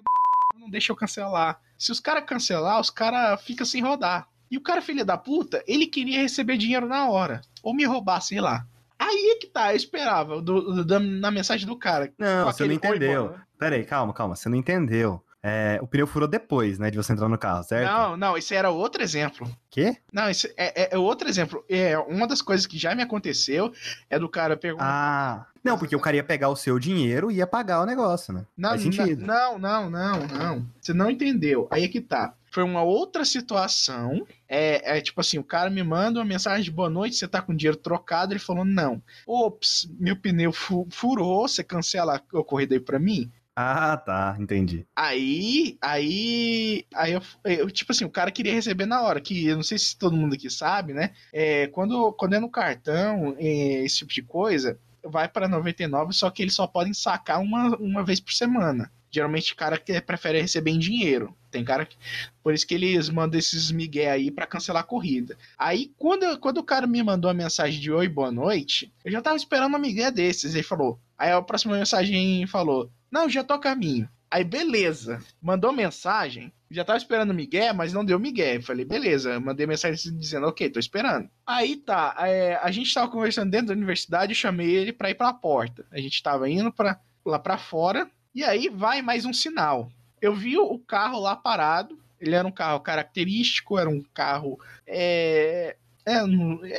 [0.60, 1.62] não deixa eu cancelar.
[1.78, 4.28] Se os caras cancelar, os caras ficam sem rodar.
[4.52, 7.40] E o cara, filho da puta, ele queria receber dinheiro na hora.
[7.64, 8.68] Ou me roubar, sei lá.
[9.00, 12.12] Aí é que tá, eu esperava do, do- da- na mensagem do cara.
[12.20, 13.36] Não, você não entendeu.
[13.58, 15.24] Pera aí, calma, calma, você não entendeu.
[15.48, 17.88] É, o pneu furou depois, né, de você entrar no carro, certo?
[17.92, 19.48] Não, não, esse era outro exemplo.
[19.70, 19.98] Quê?
[20.12, 21.64] Não, esse é, é- é outro exemplo.
[21.70, 23.72] É, uma das coisas que já me aconteceu
[24.10, 24.86] é do cara perguntar.
[24.88, 25.46] Ah.
[25.64, 28.46] Não, porque o cara ia pegar o seu dinheiro e ia pagar o negócio, né?
[28.58, 29.26] Não, Faz sentido.
[29.26, 30.66] não, não, não, não.
[30.82, 31.68] Você não entendeu.
[31.72, 32.34] Aí é que tá.
[32.52, 34.26] Foi uma outra situação.
[34.48, 37.42] É, é tipo assim, o cara me manda uma mensagem de boa noite, você tá
[37.42, 39.02] com dinheiro trocado, ele falou, não.
[39.28, 43.32] Ops, meu pneu fu- furou, você cancela a corrida aí pra mim?
[43.58, 44.86] Ah, tá, entendi.
[44.94, 49.56] Aí, aí, aí eu, eu, tipo assim, o cara queria receber na hora, que eu
[49.56, 51.12] não sei se todo mundo aqui sabe, né?
[51.32, 56.30] É, quando, quando é no cartão, é, esse tipo de coisa, vai para 99, só
[56.30, 58.92] que eles só podem sacar uma, uma vez por semana.
[59.16, 61.34] Geralmente cara que prefere receber em dinheiro.
[61.50, 61.96] Tem cara que.
[62.44, 65.38] Por isso que eles mandam esses migué aí pra cancelar a corrida.
[65.58, 69.22] Aí, quando, quando o cara me mandou a mensagem de oi, boa noite, eu já
[69.22, 70.54] tava esperando uma migué desses.
[70.54, 71.00] Ele falou.
[71.18, 74.10] Aí a próxima mensagem falou: Não, já tô a caminho.
[74.30, 75.24] Aí, beleza.
[75.42, 76.52] Mandou mensagem.
[76.70, 78.62] Já tava esperando o Miguel, mas não deu Miguel.
[78.62, 79.40] Falei, beleza.
[79.40, 81.30] Mandei mensagem dizendo, ok, tô esperando.
[81.48, 82.14] Aí tá.
[82.20, 84.34] é, a gente tava conversando dentro da universidade.
[84.34, 85.86] Eu chamei ele pra ir pra porta.
[85.90, 88.12] A gente tava indo pra, lá pra fora.
[88.36, 89.90] E aí vai mais um sinal.
[90.22, 91.98] Eu vi o carro lá parado.
[92.20, 94.60] Ele era um carro característico, era um carro.
[94.86, 96.20] É, é,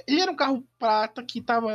[0.07, 1.73] ele era um carro prata que tava,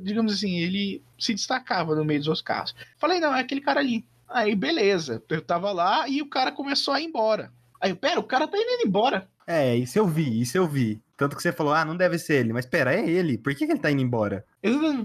[0.00, 2.76] digamos assim, ele se destacava no meio dos outros carros.
[2.96, 4.04] Falei, não, é aquele cara ali.
[4.28, 5.20] Aí, beleza.
[5.28, 7.52] Eu tava lá e o cara começou a ir embora.
[7.80, 9.26] Aí, eu, pera, o cara tá indo embora.
[9.46, 11.00] É, isso eu vi, isso eu vi.
[11.16, 12.52] Tanto que você falou, ah, não deve ser ele.
[12.52, 13.36] Mas pera, é ele.
[13.36, 14.44] Por que, que ele tá indo embora?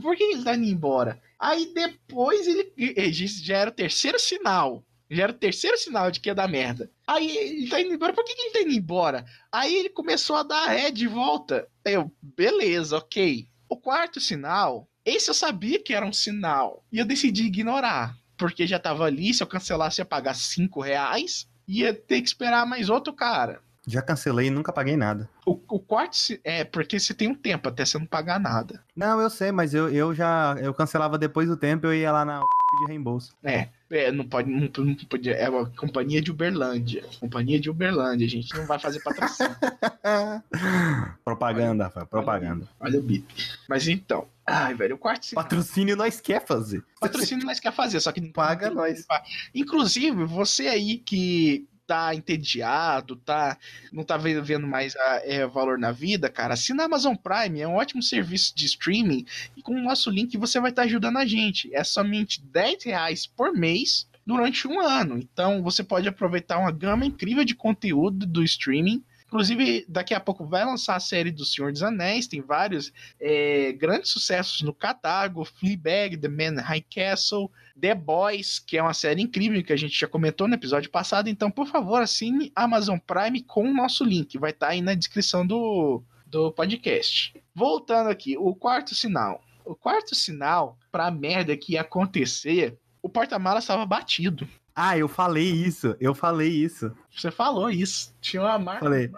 [0.02, 1.20] Por que ele tá indo embora?
[1.40, 2.74] Aí depois ele.
[2.76, 4.84] ele Já era o terceiro sinal.
[5.10, 6.92] Já era o terceiro sinal de que ia dar merda.
[7.08, 8.14] Aí ele tá indo embora.
[8.14, 9.26] Por que, que ele tá indo embora?
[9.52, 11.68] Aí ele começou a dar ré de volta.
[11.84, 13.48] Eu, beleza, ok.
[13.68, 16.86] O quarto sinal, esse eu sabia que era um sinal.
[16.92, 18.16] E eu decidi ignorar.
[18.38, 21.48] Porque já tava ali, se eu cancelasse ia pagar cinco reais.
[21.68, 23.62] Ia ter que esperar mais outro cara.
[23.90, 25.28] Já cancelei e nunca paguei nada.
[25.44, 28.84] O, o si- é porque você tem um tempo até você não pagar nada.
[28.96, 30.56] Não, eu sei, mas eu, eu já.
[30.62, 32.40] Eu cancelava depois do tempo, eu ia lá na
[32.82, 33.34] de reembolso.
[33.44, 35.34] É, é, não pode, não, não podia.
[35.34, 37.04] É uma companhia de Uberlândia.
[37.20, 39.56] Companhia de Uberlândia, a gente não vai fazer patrocínio.
[41.26, 42.68] propaganda, Rafael, propaganda.
[42.80, 43.26] Olha o bip.
[43.68, 45.34] Mas então, ai, velho, o quarto.
[45.34, 46.84] Patrocínio nós quer fazer.
[47.00, 49.06] Patrocínio nós quer fazer, só que não Paga nós.
[49.54, 53.58] Inclusive, você aí que tá entediado, tá,
[53.92, 57.60] não tá ve- vendo mais a- é, valor na vida, cara, assina a Amazon Prime,
[57.62, 59.26] é um ótimo serviço de streaming
[59.58, 61.74] e com o nosso link você vai estar ajudando a gente.
[61.76, 65.18] É somente 10 reais por mês durante um ano.
[65.18, 69.04] Então você pode aproveitar uma gama incrível de conteúdo do streaming.
[69.30, 72.92] Inclusive, daqui a pouco vai lançar a série do Senhor dos Anéis, tem vários
[73.22, 77.48] é, grandes sucessos no catálogo, Fleabag, The Man High Castle,
[77.80, 81.30] The Boys, que é uma série incrível que a gente já comentou no episódio passado.
[81.30, 84.36] Então, por favor, assine Amazon Prime com o nosso link.
[84.40, 87.32] Vai estar aí na descrição do, do podcast.
[87.54, 89.44] Voltando aqui, o quarto sinal.
[89.64, 94.50] O quarto sinal pra merda que ia acontecer, o porta-malas estava batido.
[94.82, 96.90] Ah, eu falei isso, eu falei isso.
[97.14, 98.16] Você falou isso.
[98.22, 98.86] Tinha uma marca.
[98.86, 99.12] Falei.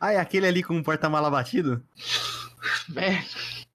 [0.00, 1.80] Ah, é aquele ali com o porta-mala batido?
[2.88, 3.24] Velho.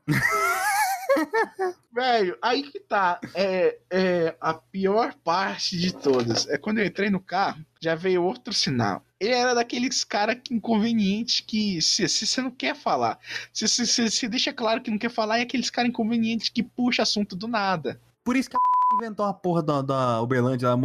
[1.94, 3.22] Velho, aí que tá.
[3.34, 6.46] É, é a pior parte de todas.
[6.50, 9.02] É quando eu entrei no carro, já veio outro sinal.
[9.18, 13.18] Ele era daqueles cara que inconvenientes que se, se você não quer falar,
[13.54, 16.62] se você se, se deixa claro que não quer falar, é aqueles cara inconvenientes que
[16.62, 17.98] puxa assunto do nada.
[18.26, 18.60] Por isso que a
[19.02, 20.68] inventou a porra da, da Uberlândia.
[20.68, 20.78] ela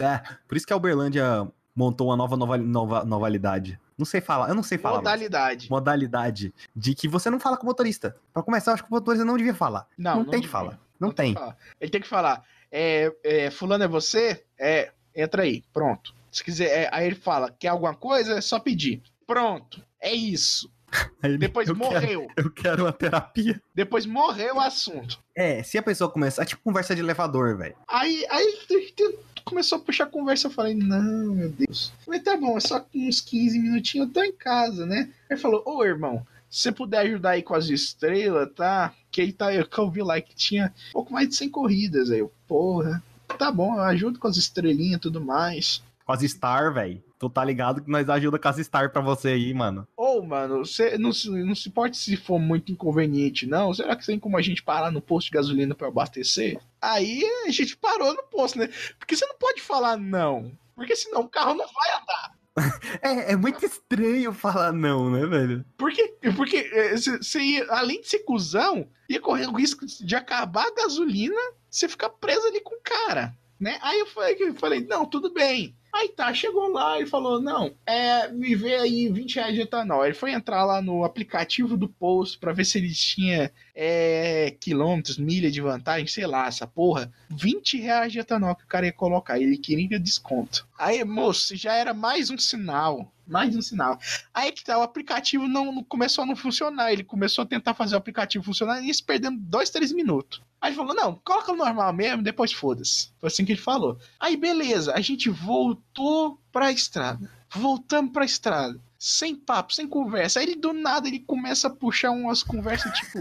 [0.00, 3.78] É, por isso que a Uberlândia montou uma nova, nova, nova novalidade.
[3.96, 4.96] Não sei falar, eu não sei falar.
[4.98, 5.70] Modalidade.
[5.70, 8.16] Modalidade de que você não fala com o motorista.
[8.32, 9.86] Pra começar, eu acho que o motorista não devia falar.
[9.96, 10.78] Não, tem que falar.
[10.98, 11.34] Não, tem.
[11.34, 11.56] que falar.
[11.80, 12.42] Ele tem que falar.
[12.72, 14.44] É, é, fulano é você?
[14.58, 15.62] É, entra aí.
[15.72, 16.14] Pronto.
[16.32, 18.34] Se quiser, é, aí ele fala, quer alguma coisa?
[18.38, 19.02] É só pedir.
[19.26, 19.82] Pronto.
[20.00, 20.70] É isso.
[21.22, 22.28] Ele- Depois eu Quero, morreu.
[22.36, 23.60] eu quero uma terapia.
[23.74, 25.20] Depois morreu o assunto.
[25.36, 26.42] É, se a pessoa começar.
[26.42, 27.76] É tipo conversa de elevador, velho.
[27.86, 30.46] Aí, aí t- t- começou a puxar conversa.
[30.46, 31.92] Eu falei, não, meu Deus.
[31.98, 35.10] Eu falei, tá bom, é só uns 15 minutinhos, eu tô em casa, né?
[35.30, 38.92] Aí falou, ô irmão, se você puder ajudar aí com as estrelas, tá?
[39.10, 41.50] Que aí tá, eu, que eu vi lá que tinha um pouco mais de 100
[41.50, 42.10] corridas.
[42.10, 43.02] Aí eu, porra,
[43.38, 45.82] tá bom, eu ajudo com as estrelinhas e tudo mais.
[46.04, 47.02] Com as Star, velho.
[47.20, 49.86] Tu tá ligado que nós ajuda com as Star pra você aí, mano.
[49.94, 53.74] Ou, mano, você não, se- não se importa se for muito inconveniente, não.
[53.74, 56.58] Será que tem como a gente parar no posto de gasolina pra abastecer?
[56.80, 58.70] Aí a gente parou no posto, né?
[58.98, 60.50] Porque você não pode falar não.
[60.74, 62.40] Porque senão o carro não vai andar.
[63.02, 65.64] É, é muito estranho falar não, né, velho?
[65.78, 70.66] Porque, porque você você ia, além de ser cuzão, ia correr o risco de acabar
[70.66, 71.40] a gasolina,
[71.70, 73.78] você ficar preso ali com o cara, né?
[73.82, 75.76] Aí eu falei, eu falei, não, tudo bem.
[75.92, 80.04] Aí tá, chegou lá e falou, não, é, me vê aí 20 reais de etanol.
[80.04, 85.18] Ele foi entrar lá no aplicativo do posto pra ver se ele tinha é, quilômetros,
[85.18, 87.12] milha de vantagem, sei lá, essa porra.
[87.30, 90.66] 20 reais de etanol que o cara ia colocar, ele queria desconto.
[90.78, 93.98] Aí, moço, já era mais um sinal, mais um sinal.
[94.32, 96.92] Aí que tá, o aplicativo não, não começou a não funcionar.
[96.92, 100.40] Ele começou a tentar fazer o aplicativo funcionar e isso perdendo dois, três minutos.
[100.60, 103.10] Aí ele falou: não, coloca no normal mesmo, depois foda-se.
[103.18, 103.98] Foi assim que ele falou.
[104.18, 107.30] Aí beleza, a gente voltou pra estrada.
[107.52, 108.78] Voltamos pra estrada.
[108.98, 110.40] Sem papo, sem conversa.
[110.40, 113.18] Aí ele do nada ele começa a puxar umas conversas tipo.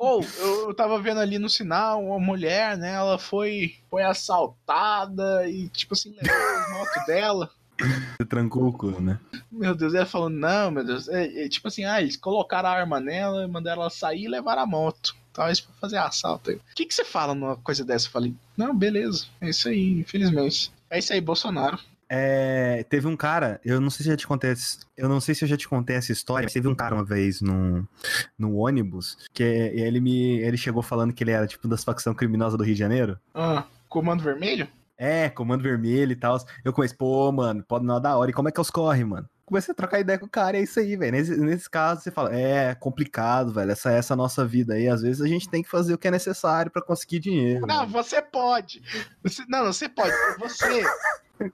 [0.00, 2.94] Ou eu, eu tava vendo ali no sinal uma mulher, né?
[2.94, 7.50] Ela foi, foi assaltada e, tipo assim, levou as motos dela.
[8.16, 9.20] Você trancou o cu, né?
[9.52, 11.06] Meu Deus, ela falou, não, meu Deus.
[11.06, 14.62] É, é, tipo assim, ah, eles colocaram a arma nela, mandaram ela sair e levaram
[14.62, 15.14] a moto.
[15.32, 16.56] Talvez pra fazer assalto aí.
[16.56, 18.06] O que, que você fala numa coisa dessa?
[18.06, 19.26] Eu falei, não, beleza.
[19.40, 20.72] É isso aí, infelizmente.
[20.90, 21.78] É isso aí, Bolsonaro.
[22.12, 25.20] É, teve um cara, eu não sei se eu já te contei, essa- eu não
[25.20, 27.86] sei se eu já te contei essa história, mas teve um cara uma vez no,
[28.36, 32.56] no ônibus que ele me, ele chegou falando que ele era tipo das facção criminosa
[32.58, 33.16] do Rio de Janeiro.
[33.32, 34.66] Ah, Comando Vermelho?
[34.98, 36.36] É, comando vermelho e tal.
[36.62, 38.30] Eu comecei, pô, mano, pode não da hora.
[38.30, 39.26] E como é que os corre, mano?
[39.50, 41.10] Comecei a trocar ideia com o cara, é isso aí, velho.
[41.10, 43.72] Nesse, nesse caso, você fala, é complicado, velho.
[43.72, 44.86] Essa essa nossa vida aí.
[44.86, 47.66] Às vezes a gente tem que fazer o que é necessário pra conseguir dinheiro.
[47.66, 47.86] Não, né?
[47.90, 48.80] você pode.
[49.24, 50.14] Você- não, você pode.
[50.38, 50.84] Você,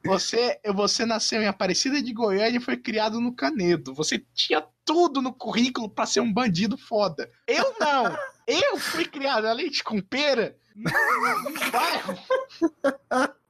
[0.04, 3.94] você, você nasceu em Aparecida de Goiânia e foi criado no Canedo.
[3.94, 7.30] Você tinha tudo no currículo pra ser um bandido foda.
[7.46, 8.14] Eu não.
[8.46, 12.18] Eu fui criado a leite com pera num, bairro.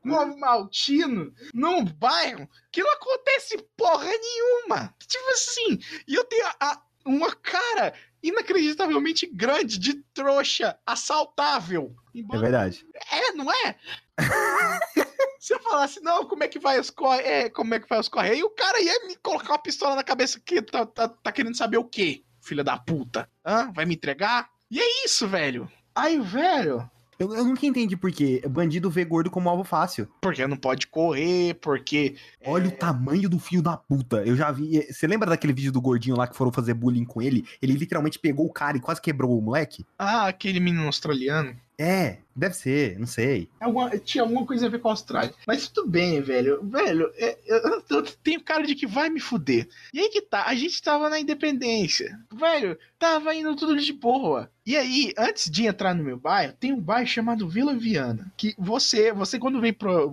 [0.05, 4.95] Novo Maltino, num bairro que não acontece porra nenhuma.
[5.07, 7.93] Tipo assim, e eu tenho a- a- uma cara
[8.23, 11.95] inacreditavelmente grande de trouxa assaltável.
[12.15, 12.87] É Embora verdade.
[13.11, 13.77] é, não é?
[15.41, 17.21] Se eu falasse, não, como é que vai os corre...
[17.23, 20.03] é, como é que vai os correios, o cara ia me colocar uma pistola na
[20.03, 23.31] cabeça que tá, tá, tá querendo saber o quê, filha da puta?
[23.45, 23.71] Hã?
[23.73, 24.49] Vai me entregar?
[24.71, 25.71] E é isso, velho.
[25.95, 26.89] Aí, velho,
[27.19, 28.43] Eu, eu nunca entendi por quê.
[28.49, 30.07] Bandido vê gordo como alvo fácil.
[30.21, 32.17] porque não pode correr, porque.
[32.45, 34.23] Olha o tamanho do filho da puta.
[34.27, 34.83] Eu já vi.
[34.93, 37.47] Você lembra daquele vídeo do gordinho lá que foram fazer bullying com ele?
[37.63, 39.87] Ele literalmente pegou o cara e quase quebrou o moleque?
[39.99, 41.57] Ah, aquele menino australiano.
[41.79, 43.51] É, deve ser, não sei.
[43.61, 45.35] Alguma- tinha alguma coisa a ver com a Austrália.
[45.47, 46.61] Mas tudo bem, velho.
[46.63, 49.69] Velho, é- eu, eu tenho cara de que vai me fuder.
[49.93, 52.19] E aí que tá, a gente tava na independência.
[52.33, 54.51] Velho, tava indo tudo de boa.
[54.65, 58.33] E aí, antes de entrar no meu bairro, tem um bairro chamado Vila Viana.
[58.39, 60.13] Que você, você quando vem pro,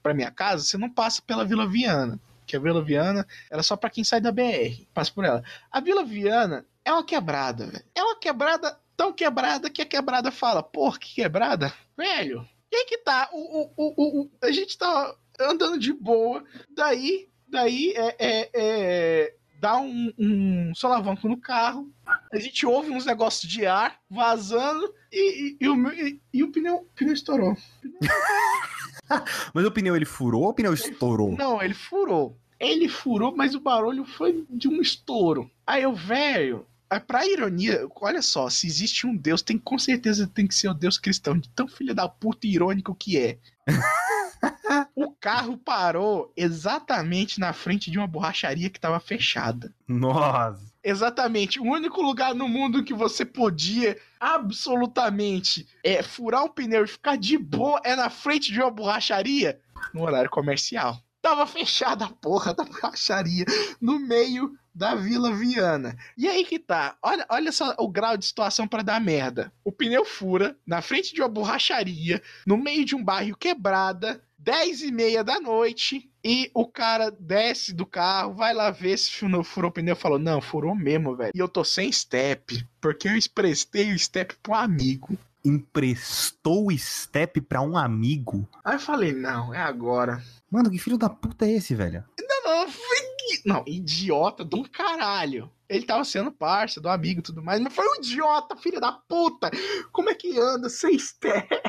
[0.00, 2.20] pra minha casa, você não passa pela Vila Viana.
[2.46, 4.86] Que a Vila Viana era só pra quem sai da BR.
[4.94, 5.42] Passa por ela.
[5.72, 7.84] A Vila Viana é uma quebrada, velho.
[7.94, 11.72] É uma quebrada tão quebrada que a quebrada fala, porra, que quebrada?
[11.96, 16.44] Velho, e aí que tá, o, o, o, o- a gente tá andando de boa,
[16.70, 21.90] daí, daí é, é, é, dá um, um solavanco no carro,
[22.32, 26.42] a gente ouve uns negócios de ar vazando e, e, e o, meu- e, e
[26.42, 27.56] o pneu, o pneu estourou.
[29.52, 31.36] Mas o pneu ele furou ou o pneu estourou?
[31.36, 32.36] Não, ele furou.
[32.58, 35.50] Ele furou, mas o barulho foi de um estouro.
[35.66, 36.66] Aí eu, velho,
[37.00, 40.74] pra ironia, olha só, se existe um Deus, tem com certeza tem que ser o
[40.74, 43.38] Deus cristão, de tão filho da puta e irônico que é.
[44.94, 49.72] o carro parou exatamente na frente de uma borracharia que tava fechada.
[49.88, 50.72] Nossa.
[50.82, 51.58] Exatamente.
[51.58, 57.16] O único lugar no mundo que você podia absolutamente é, furar um pneu e ficar
[57.16, 59.58] de boa é na frente de uma borracharia
[59.92, 61.00] no horário comercial.
[61.24, 63.46] Tava fechada a porra da borracharia
[63.80, 65.96] no meio da Vila Viana.
[66.18, 66.98] E aí que tá.
[67.02, 69.50] Olha, olha só o grau de situação pra dar merda.
[69.64, 74.82] O pneu fura na frente de uma borracharia, no meio de um bairro quebrada, 10
[74.82, 79.42] e meia da noite, e o cara desce do carro, vai lá ver se furou,
[79.42, 81.32] furou o pneu falou: Não, furou mesmo, velho.
[81.34, 85.16] E eu tô sem step, porque eu emprestei o step pro amigo.
[85.44, 88.48] Emprestou o step pra um amigo?
[88.64, 90.22] Aí eu falei: Não, é agora.
[90.50, 92.04] Mano, que filho da puta é esse, velho?
[92.18, 92.96] Não, não, foi...
[93.44, 95.50] não, idiota do caralho.
[95.68, 98.92] Ele tava sendo parça do amigo e tudo mais, mas foi um idiota, filho da
[98.92, 99.50] puta.
[99.92, 101.48] Como é que anda sem step?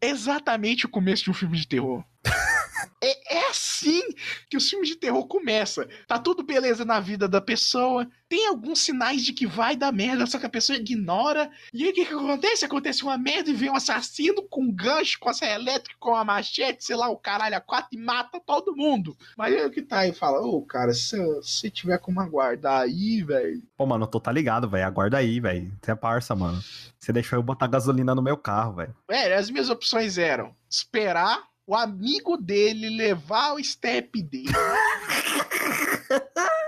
[0.01, 2.05] exatamente o começo de um filme de terror.
[3.03, 4.03] É, é assim
[4.49, 5.87] que os filmes de terror começam.
[6.07, 10.25] Tá tudo beleza na vida da pessoa, tem alguns sinais de que vai dar merda,
[10.25, 11.51] só que a pessoa ignora.
[11.75, 12.65] E aí o que, que acontece?
[12.65, 16.15] Acontece uma merda e vem um assassino com um gancho, com a serra elétrica, com
[16.15, 19.17] a machete, sei lá, o caralho a quatro e mata todo mundo.
[19.37, 23.21] Mas aí o que tá aí fala, ô cara, se você tiver como aguardar aí,
[23.21, 23.61] velho.
[23.77, 24.87] Pô, mano, eu tô tá ligado, velho.
[24.87, 25.73] Aguarda aí, velho.
[25.83, 26.63] Você é parça, mano.
[27.01, 28.95] Você deixou eu botar gasolina no meu carro, velho.
[29.09, 34.51] Velho, as minhas opções eram esperar o amigo dele levar o step dele.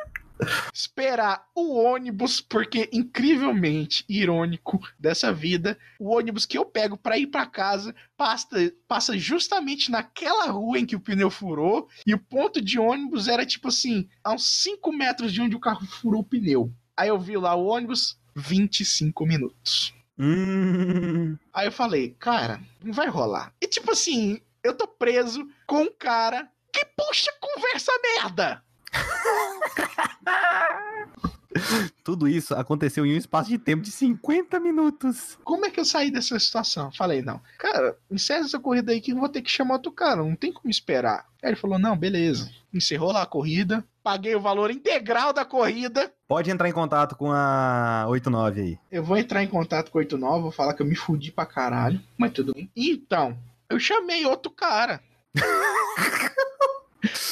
[0.73, 7.27] esperar o ônibus, porque incrivelmente irônico dessa vida, o ônibus que eu pego pra ir
[7.27, 12.60] pra casa passa, passa justamente naquela rua em que o pneu furou, e o ponto
[12.60, 16.24] de ônibus era tipo assim, a uns 5 metros de onde o carro furou o
[16.24, 16.73] pneu.
[16.97, 19.94] Aí eu vi lá o ônibus, 25 minutos.
[20.19, 21.36] Hum.
[21.52, 23.52] Aí eu falei, cara, não vai rolar.
[23.60, 28.62] E tipo assim, eu tô preso com um cara que puxa conversa merda.
[32.02, 35.39] Tudo isso aconteceu em um espaço de tempo de 50 minutos.
[35.44, 36.90] Como é que eu saí dessa situação?
[36.93, 40.16] Falei, não, cara, encerra essa corrida aí que eu vou ter que chamar outro cara,
[40.16, 41.27] não tem como esperar.
[41.43, 42.51] Aí ele falou, não, beleza.
[42.73, 46.12] Encerrou lá a corrida, paguei o valor integral da corrida.
[46.27, 48.78] Pode entrar em contato com a 89 aí.
[48.90, 51.47] Eu vou entrar em contato com o 89, vou falar que eu me fudi pra
[51.47, 52.70] caralho, mas tudo bem.
[52.74, 53.36] Então,
[53.69, 55.01] eu chamei outro cara.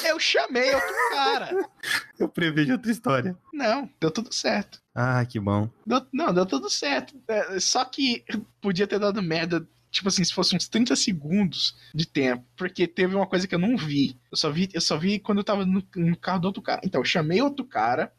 [0.04, 1.68] Eu chamei outro cara.
[2.18, 3.36] Eu prevejo outra história.
[3.52, 4.80] Não, deu tudo certo.
[4.94, 5.68] Ah, que bom.
[5.86, 7.14] Deu- não, deu tudo certo.
[7.28, 8.24] É, só que
[8.60, 12.44] podia ter dado merda, tipo assim, se fosse uns 30 segundos de tempo.
[12.56, 14.18] Porque teve uma coisa que eu não vi.
[14.30, 16.80] Eu só vi, eu só vi quando eu tava no, no carro do outro cara.
[16.84, 18.12] Então, eu chamei outro cara.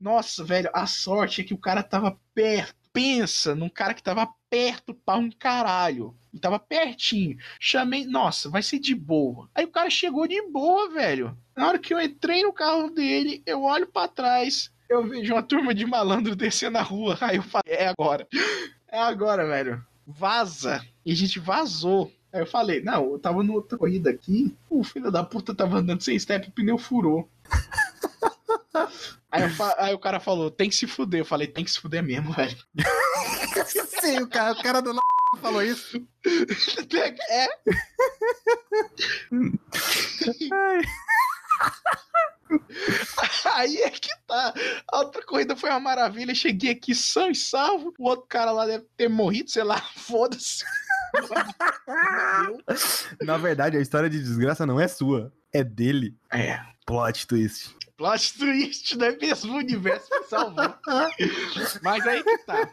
[0.00, 2.74] Nossa, velho, a sorte é que o cara tava perto.
[2.92, 6.14] Pensa num cara que tava perto pra um caralho.
[6.32, 7.36] E tava pertinho.
[7.58, 9.48] Chamei, nossa, vai ser de boa.
[9.54, 11.36] Aí o cara chegou de boa, velho.
[11.56, 15.42] Na hora que eu entrei no carro dele, eu olho pra trás, eu vejo uma
[15.42, 17.16] turma de malandro descendo a rua.
[17.20, 18.26] Aí eu falei, é agora.
[18.88, 19.84] É agora, velho.
[20.04, 20.84] Vaza.
[21.06, 22.12] E a gente vazou.
[22.32, 25.78] Aí eu falei, não, eu tava numa outra corrida aqui, o filho da puta tava
[25.78, 27.28] andando sem step o pneu furou.
[29.30, 31.20] Aí, fa- aí o cara falou, tem que se fuder.
[31.20, 32.56] Eu falei, tem que se fuder mesmo, velho.
[34.00, 34.98] Sim, o cara, o cara do n...
[35.40, 36.00] falou isso.
[37.30, 37.48] É.
[43.54, 44.52] Aí é que tá.
[44.90, 46.34] A outra corrida foi uma maravilha.
[46.34, 47.94] Cheguei aqui são e salvo.
[47.98, 50.64] O outro cara lá deve ter morrido, sei lá, foda-se.
[53.22, 55.32] Na verdade, a história de desgraça não é sua.
[55.52, 56.16] É dele.
[56.32, 56.60] É.
[56.86, 57.76] Plot twist.
[58.00, 59.52] Plot twist, não é mesmo?
[59.52, 60.74] O universo me salvou.
[61.82, 62.70] Mas aí que tá.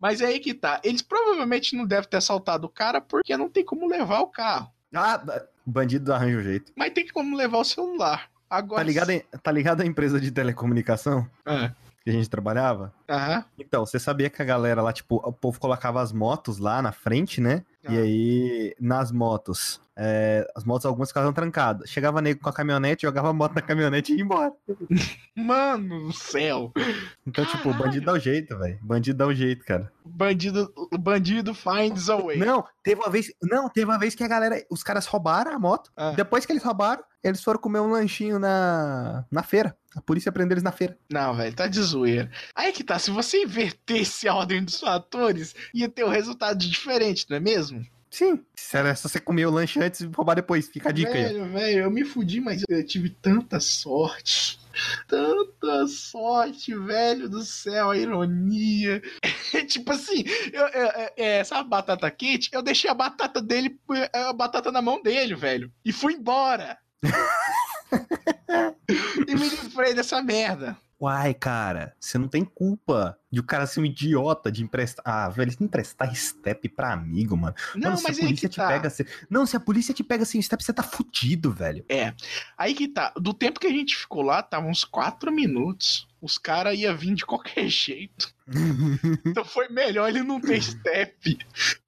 [0.00, 0.80] Mas aí que tá.
[0.84, 4.70] Eles provavelmente não devem ter assaltado o cara porque não tem como levar o carro.
[4.94, 5.20] Ah,
[5.66, 6.70] bandido arranja o jeito.
[6.76, 8.30] Mas tem como levar o celular.
[8.48, 8.80] Agora.
[8.80, 11.72] Tá ligado, em- tá ligado a empresa de telecomunicação Ah,
[12.04, 12.94] que a gente trabalhava?
[13.10, 13.44] Aham.
[13.58, 16.92] Então, você sabia que a galera lá, tipo, o povo colocava as motos lá na
[16.92, 17.64] frente, né?
[17.82, 18.00] E Ah.
[18.02, 21.88] aí, nas motos, é, as motos algumas ficavam trancadas.
[21.88, 24.52] Chegava nego com a caminhonete, jogava a moto na caminhonete e ia embora.
[25.36, 26.72] Mano do céu.
[27.26, 27.84] Então, tipo, o Caralho.
[27.84, 28.78] bandido dá o jeito, velho.
[28.82, 29.92] Bandido dá o jeito, cara.
[30.04, 32.36] Bandido, bandido finds a way.
[32.36, 33.32] Não, teve uma vez.
[33.42, 34.64] Não, teve uma vez que a galera.
[34.70, 35.90] Os caras roubaram a moto.
[35.96, 36.12] Ah.
[36.12, 39.76] Depois que eles roubaram, eles foram comer um lanchinho na, na feira.
[39.96, 40.98] A polícia prendeu eles na feira.
[41.10, 42.30] Não, velho, tá de zoeira.
[42.54, 47.26] Aí que tá, se você invertesse a ordem dos fatores, ia ter um resultado diferente,
[47.30, 47.86] não é mesmo?
[48.14, 48.44] Sim.
[48.54, 50.68] Se era só você comer o lanche antes e roubar depois.
[50.68, 51.24] Fica a dica aí.
[51.24, 54.60] Velho, velho, eu me fudi, mas eu tive tanta sorte.
[55.08, 59.02] Tanta sorte, velho do céu, a ironia.
[59.66, 60.22] tipo assim,
[60.52, 63.76] eu, eu- é, é, essa batata quente, eu deixei a batata dele,
[64.12, 65.72] a batata na mão dele, velho.
[65.84, 66.78] E fui embora.
[69.26, 70.76] e me livrei dessa merda.
[71.00, 75.02] Uai, cara, você não tem culpa de o cara ser um idiota de emprestar.
[75.06, 77.54] Ah, velho, emprestar step pra amigo, mano.
[77.74, 78.68] Não, mano, se mas a aí polícia que te tá.
[78.68, 78.88] pega.
[78.90, 81.84] se- Não, se a polícia te pega sem step, você tá fudido, velho.
[81.88, 82.14] É.
[82.56, 83.12] Aí que tá.
[83.16, 86.06] Do tempo que a gente ficou lá, tava uns 4 minutos.
[86.24, 88.32] Os caras iam vir de qualquer jeito.
[89.26, 91.38] Então foi melhor ele não ter step.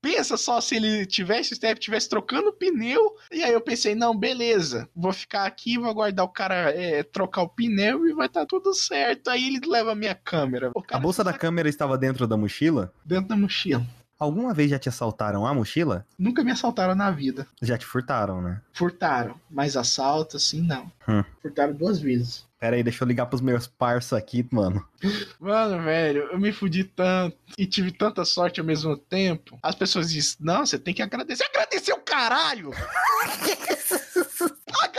[0.01, 3.15] Pensa só se ele tivesse step, tivesse trocando o pneu.
[3.31, 4.89] E aí eu pensei, não, beleza.
[4.95, 8.75] Vou ficar aqui, vou aguardar o cara é, trocar o pneu e vai estar tudo
[8.75, 9.29] certo.
[9.29, 10.73] Aí ele leva a minha câmera.
[10.91, 12.93] A bolsa da câmera estava dentro da mochila?
[13.05, 13.87] dentro da mochila.
[14.18, 16.06] Alguma vez já te assaltaram a mochila?
[16.18, 17.47] Nunca me assaltaram na vida.
[17.60, 18.62] Já te furtaram, né?
[18.72, 19.38] Furtaram.
[19.51, 20.90] Mas assalto, assim, não.
[21.06, 21.22] Hum.
[21.43, 22.47] Furtaram duas vezes.
[22.59, 24.82] Pera aí, deixa eu ligar pros meus parça aqui, mano.
[25.38, 29.59] Mano, velho, eu me fudi tanto e tive tanta sorte ao mesmo tempo.
[29.62, 31.44] As pessoas dizem, não, você tem que agradecer.
[31.44, 32.70] Agradecer o caralho!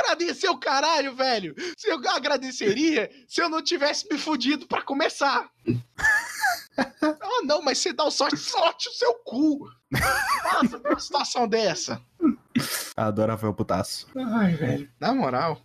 [0.08, 1.56] agradecer o caralho, velho!
[1.78, 5.50] Se eu agradeceria se eu não tivesse me fudido pra começar.
[6.80, 9.68] Ah, não, mas você dá o sorte, sorte o seu cu!
[9.92, 12.00] Nossa, uma situação dessa.
[12.96, 14.08] Adorável putaço.
[14.16, 14.88] Ai, velho.
[15.00, 15.60] Na moral,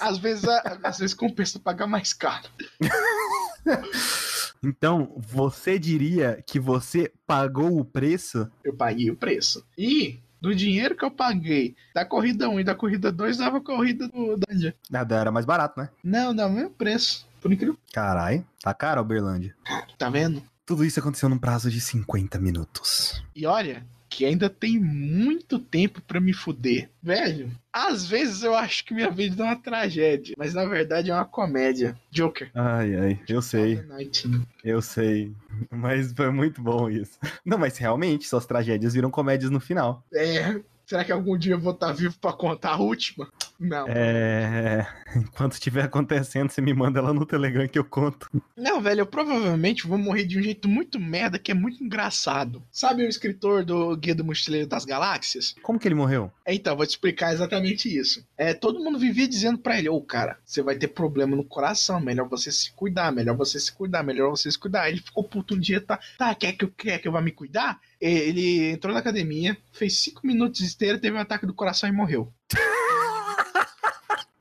[0.00, 0.44] às vezes,
[0.84, 2.48] às vezes compensa pagar mais caro.
[4.62, 8.50] Então, você diria que você pagou o preço?
[8.64, 9.64] eu paguei o preço.
[9.76, 13.60] E do dinheiro que eu paguei da corrida 1 e da corrida 2, dava a
[13.60, 14.72] corrida do Dungeon.
[14.92, 15.88] Era mais barato, né?
[16.02, 17.26] Não, dá o mesmo preço.
[17.40, 17.78] Por incrível.
[17.92, 19.54] Carai, tá caro, Uberlândia.
[19.96, 20.42] Tá vendo?
[20.64, 23.22] Tudo isso aconteceu num prazo de 50 minutos.
[23.34, 26.90] E olha, que ainda tem muito tempo pra me fuder.
[27.02, 31.14] Velho, às vezes eu acho que minha vida é uma tragédia, mas na verdade é
[31.14, 31.96] uma comédia.
[32.10, 32.50] Joker.
[32.54, 34.46] Ai, ai, eu sei, 2019.
[34.64, 35.32] eu sei.
[35.70, 37.18] Mas foi muito bom isso.
[37.44, 40.04] Não, mas realmente, suas tragédias viram comédias no final.
[40.12, 40.60] É.
[40.86, 43.28] Será que algum dia eu vou estar vivo pra contar a última?
[43.58, 43.86] Não.
[43.88, 44.86] É.
[45.16, 48.28] Enquanto estiver acontecendo, você me manda lá no Telegram que eu conto.
[48.56, 52.62] Não, velho, eu provavelmente vou morrer de um jeito muito merda que é muito engraçado.
[52.70, 55.54] Sabe o escritor do Guia do Mochileiro das Galáxias?
[55.62, 56.30] Como que ele morreu?
[56.46, 58.26] Então, vou te explicar exatamente isso.
[58.36, 62.00] É, todo mundo vivia dizendo pra ele, ô cara, você vai ter problema no coração,
[62.00, 64.88] melhor você se cuidar, melhor você se cuidar, melhor você se cuidar.
[64.88, 67.32] Ele ficou puto um dia, tá, tá, quer que eu, quer que eu vá me
[67.32, 67.80] cuidar?
[68.00, 71.92] Ele entrou na academia, fez cinco minutos de esteira, teve um ataque do coração e
[71.92, 72.32] morreu.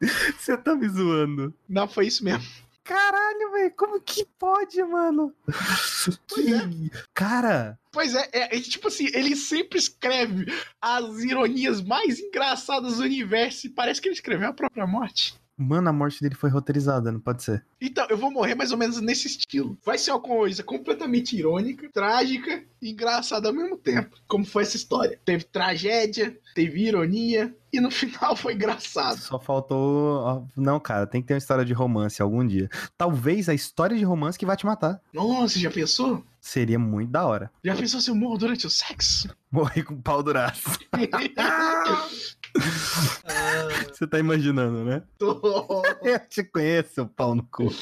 [0.37, 1.53] Você tá me zoando.
[1.67, 2.43] Não, foi isso mesmo.
[2.83, 5.33] Caralho, velho, como que pode, mano?
[6.27, 10.45] Que- Cara, Pois é, é, é tipo assim, ele sempre escreve
[10.79, 15.33] as ironias mais engraçadas do universo e parece que ele escreveu a própria morte.
[15.57, 17.65] Mano, a morte dele foi roteirizada, não pode ser.
[17.79, 19.77] Então, eu vou morrer mais ou menos nesse estilo.
[19.83, 24.17] Vai ser uma coisa completamente irônica, trágica e engraçada ao mesmo tempo.
[24.27, 25.19] Como foi essa história?
[25.23, 29.17] Teve tragédia, teve ironia e no final foi engraçado.
[29.19, 30.47] Só faltou.
[30.55, 32.69] Não, cara, tem que ter uma história de romance algum dia.
[32.97, 35.01] Talvez a história de romance que vai te matar.
[35.13, 36.23] Nossa, já pensou?
[36.45, 37.51] Seria muito da hora.
[37.63, 39.35] Já pensou se eu morro durante o sexo?
[39.51, 40.77] Morrer com pau duraço.
[43.91, 45.01] Você tá imaginando, né?
[45.17, 45.81] Tô.
[46.03, 47.73] Eu te conheço, seu pau no cu.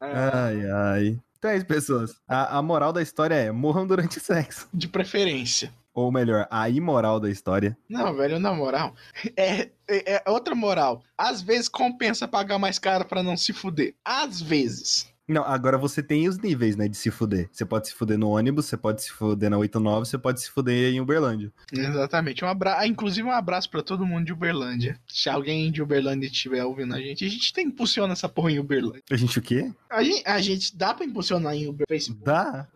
[0.00, 1.20] Ah, Ai, ai.
[1.36, 2.14] Então é isso, pessoas.
[2.26, 4.66] A, a moral da história é: morram durante o sexo.
[4.72, 5.74] De preferência.
[5.92, 7.76] Ou melhor, a imoral da história.
[7.86, 8.94] Não, velho, na moral.
[9.36, 11.02] É, é, é outra moral.
[11.18, 13.94] Às vezes compensa pagar mais caro pra não se fuder.
[14.02, 15.11] Às vezes.
[15.32, 17.48] Não, agora você tem os níveis, né, de se fuder.
[17.50, 20.50] Você pode se fuder no ônibus, você pode se fuder na 89, você pode se
[20.50, 21.52] fuder em Uberlândia.
[21.72, 22.44] Exatamente.
[22.44, 22.86] Um abra...
[22.86, 24.98] Inclusive, um abraço pra todo mundo de Uberlândia.
[25.08, 28.58] Se alguém de Uberlândia estiver ouvindo a gente, a gente tem impulsiona essa porra em
[28.58, 29.02] Uberlândia.
[29.10, 29.72] A gente o quê?
[29.90, 32.24] A gente, a gente dá pra impulsionar em Uber Facebook.
[32.24, 32.66] Dá.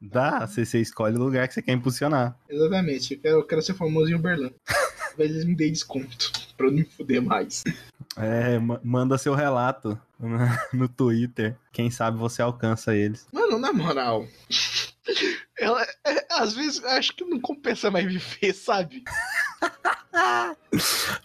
[0.00, 0.46] Dá.
[0.46, 2.36] Você, você escolhe o lugar que você quer impulsionar.
[2.48, 3.14] Exatamente.
[3.14, 4.56] Eu quero, eu quero ser famoso em Uberlândia.
[5.10, 7.64] Às vezes me dê desconto pra eu não me fuder mais.
[8.16, 9.98] É, ma- manda seu relato
[10.72, 11.56] no, Twitter.
[11.72, 13.26] Quem sabe você alcança eles.
[13.32, 14.26] Mano, na moral.
[15.58, 19.04] Ela, é, às vezes acho que não compensa mais viver, sabe?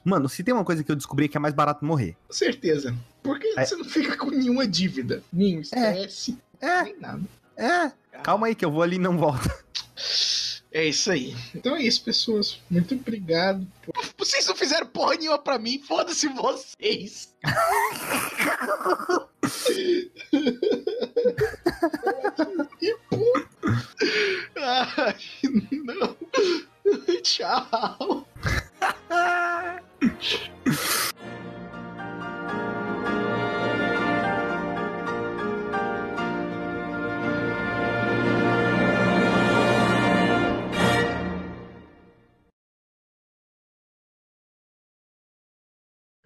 [0.06, 2.16] Mano, se tem uma coisa que eu descobri é que é mais barato morrer.
[2.28, 2.96] Com certeza.
[3.24, 3.66] Porque É.
[3.66, 7.22] você não fica com nenhuma dívida, nenhum estresse, É, nem nada.
[7.58, 7.92] é.
[8.24, 9.50] Calma aí que eu vou ali e não volto.
[10.74, 11.36] É isso aí.
[11.54, 12.60] Então é isso, pessoas.
[12.70, 13.68] Muito obrigado.
[13.84, 17.34] por- Vocês não fizeram porra nenhuma pra mim, foda-se vocês.
[22.80, 23.48] que puto.
[24.58, 25.16] Ai,
[25.72, 26.16] não.
[27.22, 28.28] Tchau.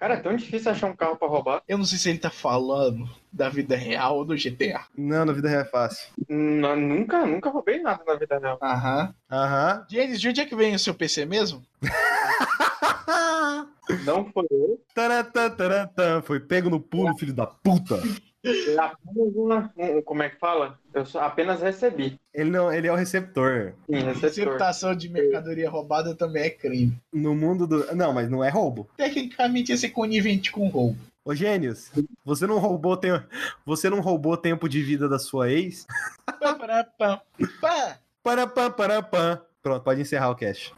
[0.05, 1.63] Cara, é tão difícil achar um carro pra roubar.
[1.67, 4.85] Eu não sei se ele tá falando da vida real ou do GTA.
[4.95, 6.09] Não, na vida real é fácil.
[6.29, 8.59] N- nunca, nunca roubei nada na vida real.
[8.61, 9.15] Aham.
[9.31, 9.83] Aham.
[9.89, 11.63] James, de onde é que vem o seu PC mesmo?
[14.05, 14.79] Não foi eu.
[14.93, 16.21] Taratã, taratã.
[16.21, 17.99] Foi pego no pulo, filho da puta.
[18.43, 19.73] É apenas uma.
[19.77, 20.79] um- como é que fala?
[20.93, 22.19] Eu só apenas recebi.
[22.33, 23.73] Ele não, ele é o receptor.
[23.87, 24.21] Sim, receptor.
[24.45, 26.95] Receptação de mercadoria roubada também é crime.
[27.11, 27.95] No mundo do.
[27.95, 28.87] Não, mas não é roubo.
[28.95, 30.97] Tecnicamente, esse é conivente com roubo.
[31.23, 31.91] Ô, Gênios,
[32.23, 33.25] você não roubou tempo.
[33.65, 35.87] Você não roubou tempo de vida da sua ex?
[36.39, 37.21] Pá, pará, pá.
[37.59, 37.97] Pá.
[38.21, 39.41] Para pam, para pam.
[39.63, 40.71] Pronto, pode encerrar o cast.